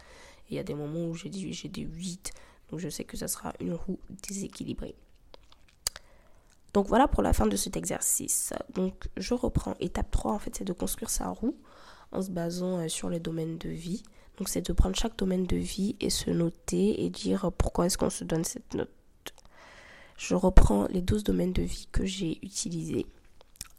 Et 0.49 0.55
il 0.55 0.57
y 0.57 0.59
a 0.59 0.65
des 0.65 0.75
moments 0.75 1.07
où 1.07 1.15
j'ai 1.15 1.29
dit 1.29 1.53
j'ai 1.53 1.69
des 1.69 1.83
8. 1.83 2.33
Donc, 2.71 2.81
je 2.81 2.89
sais 2.89 3.05
que 3.05 3.17
ça 3.17 3.29
sera 3.29 3.53
une 3.61 3.75
roue 3.75 3.99
déséquilibrée. 4.29 4.95
Donc, 6.73 6.87
voilà 6.87 7.09
pour 7.09 7.23
la 7.23 7.33
fin 7.33 7.47
de 7.47 7.57
cet 7.57 7.77
exercice. 7.77 8.53
Donc, 8.75 9.09
je 9.17 9.35
reprends. 9.35 9.75
Étape 9.81 10.11
3, 10.11 10.33
en 10.33 10.39
fait, 10.39 10.55
c'est 10.57 10.65
de 10.65 10.73
construire 10.73 11.11
sa 11.11 11.29
roue 11.29 11.57
en 12.13 12.23
se 12.23 12.31
basant 12.31 12.79
euh, 12.79 12.89
sur 12.89 13.09
les 13.09 13.21
domaines 13.21 13.59
de 13.59 13.69
vie. 13.69 14.03
Donc 14.39 14.49
c'est 14.49 14.67
de 14.67 14.73
prendre 14.73 14.97
chaque 14.97 15.19
domaine 15.19 15.45
de 15.45 15.57
vie 15.57 15.97
et 16.01 16.09
se 16.09 16.31
noter 16.31 17.05
et 17.05 17.11
dire 17.11 17.53
pourquoi 17.59 17.87
est-ce 17.87 17.99
qu'on 17.99 18.11
se 18.11 18.25
donne 18.25 18.45
cette 18.45 18.75
note. 18.75 18.89
Je 20.21 20.35
reprends 20.35 20.87
les 20.89 21.01
12 21.01 21.25
domaines 21.25 21.55
de 21.55 21.63
vie 21.63 21.89
que 21.91 22.05
j'ai 22.05 22.45
utilisés. 22.45 23.07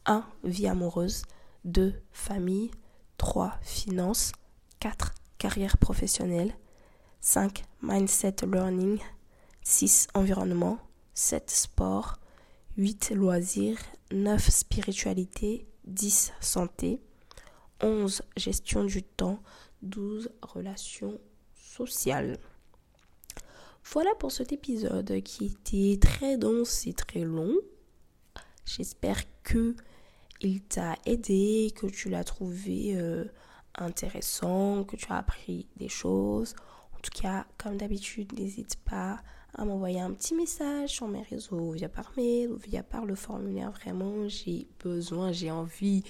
1. 0.07 0.25
Vie 0.43 0.65
amoureuse. 0.65 1.21
2. 1.65 1.93
Famille. 2.11 2.71
3. 3.17 3.53
Finances. 3.61 4.31
4. 4.79 5.13
Carrière 5.37 5.77
professionnelle. 5.77 6.55
5. 7.19 7.63
Mindset 7.83 8.37
learning. 8.47 8.97
6. 9.61 10.07
Environnement. 10.15 10.79
7. 11.13 11.51
Sport. 11.51 12.17
8. 12.75 13.11
Loisirs. 13.13 13.77
9. 14.11 14.49
Spiritualité. 14.49 15.67
10. 15.85 16.33
Santé. 16.39 17.03
11. 17.83 18.23
Gestion 18.35 18.83
du 18.83 19.03
temps. 19.03 19.43
12. 19.83 20.31
Relations 20.41 21.19
sociales. 21.53 22.39
Voilà 23.83 24.11
pour 24.19 24.31
cet 24.31 24.51
épisode 24.51 25.21
qui 25.23 25.45
était 25.45 25.99
très 25.99 26.37
dense 26.37 26.87
et 26.87 26.93
très 26.93 27.21
long. 27.21 27.55
J'espère 28.65 29.21
que 29.43 29.75
il 30.39 30.61
t'a 30.61 30.95
aidé, 31.05 31.71
que 31.75 31.87
tu 31.87 32.09
l'as 32.09 32.23
trouvé 32.23 32.95
euh, 32.95 33.25
intéressant, 33.75 34.83
que 34.83 34.95
tu 34.95 35.11
as 35.11 35.17
appris 35.17 35.67
des 35.77 35.89
choses. 35.89 36.55
En 36.95 36.99
tout 37.01 37.11
cas, 37.11 37.45
comme 37.57 37.77
d'habitude, 37.77 38.33
n'hésite 38.33 38.77
pas 38.77 39.21
à 39.53 39.65
m'envoyer 39.65 39.99
un 39.99 40.11
petit 40.11 40.33
message 40.33 40.91
sur 40.91 41.07
mes 41.07 41.21
réseaux, 41.23 41.71
via 41.71 41.89
par 41.89 42.11
mail 42.15 42.51
ou 42.51 42.57
via 42.57 42.83
par 42.83 43.05
le 43.05 43.15
formulaire. 43.15 43.71
Vraiment, 43.71 44.27
j'ai 44.27 44.67
besoin, 44.79 45.31
j'ai 45.31 45.51
envie, 45.51 46.03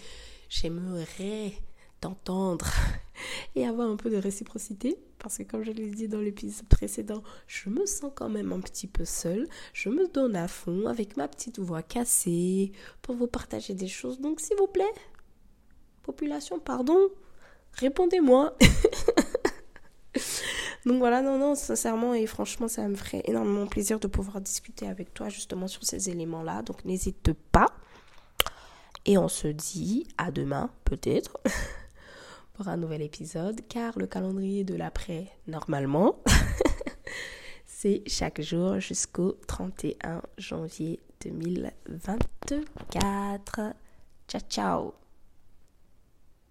j'aimerais 0.49 1.53
t'entendre 1.99 2.67
et 3.55 3.65
avoir 3.65 3.89
un 3.89 3.95
peu 3.95 4.09
de 4.09 4.17
réciprocité. 4.17 4.97
Parce 5.19 5.37
que 5.37 5.43
comme 5.43 5.63
je 5.63 5.71
l'ai 5.71 5.89
dit 5.89 6.07
dans 6.07 6.19
l'épisode 6.19 6.67
précédent, 6.67 7.23
je 7.47 7.69
me 7.69 7.85
sens 7.85 8.11
quand 8.15 8.29
même 8.29 8.51
un 8.51 8.59
petit 8.59 8.87
peu 8.87 9.05
seule. 9.05 9.47
Je 9.73 9.89
me 9.89 10.07
donne 10.07 10.35
à 10.35 10.47
fond 10.47 10.87
avec 10.87 11.17
ma 11.17 11.27
petite 11.27 11.59
voix 11.59 11.83
cassée 11.83 12.71
pour 13.01 13.15
vous 13.15 13.27
partager 13.27 13.73
des 13.73 13.87
choses. 13.87 14.19
Donc 14.19 14.39
s'il 14.39 14.57
vous 14.57 14.67
plaît, 14.67 14.93
population, 16.03 16.59
pardon, 16.59 16.97
répondez-moi. 17.73 18.55
Donc 20.85 20.97
voilà, 20.97 21.21
non, 21.21 21.37
non, 21.37 21.53
sincèrement 21.53 22.15
et 22.15 22.25
franchement, 22.25 22.67
ça 22.67 22.87
me 22.87 22.95
ferait 22.95 23.21
énormément 23.25 23.67
plaisir 23.67 23.99
de 23.99 24.07
pouvoir 24.07 24.41
discuter 24.41 24.87
avec 24.87 25.13
toi 25.13 25.29
justement 25.29 25.67
sur 25.67 25.83
ces 25.83 26.09
éléments-là. 26.09 26.63
Donc 26.63 26.85
n'hésite 26.85 27.33
pas. 27.51 27.67
Et 29.05 29.17
on 29.17 29.27
se 29.27 29.47
dit 29.47 30.07
à 30.17 30.31
demain, 30.31 30.71
peut-être, 30.85 31.39
un 32.69 32.77
nouvel 32.77 33.01
épisode, 33.01 33.59
car 33.67 33.97
le 33.97 34.07
calendrier 34.07 34.63
de 34.63 34.75
l'après, 34.75 35.27
normalement, 35.47 36.21
c'est 37.65 38.03
chaque 38.07 38.41
jour 38.41 38.79
jusqu'au 38.79 39.33
31 39.47 40.21
janvier 40.37 40.99
2024. 41.21 43.75
Ciao, 44.27 44.41
ciao 44.49 45.00